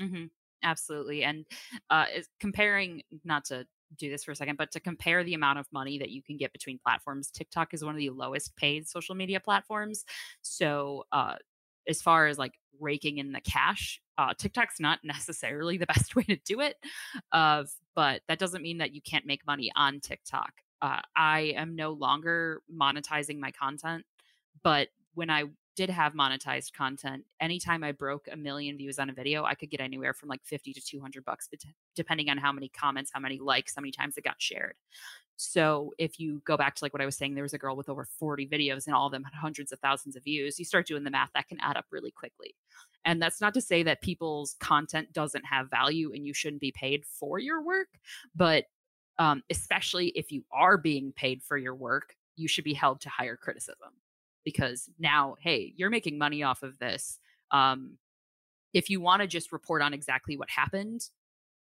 Mm-hmm. 0.00 0.26
Absolutely. 0.62 1.24
And 1.24 1.46
uh, 1.88 2.04
comparing, 2.38 3.02
not 3.24 3.46
to 3.46 3.66
do 3.96 4.10
this 4.10 4.24
for 4.24 4.32
a 4.32 4.36
second, 4.36 4.56
but 4.56 4.70
to 4.72 4.80
compare 4.80 5.24
the 5.24 5.34
amount 5.34 5.58
of 5.58 5.66
money 5.72 5.98
that 5.98 6.10
you 6.10 6.22
can 6.22 6.36
get 6.36 6.52
between 6.52 6.78
platforms, 6.78 7.30
TikTok 7.30 7.74
is 7.74 7.84
one 7.84 7.94
of 7.94 7.98
the 7.98 8.10
lowest 8.10 8.56
paid 8.56 8.88
social 8.88 9.14
media 9.14 9.40
platforms. 9.40 10.04
So, 10.42 11.04
uh, 11.12 11.34
as 11.88 12.02
far 12.02 12.26
as 12.26 12.38
like 12.38 12.52
raking 12.78 13.18
in 13.18 13.32
the 13.32 13.40
cash, 13.40 14.00
uh, 14.18 14.34
TikTok's 14.36 14.80
not 14.80 15.00
necessarily 15.04 15.76
the 15.76 15.86
best 15.86 16.14
way 16.14 16.22
to 16.24 16.36
do 16.36 16.60
it. 16.60 16.76
Uh, 17.32 17.64
but 17.94 18.22
that 18.28 18.38
doesn't 18.38 18.62
mean 18.62 18.78
that 18.78 18.94
you 18.94 19.02
can't 19.02 19.26
make 19.26 19.46
money 19.46 19.70
on 19.74 20.00
TikTok. 20.00 20.52
Uh, 20.82 21.00
I 21.14 21.54
am 21.56 21.76
no 21.76 21.92
longer 21.92 22.62
monetizing 22.74 23.38
my 23.38 23.50
content, 23.50 24.04
but 24.62 24.88
when 25.14 25.28
I 25.28 25.44
did 25.80 25.88
have 25.88 26.12
monetized 26.12 26.74
content, 26.74 27.24
anytime 27.40 27.82
I 27.82 27.92
broke 27.92 28.28
a 28.30 28.36
million 28.36 28.76
views 28.76 28.98
on 28.98 29.08
a 29.08 29.14
video, 29.14 29.44
I 29.44 29.54
could 29.54 29.70
get 29.70 29.80
anywhere 29.80 30.12
from 30.12 30.28
like 30.28 30.44
50 30.44 30.74
to 30.74 30.80
200 30.82 31.24
bucks, 31.24 31.48
depending 31.96 32.28
on 32.28 32.36
how 32.36 32.52
many 32.52 32.68
comments, 32.68 33.10
how 33.14 33.18
many 33.18 33.38
likes, 33.38 33.72
how 33.74 33.80
many 33.80 33.90
times 33.90 34.18
it 34.18 34.24
got 34.24 34.34
shared. 34.36 34.74
So 35.36 35.94
if 35.96 36.20
you 36.20 36.42
go 36.44 36.58
back 36.58 36.74
to 36.74 36.84
like 36.84 36.92
what 36.92 37.00
I 37.00 37.06
was 37.06 37.16
saying, 37.16 37.34
there 37.34 37.42
was 37.42 37.54
a 37.54 37.58
girl 37.58 37.76
with 37.76 37.88
over 37.88 38.04
40 38.04 38.46
videos 38.46 38.86
and 38.86 38.94
all 38.94 39.06
of 39.06 39.12
them 39.12 39.24
had 39.24 39.32
hundreds 39.32 39.72
of 39.72 39.78
thousands 39.78 40.16
of 40.16 40.24
views. 40.24 40.58
You 40.58 40.66
start 40.66 40.86
doing 40.86 41.02
the 41.02 41.10
math, 41.10 41.30
that 41.34 41.48
can 41.48 41.58
add 41.62 41.78
up 41.78 41.86
really 41.90 42.10
quickly. 42.10 42.54
And 43.06 43.22
that's 43.22 43.40
not 43.40 43.54
to 43.54 43.62
say 43.62 43.82
that 43.84 44.02
people's 44.02 44.56
content 44.60 45.14
doesn't 45.14 45.46
have 45.46 45.70
value 45.70 46.12
and 46.12 46.26
you 46.26 46.34
shouldn't 46.34 46.60
be 46.60 46.72
paid 46.72 47.06
for 47.06 47.38
your 47.38 47.62
work, 47.62 47.88
but 48.34 48.66
um, 49.18 49.42
especially 49.48 50.08
if 50.08 50.30
you 50.30 50.44
are 50.52 50.76
being 50.76 51.10
paid 51.12 51.42
for 51.42 51.56
your 51.56 51.74
work, 51.74 52.16
you 52.36 52.48
should 52.48 52.64
be 52.64 52.74
held 52.74 53.00
to 53.00 53.08
higher 53.08 53.36
criticism 53.36 53.92
because 54.44 54.88
now, 54.98 55.36
hey, 55.40 55.72
you're 55.76 55.90
making 55.90 56.18
money 56.18 56.42
off 56.42 56.62
of 56.62 56.78
this. 56.78 57.18
Um, 57.50 57.98
if 58.72 58.90
you 58.90 59.00
want 59.00 59.22
to 59.22 59.28
just 59.28 59.52
report 59.52 59.82
on 59.82 59.92
exactly 59.94 60.36
what 60.36 60.48
happened, 60.50 61.02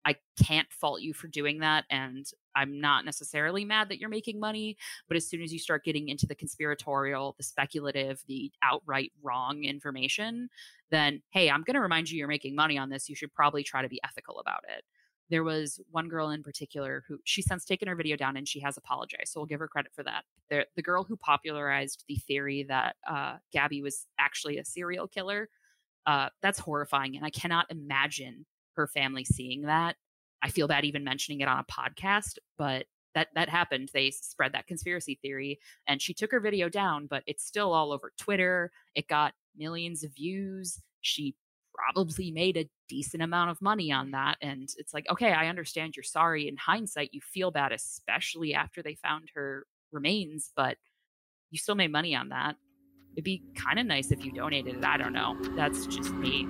I 0.04 0.16
can't 0.42 0.70
fault 0.70 1.02
you 1.02 1.12
for 1.12 1.26
doing 1.26 1.60
that. 1.60 1.84
And 1.90 2.26
I'm 2.54 2.80
not 2.80 3.04
necessarily 3.04 3.64
mad 3.64 3.88
that 3.88 3.98
you're 3.98 4.08
making 4.08 4.40
money. 4.40 4.76
But 5.06 5.16
as 5.16 5.28
soon 5.28 5.42
as 5.42 5.52
you 5.52 5.58
start 5.58 5.84
getting 5.84 6.08
into 6.08 6.26
the 6.26 6.34
conspiratorial, 6.34 7.34
the 7.36 7.42
speculative, 7.42 8.22
the 8.26 8.50
outright 8.62 9.12
wrong 9.22 9.64
information, 9.64 10.48
then 10.90 11.22
hey, 11.30 11.50
I'm 11.50 11.62
going 11.62 11.74
to 11.74 11.80
remind 11.80 12.10
you 12.10 12.18
you're 12.18 12.28
making 12.28 12.54
money 12.54 12.78
on 12.78 12.88
this. 12.88 13.08
You 13.08 13.16
should 13.16 13.32
probably 13.34 13.62
try 13.62 13.82
to 13.82 13.88
be 13.88 14.00
ethical 14.04 14.38
about 14.38 14.64
it 14.68 14.84
there 15.30 15.44
was 15.44 15.80
one 15.90 16.08
girl 16.08 16.30
in 16.30 16.42
particular 16.42 17.04
who 17.06 17.18
she's 17.24 17.46
since 17.46 17.64
taken 17.64 17.88
her 17.88 17.94
video 17.94 18.16
down 18.16 18.36
and 18.36 18.48
she 18.48 18.60
has 18.60 18.76
apologized. 18.76 19.32
So 19.32 19.40
we'll 19.40 19.46
give 19.46 19.60
her 19.60 19.68
credit 19.68 19.92
for 19.94 20.02
that. 20.04 20.24
The, 20.50 20.66
the 20.76 20.82
girl 20.82 21.04
who 21.04 21.16
popularized 21.16 22.04
the 22.08 22.16
theory 22.16 22.64
that 22.68 22.96
uh, 23.08 23.36
Gabby 23.52 23.82
was 23.82 24.06
actually 24.18 24.58
a 24.58 24.64
serial 24.64 25.06
killer, 25.06 25.48
uh, 26.06 26.30
that's 26.40 26.58
horrifying. 26.58 27.16
And 27.16 27.26
I 27.26 27.30
cannot 27.30 27.66
imagine 27.70 28.46
her 28.74 28.86
family 28.86 29.24
seeing 29.24 29.62
that. 29.62 29.96
I 30.42 30.50
feel 30.50 30.68
bad 30.68 30.84
even 30.84 31.04
mentioning 31.04 31.40
it 31.40 31.48
on 31.48 31.58
a 31.58 31.64
podcast, 31.64 32.38
but 32.56 32.86
that 33.14 33.28
that 33.34 33.48
happened. 33.48 33.90
They 33.92 34.10
spread 34.12 34.52
that 34.52 34.66
conspiracy 34.66 35.18
theory 35.20 35.58
and 35.86 36.00
she 36.00 36.14
took 36.14 36.30
her 36.30 36.40
video 36.40 36.68
down, 36.68 37.06
but 37.06 37.24
it's 37.26 37.44
still 37.44 37.72
all 37.72 37.92
over 37.92 38.12
Twitter. 38.16 38.70
It 38.94 39.08
got 39.08 39.34
millions 39.56 40.04
of 40.04 40.14
views. 40.14 40.80
She 41.00 41.34
probably 41.78 42.30
made 42.30 42.56
a 42.56 42.68
decent 42.88 43.22
amount 43.22 43.50
of 43.50 43.62
money 43.62 43.92
on 43.92 44.10
that. 44.12 44.36
And 44.40 44.68
it's 44.76 44.92
like, 44.92 45.06
okay, 45.10 45.32
I 45.32 45.48
understand 45.48 45.94
you're 45.96 46.02
sorry. 46.02 46.48
In 46.48 46.56
hindsight, 46.56 47.10
you 47.12 47.20
feel 47.20 47.50
bad, 47.50 47.72
especially 47.72 48.54
after 48.54 48.82
they 48.82 48.94
found 48.94 49.30
her 49.34 49.64
remains, 49.92 50.50
but 50.56 50.76
you 51.50 51.58
still 51.58 51.74
made 51.74 51.92
money 51.92 52.14
on 52.14 52.30
that. 52.30 52.56
It'd 53.14 53.24
be 53.24 53.42
kind 53.56 53.78
of 53.78 53.86
nice 53.86 54.10
if 54.10 54.24
you 54.24 54.32
donated 54.32 54.76
it. 54.76 54.84
I 54.84 54.96
don't 54.96 55.12
know. 55.12 55.36
That's 55.56 55.86
just 55.86 56.12
me. 56.14 56.46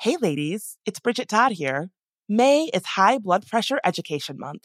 Hey, 0.00 0.16
ladies, 0.16 0.78
it's 0.86 0.98
Bridget 0.98 1.28
Todd 1.28 1.52
here. 1.52 1.90
May 2.28 2.70
is 2.72 2.86
High 2.86 3.18
Blood 3.18 3.46
Pressure 3.46 3.80
Education 3.84 4.38
Month. 4.38 4.64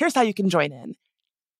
Here's 0.00 0.14
how 0.14 0.22
you 0.22 0.32
can 0.32 0.48
join 0.48 0.72
in. 0.72 0.94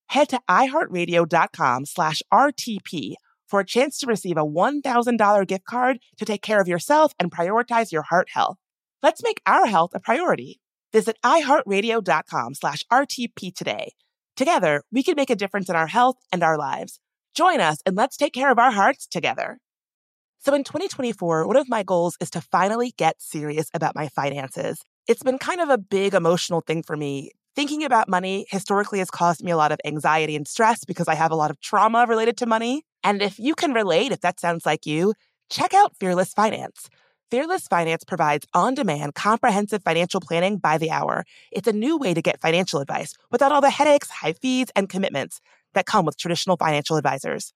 Head 0.07 0.31
to 0.31 0.41
iheartradio.com 0.49 1.85
slash 1.85 2.23
RTP 2.33 3.17
for 3.47 3.61
a 3.61 3.67
chance 3.67 3.99
to 3.99 4.07
receive 4.07 4.39
a 4.39 4.47
$1,000 4.47 5.47
gift 5.47 5.65
card 5.67 5.99
to 6.17 6.25
take 6.25 6.41
care 6.41 6.59
of 6.59 6.67
yourself 6.67 7.13
and 7.21 7.31
prioritize 7.31 7.93
your 7.93 8.01
heart 8.01 8.29
health. 8.33 8.57
Let's 9.03 9.23
make 9.23 9.43
our 9.45 9.67
health 9.67 9.91
a 9.93 10.01
priority. 10.01 10.59
Visit 10.91 11.19
iheartradio.com 11.23 12.55
slash 12.55 12.83
RTP 12.91 13.55
today. 13.55 13.93
Together, 14.39 14.85
we 14.91 15.03
can 15.03 15.17
make 15.17 15.29
a 15.29 15.37
difference 15.37 15.69
in 15.69 15.77
our 15.77 15.89
health 15.89 16.17
and 16.33 16.43
our 16.43 16.57
lives. 16.57 16.99
Join 17.35 17.61
us 17.61 17.81
and 17.85 17.95
let's 17.95 18.17
take 18.17 18.33
care 18.33 18.51
of 18.51 18.59
our 18.59 18.71
hearts 18.71 19.07
together. 19.07 19.59
So 20.39 20.55
in 20.55 20.65
2024, 20.65 21.47
one 21.47 21.57
of 21.57 21.69
my 21.69 21.83
goals 21.83 22.17
is 22.23 22.31
to 22.31 22.41
finally 22.41 22.95
get 22.97 23.21
serious 23.21 23.69
about 23.75 23.95
my 23.95 24.09
finances. 24.09 24.81
It's 25.07 25.23
been 25.23 25.37
kind 25.37 25.61
of 25.61 25.69
a 25.69 25.77
big 25.77 26.15
emotional 26.15 26.63
thing 26.63 26.83
for 26.83 26.97
me 26.97 27.33
thinking 27.55 27.85
about 27.85 28.09
money 28.09 28.47
historically 28.51 28.99
has 29.01 29.11
caused 29.11 29.43
me 29.43 29.51
a 29.51 29.57
lot 29.57 29.73
of 29.73 29.81
anxiety 29.85 30.37
and 30.37 30.47
stress 30.47 30.85
because 30.85 31.09
I 31.09 31.15
have 31.15 31.31
a 31.31 31.37
lot 31.37 31.51
of 31.51 31.61
trauma 31.61 32.07
related 32.09 32.37
to 32.39 32.47
money. 32.47 32.85
And 33.03 33.23
if 33.23 33.39
you 33.39 33.55
can 33.55 33.73
relate, 33.73 34.13
if 34.13 34.21
that 34.21 34.41
sounds 34.41 34.67
like 34.67 34.87
you, 34.87 35.15
check 35.51 35.75
out 35.75 35.97
Fearless 35.99 36.33
Finance. 36.33 36.89
Fearless 37.31 37.69
Finance 37.69 38.03
provides 38.05 38.47
on 38.55 38.75
demand, 38.75 39.15
comprehensive 39.15 39.83
financial 39.85 40.21
planning 40.21 40.59
by 40.59 40.79
the 40.79 40.91
hour. 40.91 41.25
It's 41.53 41.69
a 41.69 41.73
new 41.73 41.97
way 41.97 42.13
to 42.13 42.23
get 42.23 42.41
financial 42.41 42.81
advice 42.81 43.15
without 43.31 43.53
all 43.53 43.61
the 43.61 43.71
headaches, 43.71 44.11
high 44.11 44.33
fees, 44.33 44.67
and 44.75 44.89
commitments 44.89 45.41
that 45.75 45.87
come 45.87 46.05
with 46.05 46.19
traditional 46.19 46.57
financial 46.57 46.97
advisors. 46.97 47.53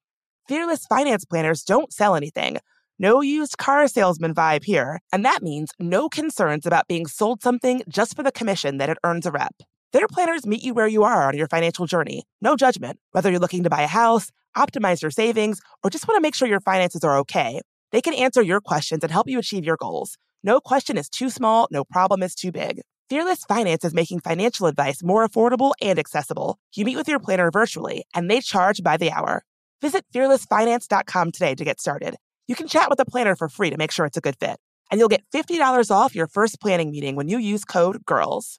Fearless 0.46 0.86
Finance 0.86 1.24
planners 1.24 1.64
don't 1.64 1.92
sell 1.92 2.14
anything. 2.14 2.58
No 2.98 3.20
used 3.20 3.58
car 3.58 3.88
salesman 3.88 4.34
vibe 4.34 4.64
here. 4.64 5.00
And 5.12 5.24
that 5.24 5.42
means 5.42 5.72
no 5.80 6.08
concerns 6.08 6.66
about 6.66 6.86
being 6.86 7.06
sold 7.06 7.42
something 7.42 7.82
just 7.88 8.14
for 8.14 8.22
the 8.22 8.30
commission 8.30 8.78
that 8.78 8.90
it 8.90 8.98
earns 9.02 9.26
a 9.26 9.32
rep. 9.32 9.54
Their 9.94 10.08
planners 10.08 10.44
meet 10.44 10.64
you 10.64 10.74
where 10.74 10.88
you 10.88 11.04
are 11.04 11.28
on 11.28 11.36
your 11.36 11.46
financial 11.46 11.86
journey. 11.86 12.24
No 12.40 12.56
judgment. 12.56 12.98
Whether 13.12 13.30
you're 13.30 13.38
looking 13.38 13.62
to 13.62 13.70
buy 13.70 13.82
a 13.82 13.86
house, 13.86 14.32
optimize 14.56 15.00
your 15.00 15.12
savings, 15.12 15.60
or 15.84 15.88
just 15.88 16.08
want 16.08 16.16
to 16.16 16.20
make 16.20 16.34
sure 16.34 16.48
your 16.48 16.58
finances 16.58 17.04
are 17.04 17.16
okay. 17.18 17.60
They 17.92 18.00
can 18.00 18.12
answer 18.12 18.42
your 18.42 18.60
questions 18.60 19.04
and 19.04 19.12
help 19.12 19.28
you 19.28 19.38
achieve 19.38 19.64
your 19.64 19.76
goals. 19.76 20.18
No 20.42 20.58
question 20.58 20.98
is 20.98 21.08
too 21.08 21.30
small, 21.30 21.68
no 21.70 21.84
problem 21.84 22.24
is 22.24 22.34
too 22.34 22.50
big. 22.50 22.80
Fearless 23.08 23.44
Finance 23.44 23.84
is 23.84 23.94
making 23.94 24.18
financial 24.18 24.66
advice 24.66 25.00
more 25.00 25.24
affordable 25.28 25.74
and 25.80 25.96
accessible. 25.96 26.58
You 26.74 26.84
meet 26.84 26.96
with 26.96 27.06
your 27.06 27.20
planner 27.20 27.52
virtually, 27.52 28.04
and 28.12 28.28
they 28.28 28.40
charge 28.40 28.82
by 28.82 28.96
the 28.96 29.12
hour. 29.12 29.44
Visit 29.80 30.04
fearlessfinance.com 30.12 31.30
today 31.30 31.54
to 31.54 31.64
get 31.64 31.80
started. 31.80 32.16
You 32.48 32.56
can 32.56 32.66
chat 32.66 32.90
with 32.90 32.98
a 32.98 33.04
planner 33.04 33.36
for 33.36 33.48
free 33.48 33.70
to 33.70 33.78
make 33.78 33.92
sure 33.92 34.06
it's 34.06 34.16
a 34.16 34.20
good 34.20 34.40
fit. 34.40 34.58
And 34.90 34.98
you'll 34.98 35.08
get 35.08 35.22
$50 35.32 35.92
off 35.92 36.16
your 36.16 36.26
first 36.26 36.60
planning 36.60 36.90
meeting 36.90 37.14
when 37.14 37.28
you 37.28 37.38
use 37.38 37.64
code 37.64 38.04
GIRLS. 38.04 38.58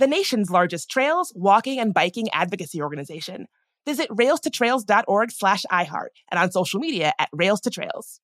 the 0.00 0.06
nation's 0.06 0.50
largest 0.50 0.90
trails, 0.90 1.32
walking, 1.36 1.78
and 1.78 1.94
biking 1.94 2.28
advocacy 2.32 2.80
organization. 2.82 3.46
Visit 3.86 4.08
railstotrails.org 4.08 5.30
slash 5.30 5.64
iHeart 5.70 6.08
and 6.30 6.40
on 6.40 6.50
social 6.50 6.80
media 6.80 7.12
at 7.18 7.28
Rails 7.32 7.60
to 7.62 7.70
Trails. 7.70 8.20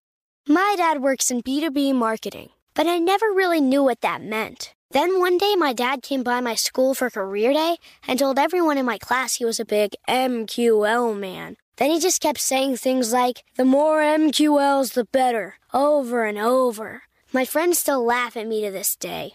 My 0.48 0.74
dad 0.76 1.02
works 1.02 1.30
in 1.30 1.42
B2B 1.42 1.94
marketing, 1.94 2.48
but 2.74 2.86
I 2.86 2.98
never 2.98 3.26
really 3.26 3.60
knew 3.60 3.84
what 3.84 4.00
that 4.00 4.22
meant. 4.22 4.74
Then 4.90 5.18
one 5.18 5.36
day, 5.36 5.54
my 5.56 5.72
dad 5.72 6.02
came 6.02 6.22
by 6.22 6.40
my 6.40 6.54
school 6.54 6.94
for 6.94 7.10
career 7.10 7.52
day 7.52 7.76
and 8.06 8.18
told 8.18 8.38
everyone 8.38 8.78
in 8.78 8.86
my 8.86 8.98
class 8.98 9.34
he 9.34 9.44
was 9.44 9.60
a 9.60 9.64
big 9.64 9.94
MQL 10.08 11.18
man. 11.18 11.56
Then 11.76 11.90
he 11.90 11.98
just 11.98 12.22
kept 12.22 12.40
saying 12.40 12.76
things 12.76 13.12
like, 13.12 13.42
the 13.56 13.64
more 13.64 14.00
MQLs, 14.00 14.94
the 14.94 15.04
better, 15.04 15.56
over 15.74 16.24
and 16.24 16.38
over. 16.38 17.02
My 17.32 17.44
friends 17.44 17.78
still 17.78 18.02
laugh 18.02 18.36
at 18.36 18.46
me 18.46 18.64
to 18.64 18.70
this 18.70 18.96
day. 18.96 19.34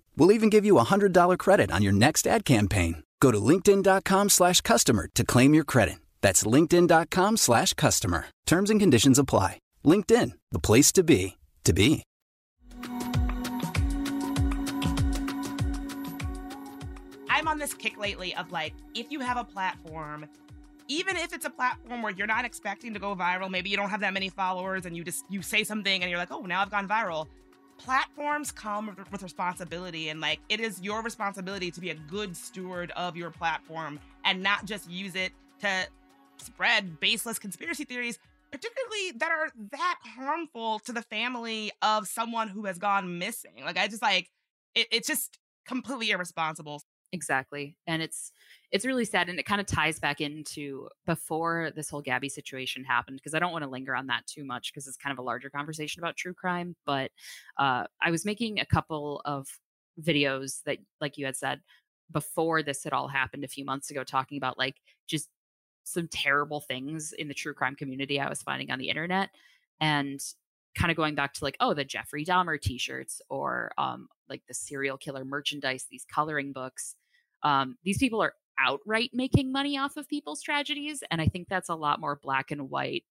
We'll 0.17 0.31
even 0.31 0.49
give 0.49 0.65
you 0.65 0.77
a 0.77 0.85
$100 0.85 1.37
credit 1.37 1.71
on 1.71 1.81
your 1.83 1.93
next 1.93 2.25
ad 2.27 2.45
campaign. 2.45 3.03
Go 3.19 3.31
to 3.31 3.39
linkedin.com 3.39 4.29
slash 4.29 4.61
customer 4.61 5.07
to 5.15 5.23
claim 5.23 5.53
your 5.53 5.63
credit. 5.63 5.99
That's 6.21 6.43
linkedin.com 6.43 7.37
slash 7.37 7.73
customer. 7.73 8.25
Terms 8.45 8.69
and 8.69 8.79
conditions 8.79 9.19
apply. 9.19 9.59
LinkedIn, 9.85 10.33
the 10.51 10.59
place 10.59 10.91
to 10.93 11.03
be, 11.03 11.37
to 11.63 11.73
be. 11.73 12.03
I'm 17.29 17.47
on 17.47 17.57
this 17.57 17.73
kick 17.73 17.97
lately 17.97 18.35
of 18.35 18.51
like, 18.51 18.73
if 18.93 19.11
you 19.11 19.19
have 19.21 19.37
a 19.37 19.43
platform, 19.43 20.27
even 20.87 21.15
if 21.17 21.33
it's 21.33 21.45
a 21.45 21.49
platform 21.49 22.01
where 22.03 22.11
you're 22.11 22.27
not 22.27 22.45
expecting 22.45 22.93
to 22.93 22.99
go 22.99 23.15
viral, 23.15 23.49
maybe 23.49 23.69
you 23.69 23.77
don't 23.77 23.89
have 23.89 24.01
that 24.01 24.13
many 24.13 24.29
followers 24.29 24.85
and 24.85 24.95
you 24.95 25.03
just 25.03 25.25
you 25.29 25.41
say 25.41 25.63
something 25.63 26.01
and 26.01 26.09
you're 26.09 26.19
like, 26.19 26.31
oh, 26.31 26.41
now 26.41 26.61
I've 26.61 26.69
gone 26.69 26.87
viral. 26.87 27.27
Platforms 27.83 28.51
come 28.51 28.95
with 29.11 29.23
responsibility, 29.23 30.09
and 30.09 30.21
like 30.21 30.39
it 30.49 30.59
is 30.59 30.79
your 30.81 31.01
responsibility 31.01 31.71
to 31.71 31.81
be 31.81 31.89
a 31.89 31.95
good 31.95 32.37
steward 32.37 32.91
of 32.91 33.17
your 33.17 33.31
platform 33.31 33.99
and 34.23 34.43
not 34.43 34.65
just 34.65 34.89
use 34.89 35.15
it 35.15 35.31
to 35.61 35.87
spread 36.37 36.99
baseless 36.99 37.39
conspiracy 37.39 37.83
theories, 37.83 38.19
particularly 38.51 39.11
that 39.17 39.31
are 39.31 39.49
that 39.71 39.99
harmful 40.15 40.79
to 40.79 40.93
the 40.93 41.01
family 41.01 41.71
of 41.81 42.07
someone 42.07 42.47
who 42.49 42.65
has 42.65 42.77
gone 42.77 43.17
missing. 43.17 43.63
Like 43.65 43.77
I 43.77 43.87
just 43.87 44.01
like 44.03 44.29
it, 44.75 44.87
it's 44.91 45.07
just 45.07 45.39
completely 45.65 46.11
irresponsible. 46.11 46.83
Exactly. 47.11 47.77
And 47.87 48.01
it's 48.01 48.31
it's 48.71 48.85
really 48.85 49.03
sad 49.03 49.27
and 49.27 49.37
it 49.37 49.45
kind 49.45 49.59
of 49.59 49.67
ties 49.67 49.99
back 49.99 50.21
into 50.21 50.87
before 51.05 51.71
this 51.75 51.89
whole 51.89 52.01
Gabby 52.01 52.29
situation 52.29 52.83
happened 52.83 53.17
because 53.17 53.33
I 53.33 53.39
don't 53.39 53.51
want 53.51 53.63
to 53.63 53.69
linger 53.69 53.95
on 53.95 54.07
that 54.07 54.25
too 54.27 54.45
much 54.45 54.71
because 54.71 54.87
it's 54.87 54.97
kind 54.97 55.11
of 55.11 55.19
a 55.19 55.25
larger 55.25 55.49
conversation 55.49 56.01
about 56.01 56.15
true 56.15 56.33
crime, 56.33 56.75
but 56.85 57.11
uh 57.57 57.85
I 58.01 58.11
was 58.11 58.25
making 58.25 58.59
a 58.59 58.65
couple 58.65 59.21
of 59.25 59.47
videos 60.01 60.63
that 60.65 60.77
like 61.01 61.17
you 61.17 61.25
had 61.25 61.35
said 61.35 61.59
before 62.11 62.63
this 62.63 62.83
had 62.83 62.93
all 62.93 63.07
happened 63.07 63.43
a 63.43 63.47
few 63.47 63.65
months 63.65 63.91
ago 63.91 64.03
talking 64.03 64.37
about 64.37 64.57
like 64.57 64.75
just 65.07 65.29
some 65.83 66.07
terrible 66.07 66.61
things 66.61 67.13
in 67.13 67.27
the 67.27 67.33
true 67.33 67.53
crime 67.53 67.75
community 67.75 68.19
I 68.19 68.29
was 68.29 68.41
finding 68.41 68.71
on 68.71 68.79
the 68.79 68.89
internet 68.89 69.29
and 69.81 70.19
kind 70.77 70.91
of 70.91 70.95
going 70.95 71.15
back 71.15 71.33
to 71.33 71.43
like 71.43 71.57
oh 71.59 71.73
the 71.73 71.83
Jeffrey 71.83 72.23
Dahmer 72.23 72.59
t-shirts 72.59 73.21
or 73.29 73.71
um 73.77 74.07
like 74.29 74.43
the 74.47 74.53
serial 74.53 74.97
killer 74.97 75.25
merchandise 75.25 75.87
these 75.91 76.05
coloring 76.05 76.53
books 76.53 76.95
um 77.43 77.75
these 77.83 77.97
people 77.97 78.21
are 78.21 78.33
outright 78.59 79.09
making 79.13 79.51
money 79.51 79.77
off 79.77 79.97
of 79.97 80.07
people's 80.07 80.41
tragedies 80.41 81.03
and 81.11 81.21
I 81.21 81.27
think 81.27 81.47
that's 81.47 81.69
a 81.69 81.75
lot 81.75 81.99
more 81.99 82.19
black 82.21 82.51
and 82.51 82.69
white 82.69 83.03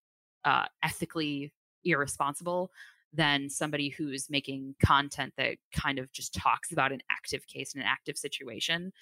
uh 0.45 0.67
ethically 0.83 1.53
irresponsible 1.85 2.71
than 3.13 3.49
somebody 3.51 3.89
who's 3.89 4.31
making 4.31 4.75
content 4.85 5.33
that 5.37 5.57
kind 5.75 5.99
of 5.99 6.13
just 6.13 6.33
talks 6.35 6.71
about 6.73 6.93
an 6.93 7.03
active 7.11 7.47
case 7.47 7.75
and 7.75 7.83
an 7.83 7.89
active 7.89 8.17
situation 8.17 8.93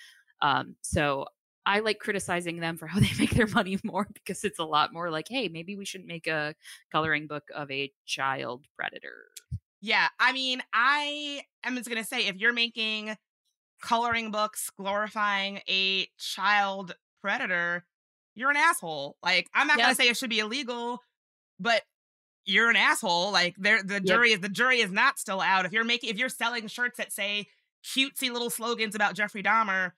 um 0.40 0.76
so 0.80 1.26
I 1.66 1.80
like 1.80 1.98
criticizing 1.98 2.60
them 2.60 2.78
for 2.78 2.86
how 2.88 2.98
they 2.98 3.10
make 3.18 3.30
their 3.30 3.46
money 3.46 3.78
more 3.84 4.08
because 4.14 4.42
it's 4.42 4.58
a 4.58 4.64
lot 4.64 4.94
more 4.94 5.10
like, 5.10 5.26
hey, 5.28 5.48
maybe 5.48 5.76
we 5.76 5.84
shouldn't 5.84 6.08
make 6.08 6.26
a 6.26 6.54
coloring 6.90 7.26
book 7.26 7.44
of 7.54 7.70
a 7.70 7.92
child 8.06 8.64
predator. 8.74 9.26
Yeah, 9.80 10.08
I 10.18 10.32
mean, 10.32 10.60
I 10.72 11.42
am 11.62 11.76
just 11.76 11.88
gonna 11.88 12.04
say 12.04 12.26
if 12.26 12.36
you're 12.36 12.52
making 12.52 13.16
coloring 13.80 14.30
books 14.30 14.70
glorifying 14.76 15.60
a 15.68 16.08
child 16.18 16.94
predator, 17.20 17.84
you're 18.34 18.50
an 18.50 18.56
asshole. 18.56 19.16
Like, 19.22 19.48
I'm 19.54 19.66
not 19.66 19.78
yep. 19.78 19.86
gonna 19.86 19.94
say 19.94 20.08
it 20.08 20.16
should 20.16 20.30
be 20.30 20.40
illegal, 20.40 21.02
but 21.58 21.82
you're 22.44 22.70
an 22.70 22.76
asshole. 22.76 23.32
Like, 23.32 23.56
there, 23.58 23.82
the 23.82 24.00
jury 24.00 24.30
yep. 24.30 24.38
is 24.38 24.42
the 24.42 24.48
jury 24.48 24.80
is 24.80 24.90
not 24.90 25.18
still 25.18 25.40
out. 25.40 25.66
If 25.66 25.72
you're 25.72 25.84
making, 25.84 26.10
if 26.10 26.18
you're 26.18 26.28
selling 26.28 26.66
shirts 26.66 26.98
that 26.98 27.12
say 27.12 27.46
cutesy 27.84 28.32
little 28.32 28.50
slogans 28.50 28.94
about 28.94 29.14
Jeffrey 29.14 29.42
Dahmer, 29.42 29.92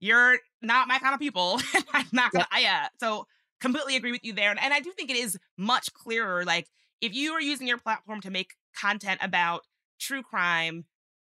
you're 0.00 0.38
not 0.62 0.88
my 0.88 0.98
kind 0.98 1.14
of 1.14 1.20
people. 1.20 1.60
I'm 1.92 2.06
not 2.12 2.32
gonna, 2.32 2.46
yep. 2.52 2.62
yeah. 2.62 2.88
So 3.00 3.26
completely 3.60 3.96
agree 3.96 4.12
with 4.12 4.24
you 4.24 4.32
there. 4.32 4.50
And, 4.50 4.60
and 4.60 4.72
I 4.72 4.80
do 4.80 4.90
think 4.92 5.10
it 5.10 5.16
is 5.16 5.38
much 5.56 5.92
clearer. 5.92 6.44
Like 6.44 6.68
if 7.00 7.14
you 7.14 7.32
are 7.32 7.40
using 7.40 7.66
your 7.66 7.78
platform 7.78 8.20
to 8.22 8.30
make 8.30 8.54
content 8.78 9.20
about 9.22 9.62
true 9.98 10.22
crime 10.22 10.84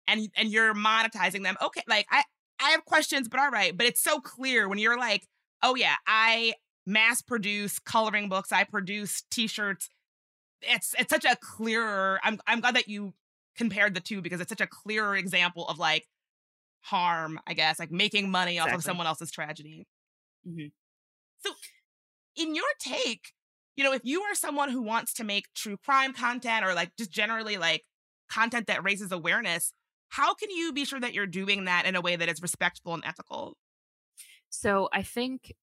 and 0.09 0.29
and 0.37 0.51
you're 0.51 0.75
monetizing 0.75 1.43
them, 1.43 1.57
okay, 1.63 1.83
like 1.89 2.07
I 2.11 2.23
I 2.61 2.71
have 2.71 2.85
questions, 2.85 3.29
but 3.29 3.41
all 3.41 3.51
right. 3.51 3.77
But 3.77 3.87
it's 3.87 4.03
so 4.03 4.21
clear 4.21 4.69
when 4.69 4.79
you're 4.79 4.99
like, 4.99 5.27
oh 5.63 5.75
yeah, 5.75 5.97
I 6.07 6.55
mass 6.87 7.23
produce 7.23 7.79
coloring 7.79 8.29
books, 8.29 8.53
I 8.53 8.65
produce 8.65 9.23
t-shirts. 9.31 9.89
It's 10.63 10.95
it's 10.99 11.11
such 11.11 11.25
a 11.25 11.37
clearer. 11.37 12.21
I'm 12.23 12.41
I'm 12.47 12.61
glad 12.61 12.77
that 12.77 12.89
you 12.89 13.15
compared 13.57 13.95
the 13.95 14.01
two 14.01 14.21
because 14.21 14.41
it's 14.41 14.51
such 14.51 14.61
a 14.61 14.67
clearer 14.67 15.17
example 15.17 15.67
of 15.69 15.79
like 15.79 16.07
harm, 16.83 17.41
I 17.47 17.55
guess, 17.55 17.79
like 17.79 17.91
making 17.91 18.31
money 18.31 18.53
exactly. 18.53 18.73
off 18.73 18.79
of 18.79 18.85
someone 18.85 19.07
else's 19.07 19.31
tragedy. 19.31 19.87
Mm-hmm. 20.47 20.69
So, 21.45 21.53
in 22.37 22.55
your 22.55 22.65
take, 22.79 23.33
you 23.77 23.85
know, 23.85 23.93
if 23.93 24.03
you 24.05 24.23
are 24.23 24.35
someone 24.35 24.71
who 24.71 24.83
wants 24.83 25.13
to 25.15 25.25
make 25.25 25.47
true 25.55 25.77
crime 25.77 26.13
content 26.13 26.65
or 26.65 26.75
like 26.75 26.93
just 26.99 27.11
generally 27.11 27.57
like 27.57 27.85
content 28.31 28.67
that 28.69 28.85
raises 28.85 29.13
awareness, 29.13 29.73
how 30.09 30.35
can 30.35 30.51
you 30.51 30.73
be 30.73 30.85
sure 30.85 31.01
that 31.01 31.15
you're 31.15 31.27
doing 31.27 31.65
that 31.65 31.87
in 31.87 31.97
a 31.97 32.01
way 32.01 32.17
that 32.17 32.29
is 32.29 32.43
respectful 32.43 32.95
and 32.95 33.05
ethical? 33.05 33.57
So 34.49 34.89
I 34.93 35.03
think 35.03 35.55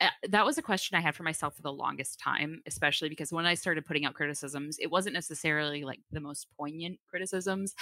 uh, 0.00 0.08
that 0.28 0.44
was 0.44 0.58
a 0.58 0.62
question 0.62 0.96
I 0.96 1.00
had 1.00 1.14
for 1.14 1.22
myself 1.22 1.56
for 1.56 1.62
the 1.62 1.72
longest 1.72 2.20
time, 2.20 2.60
especially 2.66 3.08
because 3.08 3.32
when 3.32 3.46
I 3.46 3.54
started 3.54 3.86
putting 3.86 4.04
out 4.04 4.14
criticisms, 4.14 4.76
it 4.78 4.90
wasn't 4.90 5.14
necessarily 5.14 5.84
like 5.84 6.00
the 6.10 6.20
most 6.20 6.48
poignant 6.58 6.98
criticisms. 7.08 7.74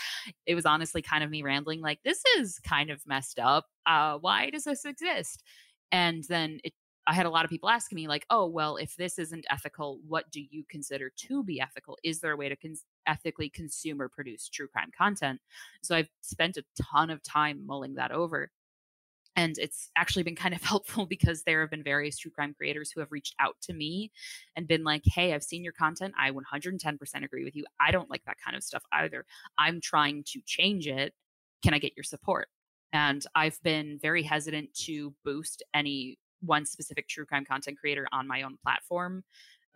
It 0.46 0.54
was 0.54 0.64
honestly 0.64 1.02
kind 1.02 1.24
of 1.24 1.30
me 1.30 1.42
rambling, 1.42 1.80
like, 1.80 2.00
this 2.04 2.22
is 2.38 2.60
kind 2.60 2.90
of 2.90 3.04
messed 3.06 3.40
up. 3.40 3.66
Uh, 3.84 4.18
why 4.18 4.50
does 4.50 4.64
this 4.64 4.84
exist? 4.84 5.42
And 5.90 6.22
then 6.24 6.60
it, 6.62 6.72
I 7.06 7.14
had 7.14 7.26
a 7.26 7.30
lot 7.30 7.44
of 7.44 7.50
people 7.50 7.68
asking 7.68 7.96
me, 7.96 8.06
like, 8.06 8.26
oh, 8.30 8.46
well, 8.46 8.76
if 8.76 8.94
this 8.96 9.18
isn't 9.18 9.44
ethical, 9.50 9.98
what 10.06 10.30
do 10.30 10.40
you 10.40 10.64
consider 10.70 11.10
to 11.10 11.42
be 11.42 11.60
ethical? 11.60 11.98
Is 12.04 12.20
there 12.20 12.32
a 12.32 12.36
way 12.36 12.48
to 12.48 12.56
cons- 12.56 12.84
ethically 13.07 13.48
consume 13.48 14.00
or 14.00 14.09
produce 14.09 14.48
true 14.48 14.68
crime 14.68 14.90
content? 14.96 15.40
So 15.82 15.96
I've 15.96 16.09
spent 16.20 16.57
a 16.57 16.64
ton 16.80 17.11
of 17.11 17.22
time 17.22 17.66
mulling 17.66 17.94
that 17.94 18.12
over. 18.12 18.50
And 19.36 19.59
it's 19.59 19.90
actually 19.96 20.22
been 20.22 20.36
kind 20.36 20.55
of 20.55 20.62
helpful 20.64 21.07
because 21.07 21.42
there 21.42 21.61
have 21.61 21.70
been 21.70 21.82
various 21.82 22.18
true 22.18 22.30
crime 22.30 22.55
creators 22.55 22.90
who 22.90 23.00
have 23.00 23.12
reached 23.12 23.34
out 23.40 23.57
to 23.62 23.72
me 23.72 24.12
and 24.57 24.68
been 24.68 24.84
like, 24.84 25.02
hey, 25.07 25.34
I've 25.34 25.42
seen 25.42 25.64
your 25.64 25.72
content. 25.72 26.14
I 26.18 26.30
110% 26.30 27.24
agree 27.24 27.44
with 27.44 27.57
you. 27.57 27.64
I 27.80 27.90
don't 27.90 28.11
like 28.11 28.24
that 28.26 28.36
kind 28.42 28.57
of 28.57 28.62
stuff 28.62 28.82
either. 28.92 29.24
I'm 29.59 29.80
trying 29.80 30.24
to 30.28 30.40
change 30.46 30.86
it. 30.86 31.12
Can 31.62 31.74
I 31.74 31.78
get 31.78 31.96
your 31.96 32.05
support? 32.05 32.48
And 32.92 33.24
I've 33.34 33.61
been 33.64 33.98
very 34.00 34.22
hesitant 34.22 34.72
to 34.84 35.12
boost 35.24 35.64
any 35.74 36.18
one 36.40 36.66
specific 36.66 37.09
true 37.09 37.24
crime 37.24 37.44
content 37.44 37.78
creator 37.78 38.07
on 38.12 38.28
my 38.28 38.42
own 38.42 38.57
platform 38.62 39.24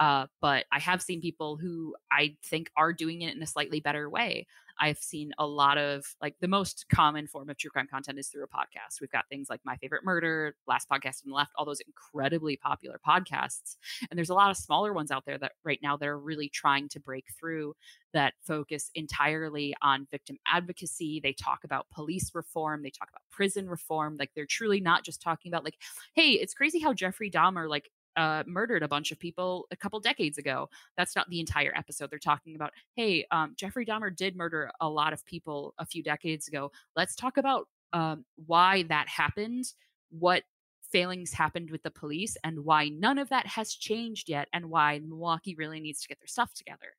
uh, 0.01 0.27
but 0.41 0.65
I 0.73 0.79
have 0.79 1.03
seen 1.03 1.21
people 1.21 1.57
who 1.57 1.95
I 2.11 2.37
think 2.45 2.71
are 2.77 2.93
doing 2.93 3.23
it 3.23 3.35
in 3.35 3.43
a 3.43 3.47
slightly 3.47 3.81
better 3.81 4.09
way. 4.09 4.47
I've 4.81 4.99
seen 4.99 5.33
a 5.39 5.47
lot 5.47 5.77
of 5.77 6.05
like 6.23 6.37
the 6.41 6.49
most 6.49 6.87
common 6.93 7.27
form 7.27 7.51
of 7.51 7.57
true 7.57 7.71
crime 7.71 7.89
content 7.91 8.19
is 8.19 8.29
through 8.29 8.45
a 8.45 8.49
podcast. 8.49 9.01
We've 9.01 9.11
got 9.11 9.29
things 9.29 9.49
like 9.51 9.61
My 9.65 9.77
Favorite 9.77 10.05
Murder, 10.05 10.55
Last 10.67 10.89
Podcast 10.89 11.25
on 11.25 11.31
the 11.31 11.35
Left, 11.35 11.51
all 11.57 11.65
those 11.65 11.81
incredibly 11.81 12.57
popular 12.57 13.01
podcasts. 13.07 13.77
And 14.09 14.17
there's 14.17 14.31
a 14.31 14.35
lot 14.35 14.51
of 14.51 14.57
smaller 14.57 14.93
ones 14.93 15.11
out 15.11 15.25
there 15.27 15.39
that 15.39 15.53
right 15.65 15.81
now 15.83 15.97
that 15.97 16.09
are 16.09 16.19
really 16.19 16.49
trying 16.49 16.89
to 16.91 17.01
break 17.01 17.25
through 17.39 17.75
that 18.13 18.35
focus 18.47 18.91
entirely 18.95 19.75
on 19.83 20.07
victim 20.11 20.39
advocacy. 20.47 21.21
They 21.23 21.33
talk 21.33 21.65
about 21.65 21.91
police 21.93 22.31
reform, 22.35 22.83
they 22.83 22.91
talk 22.91 23.09
about 23.11 23.23
prison 23.31 23.69
reform. 23.69 24.17
Like 24.19 24.31
they're 24.35 24.47
truly 24.47 24.81
not 24.81 25.05
just 25.05 25.21
talking 25.21 25.51
about 25.51 25.65
like, 25.65 25.77
hey, 26.15 26.31
it's 26.31 26.55
crazy 26.55 26.79
how 26.79 26.93
Jeffrey 26.93 27.31
Dahmer 27.31 27.69
like 27.69 27.91
uh, 28.19 28.43
murdered 28.47 28.83
a 28.83 28.89
bunch 28.89 29.13
of 29.13 29.19
people 29.19 29.67
a 29.71 29.77
couple 29.77 30.01
decades 30.01 30.39
ago. 30.39 30.69
That's 30.97 31.15
not 31.15 31.31
the 31.31 31.39
entire 31.41 31.73
episode. 31.77 32.11
They're 32.11 32.19
talking 32.19 32.57
about, 32.57 32.73
hey, 32.97 33.25
um, 33.31 33.55
Jeffrey 33.57 33.87
Dahmer 33.87 34.15
did 34.15 34.37
murder 34.37 34.71
a 34.81 34.89
lot 34.89 35.13
of 35.13 35.25
people 35.25 35.73
a 35.79 35.87
few 35.87 36.03
decades 36.03 36.49
ago. 36.49 36.73
Let's 36.97 37.15
talk 37.15 37.37
about 37.37 37.69
um, 37.93 38.25
why 38.45 38.83
that 38.85 39.09
happened, 39.09 39.73
what 40.11 40.43
failings 40.91 41.33
happened 41.33 41.71
with 41.71 41.83
the 41.85 41.91
police, 41.91 42.37
and 42.43 42.65
why 42.65 42.89
none 42.89 43.19
of 43.19 43.29
that 43.29 43.47
has 43.47 43.73
changed 43.73 44.29
yet, 44.29 44.49
and 44.53 44.69
why 44.69 44.99
Milwaukee 44.99 45.55
really 45.55 45.81
needs 45.81 46.03
to 46.03 46.09
get 46.09 46.19
their 46.19 46.27
stuff 46.27 46.53
together. 46.55 46.97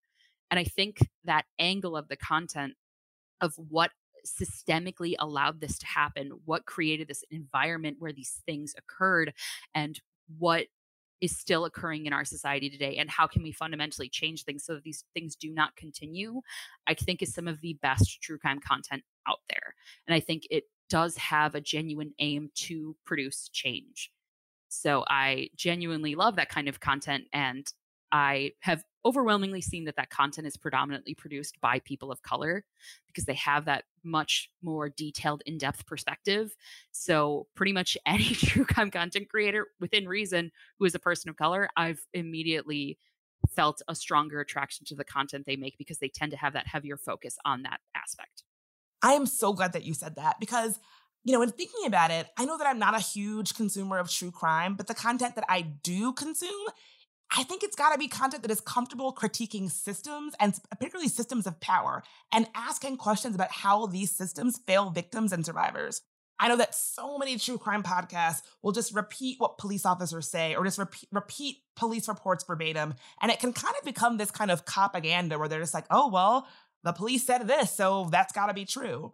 And 0.49 0.59
I 0.59 0.63
think 0.63 0.99
that 1.25 1.45
angle 1.59 1.97
of 1.97 2.07
the 2.07 2.15
content 2.15 2.75
of 3.41 3.53
what 3.57 3.91
systemically 4.25 5.15
allowed 5.19 5.59
this 5.59 5.77
to 5.79 5.85
happen, 5.85 6.39
what 6.45 6.65
created 6.65 7.07
this 7.07 7.23
environment 7.29 7.97
where 7.99 8.13
these 8.13 8.41
things 8.45 8.73
occurred, 8.77 9.33
and 9.75 9.99
what 10.37 10.67
is 11.21 11.37
still 11.37 11.65
occurring 11.65 12.05
in 12.05 12.13
our 12.13 12.25
society 12.25 12.69
today 12.69 12.97
and 12.97 13.09
how 13.09 13.27
can 13.27 13.43
we 13.43 13.51
fundamentally 13.51 14.09
change 14.09 14.43
things 14.43 14.63
so 14.63 14.73
that 14.73 14.83
these 14.83 15.03
things 15.13 15.35
do 15.35 15.51
not 15.51 15.75
continue 15.75 16.41
i 16.87 16.93
think 16.93 17.21
is 17.21 17.33
some 17.33 17.47
of 17.47 17.59
the 17.61 17.77
best 17.81 18.21
true 18.21 18.37
crime 18.37 18.59
content 18.59 19.03
out 19.27 19.39
there 19.49 19.75
and 20.07 20.13
i 20.15 20.19
think 20.19 20.43
it 20.49 20.63
does 20.89 21.15
have 21.17 21.55
a 21.55 21.61
genuine 21.61 22.13
aim 22.19 22.49
to 22.55 22.95
produce 23.05 23.49
change. 23.49 24.11
So 24.67 25.03
i 25.07 25.49
genuinely 25.55 26.15
love 26.15 26.35
that 26.35 26.49
kind 26.49 26.67
of 26.67 26.79
content 26.79 27.25
and 27.33 27.65
i 28.11 28.51
have 28.61 28.83
overwhelmingly 29.05 29.61
seen 29.61 29.85
that 29.85 29.95
that 29.95 30.09
content 30.09 30.45
is 30.45 30.57
predominantly 30.57 31.13
produced 31.13 31.59
by 31.61 31.79
people 31.79 32.11
of 32.11 32.21
color 32.21 32.65
because 33.07 33.25
they 33.25 33.33
have 33.33 33.65
that 33.65 33.85
much 34.03 34.49
more 34.61 34.89
detailed 34.89 35.41
in-depth 35.45 35.85
perspective. 35.85 36.53
So 36.91 37.47
pretty 37.55 37.71
much 37.71 37.97
any 38.05 38.25
true 38.25 38.65
crime 38.65 38.91
content 38.91 39.29
creator 39.29 39.67
within 39.79 40.07
reason 40.07 40.51
who 40.77 40.85
is 40.85 40.95
a 40.95 40.99
person 40.99 41.29
of 41.29 41.37
color 41.37 41.69
i've 41.77 42.05
immediately 42.13 42.97
felt 43.49 43.81
a 43.87 43.95
stronger 43.95 44.39
attraction 44.39 44.85
to 44.85 44.95
the 44.95 45.03
content 45.03 45.45
they 45.45 45.55
make 45.55 45.77
because 45.77 45.99
they 45.99 46.09
tend 46.09 46.31
to 46.31 46.37
have 46.37 46.53
that 46.53 46.67
heavier 46.67 46.97
focus 46.97 47.37
on 47.45 47.63
that 47.63 47.79
aspect. 47.95 48.43
I 49.01 49.13
am 49.13 49.25
so 49.25 49.53
glad 49.53 49.73
that 49.73 49.85
you 49.85 49.93
said 49.93 50.15
that 50.15 50.39
because 50.39 50.79
you 51.25 51.33
know, 51.33 51.41
in 51.41 51.51
thinking 51.51 51.85
about 51.85 52.11
it, 52.11 52.27
I 52.37 52.45
know 52.45 52.57
that 52.57 52.65
I'm 52.65 52.79
not 52.79 52.95
a 52.95 52.99
huge 52.99 53.53
consumer 53.53 53.99
of 53.99 54.09
true 54.09 54.31
crime, 54.31 54.75
but 54.75 54.87
the 54.87 54.93
content 54.93 55.35
that 55.35 55.43
I 55.49 55.61
do 55.61 56.13
consume 56.13 56.67
I 57.31 57.43
think 57.43 57.63
it's 57.63 57.75
got 57.75 57.91
to 57.91 57.99
be 57.99 58.07
content 58.07 58.41
that 58.41 58.51
is 58.51 58.59
comfortable 58.59 59.13
critiquing 59.13 59.69
systems 59.69 60.33
and 60.39 60.57
particularly 60.71 61.09
systems 61.09 61.45
of 61.45 61.59
power 61.59 62.03
and 62.33 62.47
asking 62.55 62.97
questions 62.97 63.35
about 63.35 63.51
how 63.51 63.85
these 63.85 64.11
systems 64.11 64.59
fail 64.65 64.89
victims 64.89 65.31
and 65.31 65.45
survivors. 65.45 66.01
I 66.39 66.47
know 66.47 66.55
that 66.57 66.73
so 66.73 67.17
many 67.17 67.37
true 67.37 67.57
crime 67.57 67.83
podcasts 67.83 68.41
will 68.63 68.71
just 68.71 68.95
repeat 68.95 69.39
what 69.39 69.57
police 69.57 69.85
officers 69.85 70.29
say 70.29 70.55
or 70.55 70.63
just 70.63 70.77
repeat, 70.77 71.09
repeat 71.11 71.57
police 71.75 72.07
reports 72.07 72.45
verbatim. 72.45 72.95
And 73.21 73.31
it 73.31 73.39
can 73.39 73.51
kind 73.51 73.75
of 73.77 73.85
become 73.85 74.17
this 74.17 74.31
kind 74.31 74.49
of 74.49 74.65
propaganda 74.65 75.37
where 75.37 75.49
they're 75.49 75.59
just 75.59 75.73
like, 75.73 75.85
oh, 75.91 76.09
well, 76.09 76.47
the 76.83 76.93
police 76.93 77.25
said 77.25 77.45
this, 77.45 77.71
so 77.71 78.07
that's 78.09 78.31
got 78.31 78.47
to 78.47 78.53
be 78.53 78.63
true. 78.65 79.11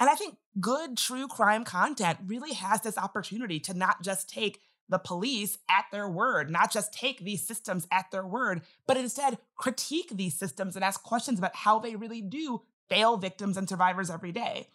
And 0.00 0.08
I 0.08 0.14
think 0.14 0.36
good 0.58 0.96
true 0.96 1.28
crime 1.28 1.64
content 1.64 2.18
really 2.26 2.54
has 2.54 2.80
this 2.80 2.96
opportunity 2.96 3.60
to 3.60 3.74
not 3.74 4.02
just 4.02 4.28
take 4.28 4.58
the 4.88 4.98
police 4.98 5.58
at 5.70 5.86
their 5.92 6.08
word, 6.08 6.50
not 6.50 6.72
just 6.72 6.92
take 6.92 7.20
these 7.20 7.46
systems 7.46 7.86
at 7.90 8.10
their 8.10 8.26
word, 8.26 8.62
but 8.86 8.96
instead 8.96 9.38
critique 9.56 10.10
these 10.12 10.34
systems 10.34 10.76
and 10.76 10.84
ask 10.84 11.02
questions 11.02 11.38
about 11.38 11.56
how 11.56 11.78
they 11.78 11.96
really 11.96 12.20
do 12.20 12.62
fail 12.88 13.16
victims 13.16 13.56
and 13.56 13.68
survivors 13.68 14.10
every 14.10 14.32
day. 14.32 14.68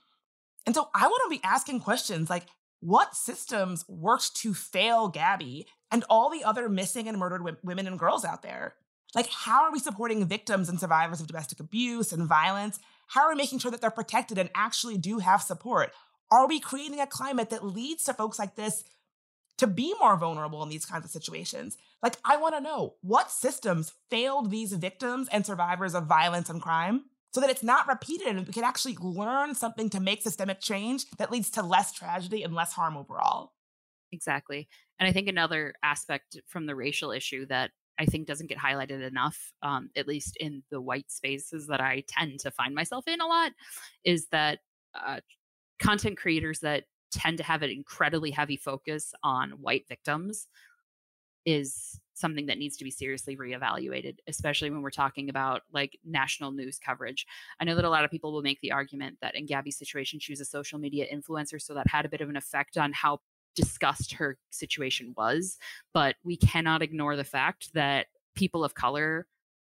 And 0.65 0.73
so 0.73 0.89
I 0.93 1.07
want 1.07 1.21
to 1.25 1.37
be 1.37 1.43
asking 1.43 1.81
questions 1.81 2.29
like, 2.29 2.45
what 2.79 3.15
systems 3.15 3.85
worked 3.87 4.35
to 4.37 4.53
fail 4.53 5.07
Gabby 5.07 5.67
and 5.91 6.03
all 6.09 6.29
the 6.29 6.43
other 6.43 6.69
missing 6.69 7.07
and 7.07 7.17
murdered 7.17 7.39
w- 7.39 7.57
women 7.63 7.87
and 7.87 7.97
girls 7.97 8.23
out 8.23 8.43
there? 8.43 8.75
Like, 9.15 9.29
how 9.29 9.63
are 9.63 9.71
we 9.71 9.79
supporting 9.79 10.25
victims 10.27 10.69
and 10.69 10.79
survivors 10.79 11.21
of 11.21 11.27
domestic 11.27 11.59
abuse 11.59 12.11
and 12.11 12.27
violence? 12.27 12.79
How 13.07 13.21
are 13.21 13.29
we 13.29 13.35
making 13.35 13.59
sure 13.59 13.71
that 13.71 13.81
they're 13.81 13.89
protected 13.89 14.37
and 14.37 14.49
actually 14.53 14.97
do 14.97 15.19
have 15.19 15.41
support? 15.41 15.91
Are 16.29 16.47
we 16.47 16.59
creating 16.59 16.99
a 16.99 17.07
climate 17.07 17.49
that 17.51 17.65
leads 17.65 18.03
to 18.03 18.13
folks 18.13 18.37
like 18.37 18.55
this 18.55 18.83
to 19.57 19.67
be 19.67 19.93
more 19.99 20.17
vulnerable 20.17 20.63
in 20.63 20.69
these 20.69 20.85
kinds 20.85 21.05
of 21.05 21.11
situations. 21.11 21.77
Like, 22.01 22.17
I 22.23 22.37
want 22.37 22.55
to 22.55 22.61
know 22.61 22.95
what 23.01 23.31
systems 23.31 23.93
failed 24.09 24.51
these 24.51 24.73
victims 24.73 25.27
and 25.31 25.45
survivors 25.45 25.95
of 25.95 26.05
violence 26.05 26.49
and 26.49 26.61
crime 26.61 27.05
so 27.33 27.41
that 27.41 27.49
it's 27.49 27.63
not 27.63 27.87
repeated 27.87 28.27
and 28.27 28.47
we 28.47 28.53
can 28.53 28.63
actually 28.63 28.97
learn 28.99 29.55
something 29.55 29.89
to 29.89 29.99
make 29.99 30.21
systemic 30.21 30.61
change 30.61 31.05
that 31.17 31.31
leads 31.31 31.49
to 31.51 31.61
less 31.61 31.91
tragedy 31.91 32.43
and 32.43 32.53
less 32.53 32.73
harm 32.73 32.95
overall. 32.95 33.53
Exactly. 34.11 34.67
And 34.99 35.07
I 35.07 35.11
think 35.11 35.27
another 35.27 35.73
aspect 35.83 36.39
from 36.47 36.65
the 36.65 36.75
racial 36.75 37.11
issue 37.11 37.45
that 37.47 37.71
I 37.99 38.05
think 38.05 38.27
doesn't 38.27 38.47
get 38.47 38.57
highlighted 38.57 39.05
enough, 39.05 39.51
um, 39.63 39.89
at 39.95 40.07
least 40.07 40.37
in 40.39 40.63
the 40.71 40.79
white 40.79 41.11
spaces 41.11 41.67
that 41.67 41.81
I 41.81 42.03
tend 42.07 42.39
to 42.41 42.51
find 42.51 42.73
myself 42.75 43.07
in 43.07 43.21
a 43.21 43.27
lot, 43.27 43.51
is 44.03 44.27
that 44.31 44.59
uh, 44.95 45.19
content 45.79 46.17
creators 46.17 46.59
that 46.59 46.83
tend 47.11 47.37
to 47.37 47.43
have 47.43 47.61
an 47.61 47.69
incredibly 47.69 48.31
heavy 48.31 48.57
focus 48.57 49.13
on 49.23 49.51
white 49.51 49.87
victims 49.87 50.47
is 51.45 51.99
something 52.13 52.47
that 52.47 52.57
needs 52.57 52.75
to 52.77 52.83
be 52.83 52.91
seriously 52.91 53.37
reevaluated, 53.37 54.17
especially 54.27 54.69
when 54.69 54.81
we're 54.81 54.89
talking 54.89 55.29
about 55.29 55.61
like 55.71 55.97
national 56.03 56.51
news 56.51 56.77
coverage. 56.77 57.25
I 57.59 57.63
know 57.63 57.75
that 57.75 57.85
a 57.85 57.89
lot 57.89 58.03
of 58.03 58.11
people 58.11 58.33
will 58.33 58.41
make 58.41 58.59
the 58.61 58.71
argument 58.71 59.17
that 59.21 59.35
in 59.35 59.45
Gabby's 59.45 59.77
situation, 59.77 60.19
she 60.19 60.31
was 60.31 60.41
a 60.41 60.45
social 60.45 60.79
media 60.79 61.05
influencer, 61.13 61.61
so 61.61 61.73
that 61.73 61.87
had 61.87 62.05
a 62.05 62.09
bit 62.09 62.21
of 62.21 62.29
an 62.29 62.35
effect 62.35 62.77
on 62.77 62.91
how 62.91 63.21
discussed 63.55 64.13
her 64.13 64.37
situation 64.49 65.13
was. 65.15 65.57
But 65.93 66.15
we 66.23 66.37
cannot 66.37 66.81
ignore 66.81 67.15
the 67.15 67.23
fact 67.23 67.73
that 67.73 68.07
people 68.35 68.63
of 68.63 68.75
color 68.75 69.25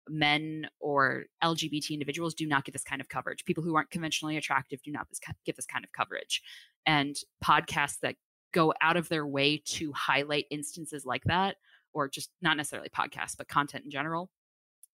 men 0.08 0.68
or 0.80 1.24
LGBT 1.42 1.90
individuals 1.90 2.34
do 2.34 2.46
not 2.46 2.64
get 2.64 2.72
this 2.72 2.84
kind 2.84 3.00
of 3.00 3.08
coverage. 3.08 3.44
People 3.44 3.62
who 3.62 3.76
aren't 3.76 3.90
conventionally 3.90 4.36
attractive 4.36 4.82
do 4.82 4.92
not 4.92 5.06
get 5.44 5.56
this 5.56 5.66
kind 5.66 5.84
of 5.84 5.92
coverage. 5.92 6.42
And 6.86 7.16
podcasts 7.44 8.00
that 8.02 8.16
go 8.52 8.72
out 8.80 8.96
of 8.96 9.08
their 9.08 9.26
way 9.26 9.60
to 9.66 9.92
highlight 9.92 10.46
instances 10.50 11.04
like 11.04 11.24
that, 11.24 11.56
or 11.92 12.08
just 12.08 12.30
not 12.42 12.56
necessarily 12.56 12.88
podcasts, 12.88 13.36
but 13.36 13.48
content 13.48 13.84
in 13.84 13.90
general, 13.90 14.30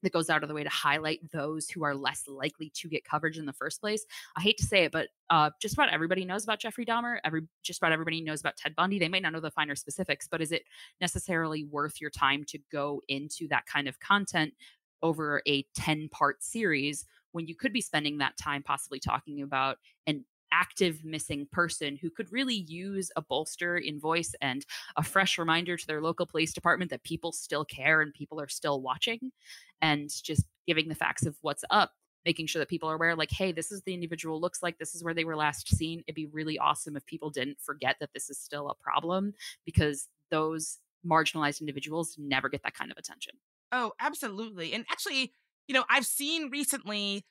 that 0.02 0.12
goes 0.12 0.28
out 0.28 0.42
of 0.42 0.48
the 0.48 0.54
way 0.54 0.64
to 0.64 0.68
highlight 0.68 1.20
those 1.32 1.68
who 1.68 1.84
are 1.84 1.94
less 1.94 2.24
likely 2.26 2.70
to 2.74 2.88
get 2.88 3.04
coverage 3.04 3.38
in 3.38 3.46
the 3.46 3.52
first 3.52 3.80
place. 3.80 4.04
I 4.36 4.40
hate 4.40 4.58
to 4.58 4.64
say 4.64 4.84
it, 4.84 4.92
but 4.92 5.08
uh, 5.30 5.50
just 5.60 5.74
about 5.74 5.90
everybody 5.90 6.24
knows 6.24 6.44
about 6.44 6.58
Jeffrey 6.58 6.84
Dahmer. 6.84 7.18
Every 7.24 7.42
just 7.62 7.78
about 7.78 7.92
everybody 7.92 8.20
knows 8.20 8.40
about 8.40 8.56
Ted 8.56 8.74
Bundy. 8.74 8.98
They 8.98 9.08
may 9.08 9.20
not 9.20 9.32
know 9.32 9.40
the 9.40 9.50
finer 9.50 9.76
specifics, 9.76 10.26
but 10.28 10.42
is 10.42 10.52
it 10.52 10.64
necessarily 11.00 11.64
worth 11.64 12.00
your 12.00 12.10
time 12.10 12.44
to 12.48 12.58
go 12.70 13.00
into 13.08 13.48
that 13.48 13.66
kind 13.66 13.88
of 13.88 14.00
content 14.00 14.54
over 15.03 15.42
a 15.46 15.64
10 15.74 16.09
part 16.11 16.42
series 16.42 17.07
when 17.32 17.46
you 17.46 17.55
could 17.55 17.72
be 17.72 17.80
spending 17.80 18.18
that 18.18 18.36
time 18.36 18.62
possibly 18.62 19.00
talking 19.00 19.42
about 19.42 19.78
an 20.07 20.24
active 20.53 21.03
missing 21.05 21.48
person 21.50 21.96
who 21.96 22.11
could 22.11 22.30
really 22.30 22.66
use 22.68 23.11
a 23.16 23.22
bolster 23.22 23.78
in 23.78 23.98
voice 23.98 24.34
and 24.42 24.66
a 24.96 25.03
fresh 25.03 25.38
reminder 25.38 25.76
to 25.76 25.86
their 25.86 26.03
local 26.03 26.26
police 26.26 26.53
department 26.53 26.90
that 26.90 27.03
people 27.05 27.32
still 27.32 27.64
care 27.64 28.03
and 28.03 28.12
people 28.12 28.38
are 28.40 28.48
still 28.48 28.82
watching 28.82 29.32
and 29.80 30.11
just 30.22 30.44
giving 30.66 30.88
the 30.88 30.94
facts 30.94 31.24
of 31.24 31.36
what's 31.40 31.64
up 31.70 31.92
making 32.24 32.46
sure 32.46 32.61
that 32.61 32.68
people 32.68 32.88
are 32.88 32.94
aware 32.94 33.16
like 33.16 33.30
hey 33.30 33.50
this 33.50 33.72
is 33.72 33.82
the 33.82 33.94
individual 33.94 34.40
looks 34.40 34.62
like. 34.62 34.78
This 34.78 34.94
is 34.94 35.03
where 35.03 35.14
they 35.14 35.24
were 35.24 35.36
last 35.36 35.68
seen. 35.68 36.03
It'd 36.07 36.14
be 36.14 36.26
really 36.26 36.59
awesome 36.59 36.96
if 36.96 37.05
people 37.07 37.30
didn't 37.30 37.61
forget 37.61 37.96
that 38.00 38.12
this 38.14 38.30
is 38.30 38.38
still 38.38 38.68
a 38.68 38.74
problem 38.74 39.34
because 39.64 40.09
those 40.30 40.78
marginalized 41.05 41.61
individuals 41.61 42.16
never 42.18 42.48
get 42.48 42.62
that 42.62 42.74
kind 42.74 42.90
of 42.90 42.96
attention 42.96 43.34
oh 43.72 43.92
absolutely 44.00 44.72
and 44.72 44.84
actually 44.90 45.32
you 45.66 45.74
know 45.74 45.84
i've 45.90 46.06
seen 46.06 46.50
recently 46.50 47.24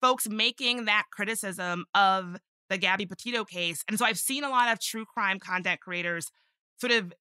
folks 0.00 0.28
making 0.28 0.84
that 0.84 1.04
criticism 1.10 1.86
of 1.94 2.36
the 2.68 2.78
Gabby 2.78 3.06
Petito 3.06 3.44
case. 3.44 3.84
And 3.88 3.98
so 3.98 4.04
I've 4.04 4.18
seen 4.18 4.44
a 4.44 4.50
lot 4.50 4.72
of 4.72 4.80
true 4.80 5.04
crime 5.04 5.38
content 5.38 5.80
creators 5.80 6.30
sort 6.78 6.92
of 6.92 7.12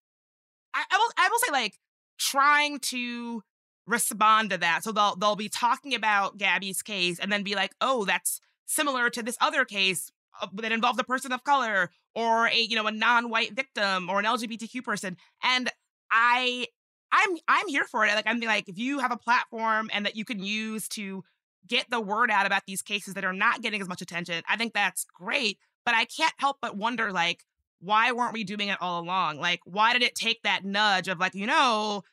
I, 0.74 0.84
I 0.91 0.97
will 0.97 1.11
I 1.18 1.30
will 1.30 1.39
say 1.39 1.51
like 1.51 1.80
trying 2.18 2.80
to 2.80 3.41
respond 3.88 4.49
to 4.49 4.57
that. 4.57 4.84
So 4.84 4.91
they'll 4.91 5.16
they'll 5.16 5.36
be 5.36 5.49
talking 5.49 5.93
about 5.93 6.38
Gabby's 6.38 6.82
case 6.82 7.20
and 7.20 7.32
then 7.32 7.43
be 7.43 7.55
like, 7.55 7.72
"Oh, 7.80 8.05
that's 8.05 8.41
similar 8.66 9.09
to 9.11 9.24
this 9.24 9.38
other 9.39 9.63
case 9.63 10.11
uh, 10.41 10.47
that 10.55 10.72
involved 10.72 10.99
a 10.99 11.03
person 11.03 11.32
of 11.32 11.43
color 11.43 11.91
or 12.13 12.47
a 12.47 12.57
you 12.57 12.76
know 12.76 12.88
a 12.88 12.91
non-white 12.91 13.55
victim 13.55 14.09
or 14.09 14.20
an 14.20 14.26
LGBTQ 14.26 14.84
person." 14.84 15.16
And 15.43 15.70
I 16.11 16.68
I'm 17.16 17.38
I'm 17.47 17.68
here 17.68 17.86
for 17.86 18.05
it. 18.05 18.13
Like 18.13 18.28
I'm 18.28 18.39
like 18.41 18.68
if 18.68 18.78
you 18.78 18.99
have 18.99 19.11
a 19.11 19.18
platform 19.18 19.89
and 19.93 20.05
that 20.05 20.16
you 20.16 20.26
can 20.26 20.43
use 20.43 20.88
to 20.89 21.24
get 21.68 21.89
the 21.89 22.01
word 22.01 22.30
out 22.30 22.45
about 22.45 22.63
these 22.68 22.82
cases 22.82 23.13
that 23.13 23.24
are 23.24 23.34
not 23.34 23.61
getting 23.61 23.82
as 23.82 23.88
much 23.88 24.01
attention. 24.01 24.43
I 24.47 24.57
think 24.57 24.74
that's 24.74 25.05
great, 25.13 25.57
but 25.86 25.95
I 25.95 26.05
can't 26.05 26.34
help 26.38 26.57
but 26.61 26.78
wonder 26.78 27.11
like 27.11 27.45
why 27.80 28.11
weren't 28.11 28.34
we 28.34 28.43
doing 28.43 28.68
it 28.68 28.82
all 28.82 29.01
along? 29.01 29.39
Like 29.39 29.61
why 29.63 29.93
did 29.93 30.01
it 30.01 30.16
take 30.16 30.43
that 30.43 30.66
nudge 30.66 31.07
of 31.07 31.20
like, 31.20 31.36
you 31.36 31.47
know, 31.47 32.03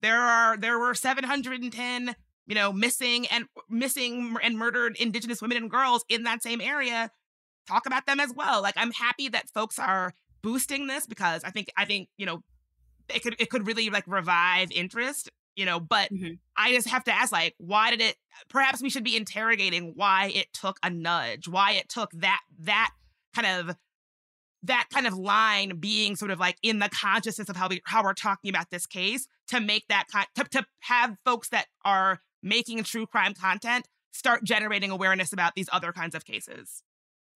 there 0.00 0.20
are 0.20 0.56
there 0.56 0.78
were 0.78 0.94
710, 0.94 2.14
you 2.46 2.54
know, 2.54 2.72
missing 2.72 3.26
and 3.26 3.46
missing 3.68 4.36
and 4.42 4.56
murdered 4.56 4.96
indigenous 4.96 5.42
women 5.42 5.56
and 5.56 5.70
girls 5.70 6.04
in 6.08 6.22
that 6.22 6.42
same 6.42 6.60
area. 6.60 7.10
Talk 7.66 7.86
about 7.86 8.06
them 8.06 8.20
as 8.20 8.32
well. 8.32 8.62
Like 8.62 8.74
I'm 8.76 8.92
happy 8.92 9.28
that 9.28 9.50
folks 9.50 9.78
are 9.78 10.14
boosting 10.42 10.86
this 10.86 11.06
because 11.06 11.42
I 11.42 11.50
think 11.50 11.70
I 11.76 11.84
think, 11.84 12.08
you 12.16 12.26
know, 12.26 12.42
it 13.08 13.22
could 13.22 13.36
it 13.38 13.50
could 13.50 13.66
really 13.66 13.90
like 13.90 14.04
revive 14.06 14.70
interest 14.72 15.30
you 15.56 15.64
know 15.64 15.78
but 15.78 16.12
mm-hmm. 16.12 16.34
i 16.56 16.72
just 16.72 16.88
have 16.88 17.04
to 17.04 17.12
ask 17.12 17.32
like 17.32 17.54
why 17.58 17.90
did 17.90 18.00
it 18.00 18.16
perhaps 18.48 18.82
we 18.82 18.90
should 18.90 19.04
be 19.04 19.16
interrogating 19.16 19.92
why 19.96 20.30
it 20.34 20.46
took 20.52 20.78
a 20.82 20.90
nudge 20.90 21.48
why 21.48 21.72
it 21.72 21.88
took 21.88 22.10
that 22.12 22.40
that 22.58 22.90
kind 23.34 23.46
of 23.68 23.76
that 24.62 24.86
kind 24.92 25.06
of 25.06 25.14
line 25.14 25.78
being 25.78 26.14
sort 26.14 26.30
of 26.30 26.38
like 26.38 26.56
in 26.62 26.78
the 26.78 26.88
consciousness 26.88 27.48
of 27.48 27.56
how 27.56 27.68
we 27.68 27.80
how 27.84 28.02
we're 28.02 28.14
talking 28.14 28.48
about 28.48 28.70
this 28.70 28.86
case 28.86 29.26
to 29.48 29.60
make 29.60 29.86
that 29.88 30.06
kind 30.10 30.26
to, 30.34 30.44
to 30.44 30.64
have 30.80 31.16
folks 31.24 31.48
that 31.48 31.66
are 31.84 32.20
making 32.42 32.82
true 32.84 33.06
crime 33.06 33.34
content 33.34 33.88
start 34.12 34.44
generating 34.44 34.90
awareness 34.90 35.32
about 35.32 35.54
these 35.54 35.68
other 35.72 35.92
kinds 35.92 36.14
of 36.14 36.24
cases 36.24 36.82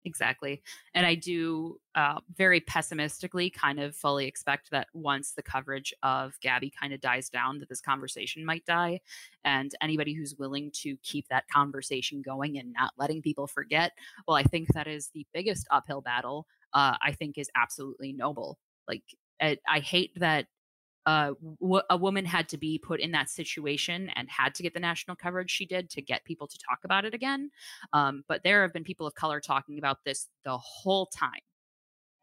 Exactly. 0.05 0.61
And 0.93 1.05
I 1.05 1.15
do 1.15 1.79
uh, 1.95 2.19
very 2.35 2.59
pessimistically 2.59 3.49
kind 3.49 3.79
of 3.79 3.95
fully 3.95 4.25
expect 4.27 4.69
that 4.71 4.87
once 4.93 5.31
the 5.31 5.41
coverage 5.41 5.93
of 6.03 6.37
Gabby 6.41 6.69
kind 6.77 6.93
of 6.93 6.99
dies 6.99 7.29
down, 7.29 7.59
that 7.59 7.69
this 7.69 7.79
conversation 7.79 8.43
might 8.45 8.65
die. 8.65 8.99
And 9.45 9.71
anybody 9.81 10.13
who's 10.13 10.35
willing 10.37 10.71
to 10.81 10.97
keep 11.03 11.29
that 11.29 11.47
conversation 11.47 12.21
going 12.21 12.57
and 12.57 12.73
not 12.73 12.91
letting 12.97 13.21
people 13.21 13.47
forget, 13.47 13.93
well, 14.27 14.35
I 14.35 14.43
think 14.43 14.73
that 14.73 14.87
is 14.87 15.09
the 15.13 15.25
biggest 15.33 15.67
uphill 15.71 16.01
battle. 16.01 16.47
Uh, 16.73 16.97
I 17.01 17.13
think 17.13 17.37
is 17.37 17.49
absolutely 17.55 18.11
noble. 18.11 18.57
Like, 18.87 19.03
I, 19.41 19.57
I 19.67 19.79
hate 19.79 20.11
that 20.19 20.47
uh, 21.05 21.33
w- 21.59 21.83
a 21.89 21.97
woman 21.97 22.25
had 22.25 22.47
to 22.49 22.57
be 22.57 22.77
put 22.77 22.99
in 22.99 23.11
that 23.11 23.29
situation 23.29 24.09
and 24.15 24.29
had 24.29 24.55
to 24.55 24.63
get 24.63 24.73
the 24.73 24.79
national 24.79 25.15
coverage 25.15 25.51
she 25.51 25.65
did 25.65 25.89
to 25.89 26.01
get 26.01 26.23
people 26.23 26.47
to 26.47 26.57
talk 26.57 26.79
about 26.83 27.05
it 27.05 27.13
again. 27.13 27.49
Um, 27.91 28.23
but 28.27 28.43
there 28.43 28.61
have 28.61 28.73
been 28.73 28.83
people 28.83 29.05
of 29.05 29.15
color 29.15 29.39
talking 29.39 29.77
about 29.77 29.97
this 30.05 30.27
the 30.43 30.57
whole 30.57 31.07
time. 31.07 31.31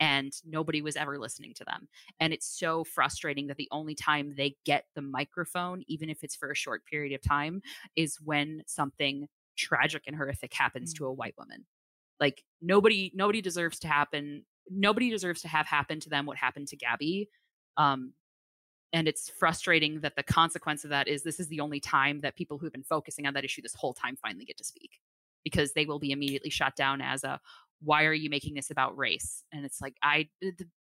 And 0.03 0.33
nobody 0.47 0.81
was 0.81 0.97
ever 0.97 1.19
listening 1.19 1.53
to 1.57 1.65
them. 1.65 1.87
And 2.21 2.33
it's 2.33 2.47
so 2.47 2.85
frustrating 2.85 3.49
that 3.49 3.59
the 3.59 3.69
only 3.71 3.95
time 3.95 4.33
they 4.35 4.57
get 4.65 4.87
the 4.95 5.03
microphone, 5.03 5.83
even 5.89 6.09
if 6.09 6.25
it's 6.25 6.35
for 6.35 6.51
a 6.51 6.57
short 6.57 6.87
period 6.87 7.15
of 7.15 7.21
time, 7.21 7.61
is 7.97 8.17
when 8.25 8.63
something 8.67 9.29
tragic 9.59 10.05
and 10.07 10.17
horrific 10.17 10.55
happens 10.55 10.95
mm-hmm. 10.95 11.05
to 11.05 11.09
a 11.09 11.13
white 11.13 11.35
woman. 11.37 11.67
Like 12.19 12.43
nobody, 12.63 13.13
nobody 13.15 13.43
deserves 13.43 13.79
to 13.81 13.89
happen. 13.89 14.47
Nobody 14.71 15.11
deserves 15.11 15.43
to 15.43 15.49
have 15.49 15.67
happened 15.67 16.01
to 16.03 16.09
them 16.09 16.25
what 16.25 16.39
happened 16.39 16.69
to 16.69 16.77
Gabby. 16.77 17.29
Um, 17.77 18.15
and 18.93 19.07
it's 19.07 19.31
frustrating 19.31 20.01
that 20.01 20.17
the 20.17 20.23
consequence 20.23 20.85
of 20.85 20.91
that 20.91 21.09
is 21.09 21.23
this 21.23 21.41
is 21.41 21.49
the 21.49 21.61
only 21.61 21.81
time 21.81 22.21
that 22.21 22.37
people 22.37 22.59
who've 22.59 22.73
been 22.73 22.83
focusing 22.83 23.27
on 23.27 23.35
that 23.35 23.45
issue 23.45 23.63
this 23.63 23.75
whole 23.75 23.95
time 23.95 24.17
finally 24.17 24.45
get 24.45 24.57
to 24.59 24.65
speak 24.65 25.01
because 25.45 25.73
they 25.73 25.87
will 25.87 25.99
be 25.99 26.13
immediately 26.13 26.51
shot 26.51 26.77
down 26.77 27.01
as 27.01 27.25
a 27.25 27.41
why 27.83 28.05
are 28.05 28.13
you 28.13 28.29
making 28.29 28.55
this 28.55 28.71
about 28.71 28.97
race? 28.99 29.45
And 29.53 29.65
it's 29.65 29.81
like 29.81 29.95
i 30.03 30.29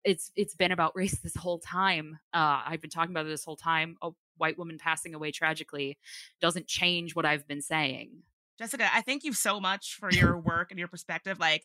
it's 0.05 0.30
it's 0.36 0.55
been 0.55 0.72
about 0.72 0.96
race 0.96 1.18
this 1.18 1.36
whole 1.36 1.59
time. 1.59 2.18
Uh, 2.32 2.62
i've 2.66 2.80
been 2.80 2.90
talking 2.90 3.11
about 3.11 3.26
it 3.26 3.30
this 3.30 3.44
whole 3.44 3.57
time. 3.57 3.96
A 4.03 4.11
white 4.36 4.59
woman 4.59 4.78
passing 4.78 5.14
away 5.14 5.32
tragically 5.32 5.99
doesn't 6.40 6.66
change 6.66 7.14
what 7.14 7.26
i've 7.26 7.46
been 7.46 7.62
saying. 7.62 8.22
Jessica 8.59 8.88
i 8.94 9.03
thank 9.03 9.24
you 9.24 9.32
so 9.32 9.61
much 9.61 9.96
for 9.99 10.11
your 10.12 10.38
work 10.38 10.70
and 10.70 10.78
your 10.78 10.88
perspective 10.88 11.38
like 11.38 11.64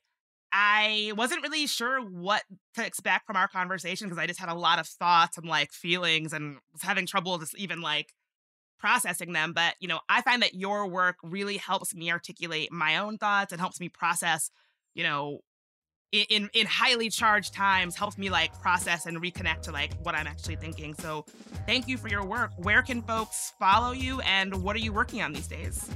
I 0.56 1.12
wasn't 1.18 1.42
really 1.42 1.66
sure 1.66 2.00
what 2.00 2.44
to 2.76 2.86
expect 2.86 3.26
from 3.26 3.36
our 3.36 3.48
conversation 3.48 4.08
because 4.08 4.22
I 4.22 4.28
just 4.28 4.40
had 4.40 4.50
a 4.50 4.54
lot 4.54 4.78
of 4.78 4.86
thoughts 4.88 5.40
and 5.40 5.48
like 5.48 5.72
feelings 5.72 6.32
and 6.32 6.58
was 6.72 6.84
having 6.84 7.08
trouble 7.08 7.40
just 7.40 7.58
even 7.58 7.82
like 7.82 8.14
processing 8.80 9.34
them. 9.34 9.54
But, 9.54 9.74
you 9.80 9.88
know, 9.88 10.00
I 10.10 10.22
find 10.22 10.44
that 10.44 10.54
your 10.54 10.88
work 10.88 11.16
really 11.24 11.58
helps 11.58 11.96
me 11.96 12.12
articulate 12.12 12.72
my 12.72 12.98
own 12.98 13.18
thoughts 13.18 13.52
and 13.52 13.60
helps 13.60 13.80
me 13.80 13.90
process, 13.90 14.52
you 14.94 15.04
know, 15.04 15.40
in 16.12 16.48
in 16.54 16.68
highly 16.68 17.10
charged 17.10 17.56
times 17.56 17.96
helps 17.96 18.20
me 18.20 18.30
like 18.30 18.54
process 18.62 19.08
and 19.08 19.20
reconnect 19.20 19.64
to 19.64 19.72
like 19.72 19.96
what 20.04 20.14
I'm 20.14 20.28
actually 20.28 20.58
thinking. 20.58 20.94
So, 20.94 21.26
thank 21.66 21.88
you 21.88 21.98
for 21.98 22.08
your 22.08 22.24
work. 22.24 22.52
Where 22.58 22.84
can 22.84 23.02
folks 23.02 23.54
follow 23.58 23.94
you 23.94 24.20
and 24.22 24.64
what 24.64 24.76
are 24.76 24.80
you 24.80 24.94
working 24.94 25.24
on 25.24 25.34
these 25.34 25.48
days? 25.48 25.90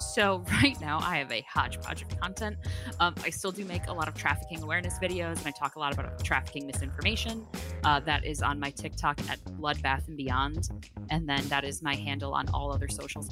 So 0.00 0.44
right 0.62 0.80
now 0.80 0.98
I 1.00 1.18
have 1.18 1.30
a 1.30 1.42
hodgepodge 1.42 2.02
of 2.02 2.20
content. 2.20 2.56
Um, 2.98 3.14
I 3.24 3.30
still 3.30 3.52
do 3.52 3.64
make 3.64 3.86
a 3.86 3.92
lot 3.92 4.08
of 4.08 4.14
trafficking 4.14 4.62
awareness 4.62 4.98
videos, 4.98 5.38
and 5.38 5.46
I 5.46 5.50
talk 5.50 5.76
a 5.76 5.78
lot 5.78 5.92
about 5.92 6.22
trafficking 6.24 6.66
misinformation. 6.66 7.46
Uh, 7.84 8.00
that 8.00 8.24
is 8.24 8.42
on 8.42 8.58
my 8.58 8.70
TikTok 8.70 9.20
at 9.28 9.42
Bloodbath 9.44 10.08
and 10.08 10.16
Beyond, 10.16 10.70
and 11.10 11.28
then 11.28 11.46
that 11.48 11.64
is 11.64 11.82
my 11.82 11.94
handle 11.94 12.34
on 12.34 12.48
all 12.50 12.72
other 12.72 12.88
socials. 12.88 13.30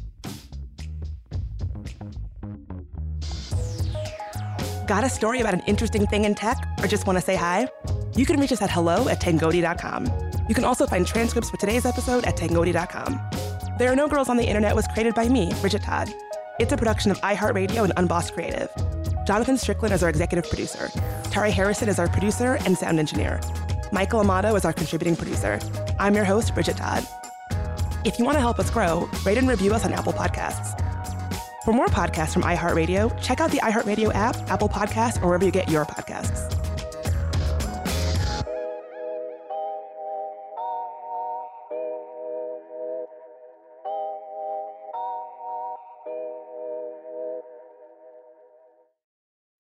Got 4.87 5.05
a 5.05 5.11
story 5.11 5.41
about 5.41 5.53
an 5.53 5.63
interesting 5.67 6.07
thing 6.07 6.25
in 6.25 6.35
tech, 6.35 6.57
or 6.83 6.87
just 6.87 7.07
want 7.07 7.19
to 7.19 7.25
say 7.25 7.37
hi? 7.37 7.69
You 8.17 8.25
can 8.25 8.41
reach 8.41 8.53
us 8.53 8.63
at 8.63 8.71
hello 8.71 9.09
at 9.09 9.21
tangoti.com. 9.21 10.07
You 10.49 10.55
can 10.55 10.65
also 10.65 10.87
find 10.87 11.07
transcripts 11.07 11.51
for 11.51 11.59
today's 11.59 11.85
episode 11.85 12.25
at 12.25 12.37
tangoti.com. 12.37 13.21
There 13.79 13.93
Are 13.93 13.97
No 13.97 14.09
Girls 14.09 14.31
on 14.31 14.39
the 14.39 14.45
Internet 14.45 14.75
was 14.75 14.89
created 14.89 15.15
by 15.15 15.29
me, 15.29 15.53
Bridget 15.61 15.83
Todd. 15.83 16.13
It's 16.59 16.73
a 16.73 16.77
production 16.77 17.13
of 17.13 17.21
iHeartRadio 17.21 17.85
and 17.85 17.95
Unboss 17.95 18.33
Creative. 18.33 18.69
Jonathan 19.25 19.57
Strickland 19.57 19.95
is 19.95 20.03
our 20.03 20.09
executive 20.09 20.49
producer. 20.49 20.91
Tari 21.31 21.53
Harrison 21.53 21.89
is 21.89 22.01
our 22.01 22.09
producer 22.09 22.59
and 22.67 22.77
sound 22.77 22.99
engineer. 22.99 23.41
Michael 23.93 24.21
Amato 24.21 24.57
is 24.57 24.65
our 24.65 24.73
contributing 24.73 25.15
producer. 25.15 25.61
I'm 26.01 26.17
your 26.17 26.25
host, 26.25 26.55
Bridget 26.55 26.77
Todd. 26.77 27.07
If 28.05 28.19
you 28.19 28.25
want 28.25 28.39
to 28.39 28.41
help 28.41 28.59
us 28.59 28.71
grow, 28.71 29.09
rate 29.25 29.39
and 29.39 29.49
review 29.49 29.73
us 29.73 29.85
on 29.85 29.93
Apple 29.93 30.13
Podcasts. 30.13 30.77
For 31.65 31.73
more 31.73 31.87
podcasts 31.87 32.33
from 32.33 32.43
iHeartRadio, 32.43 33.23
check 33.23 33.41
out 33.41 33.53
the 33.53 33.59
iHeartRadio 33.59 34.13
app, 34.13 34.37
Apple 34.51 34.69
Podcasts, 34.69 35.23
or 35.23 35.27
wherever 35.27 35.45
you 35.45 35.53
get 35.53 35.71
your 35.71 35.85
podcasts. 35.85 36.58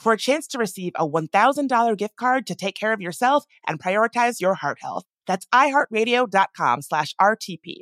for 0.00 0.12
a 0.12 0.18
chance 0.18 0.46
to 0.48 0.58
receive 0.58 0.92
a 0.96 1.06
$1,000 1.06 1.96
gift 1.96 2.16
card 2.16 2.46
to 2.46 2.54
take 2.54 2.74
care 2.74 2.92
of 2.92 3.00
yourself 3.00 3.44
and 3.66 3.80
prioritize 3.80 4.40
your 4.40 4.54
heart 4.54 4.78
health. 4.80 5.04
That's 5.26 5.46
iHeartRadio.com 5.54 6.82
slash 6.82 7.14
RTP. 7.20 7.80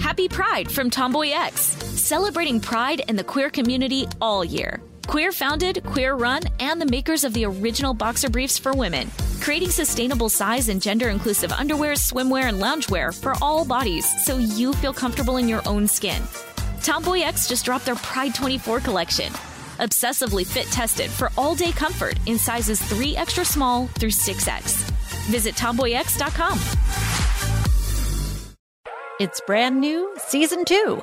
Happy 0.00 0.28
Pride 0.28 0.70
from 0.70 0.90
Tomboy 0.90 1.30
X, 1.30 1.60
celebrating 1.60 2.60
pride 2.60 3.00
in 3.08 3.16
the 3.16 3.24
queer 3.24 3.50
community 3.50 4.06
all 4.20 4.44
year. 4.44 4.80
Queer 5.06 5.32
founded, 5.32 5.84
queer 5.84 6.14
run, 6.14 6.42
and 6.60 6.80
the 6.80 6.86
makers 6.86 7.24
of 7.24 7.32
the 7.32 7.44
original 7.44 7.94
boxer 7.94 8.30
briefs 8.30 8.58
for 8.58 8.72
women, 8.72 9.10
creating 9.40 9.70
sustainable 9.70 10.28
size 10.28 10.68
and 10.68 10.80
gender 10.80 11.08
inclusive 11.08 11.52
underwear, 11.52 11.94
swimwear, 11.94 12.44
and 12.44 12.60
loungewear 12.60 13.18
for 13.18 13.34
all 13.42 13.64
bodies 13.64 14.06
so 14.24 14.38
you 14.38 14.72
feel 14.74 14.92
comfortable 14.92 15.36
in 15.36 15.48
your 15.48 15.62
own 15.66 15.86
skin. 15.86 16.22
Tomboy 16.82 17.20
X 17.20 17.48
just 17.48 17.64
dropped 17.64 17.86
their 17.86 17.96
Pride 17.96 18.34
24 18.34 18.80
collection. 18.80 19.32
Obsessively 19.78 20.46
fit 20.46 20.66
tested 20.66 21.10
for 21.10 21.30
all 21.36 21.54
day 21.54 21.72
comfort 21.72 22.18
in 22.26 22.38
sizes 22.38 22.80
3 22.82 23.16
extra 23.16 23.44
small 23.44 23.86
through 23.98 24.10
6X. 24.10 24.76
Visit 25.30 25.54
tomboyx.com. 25.54 26.58
It's 29.20 29.40
brand 29.46 29.80
new, 29.80 30.14
season 30.18 30.64
two. 30.64 31.02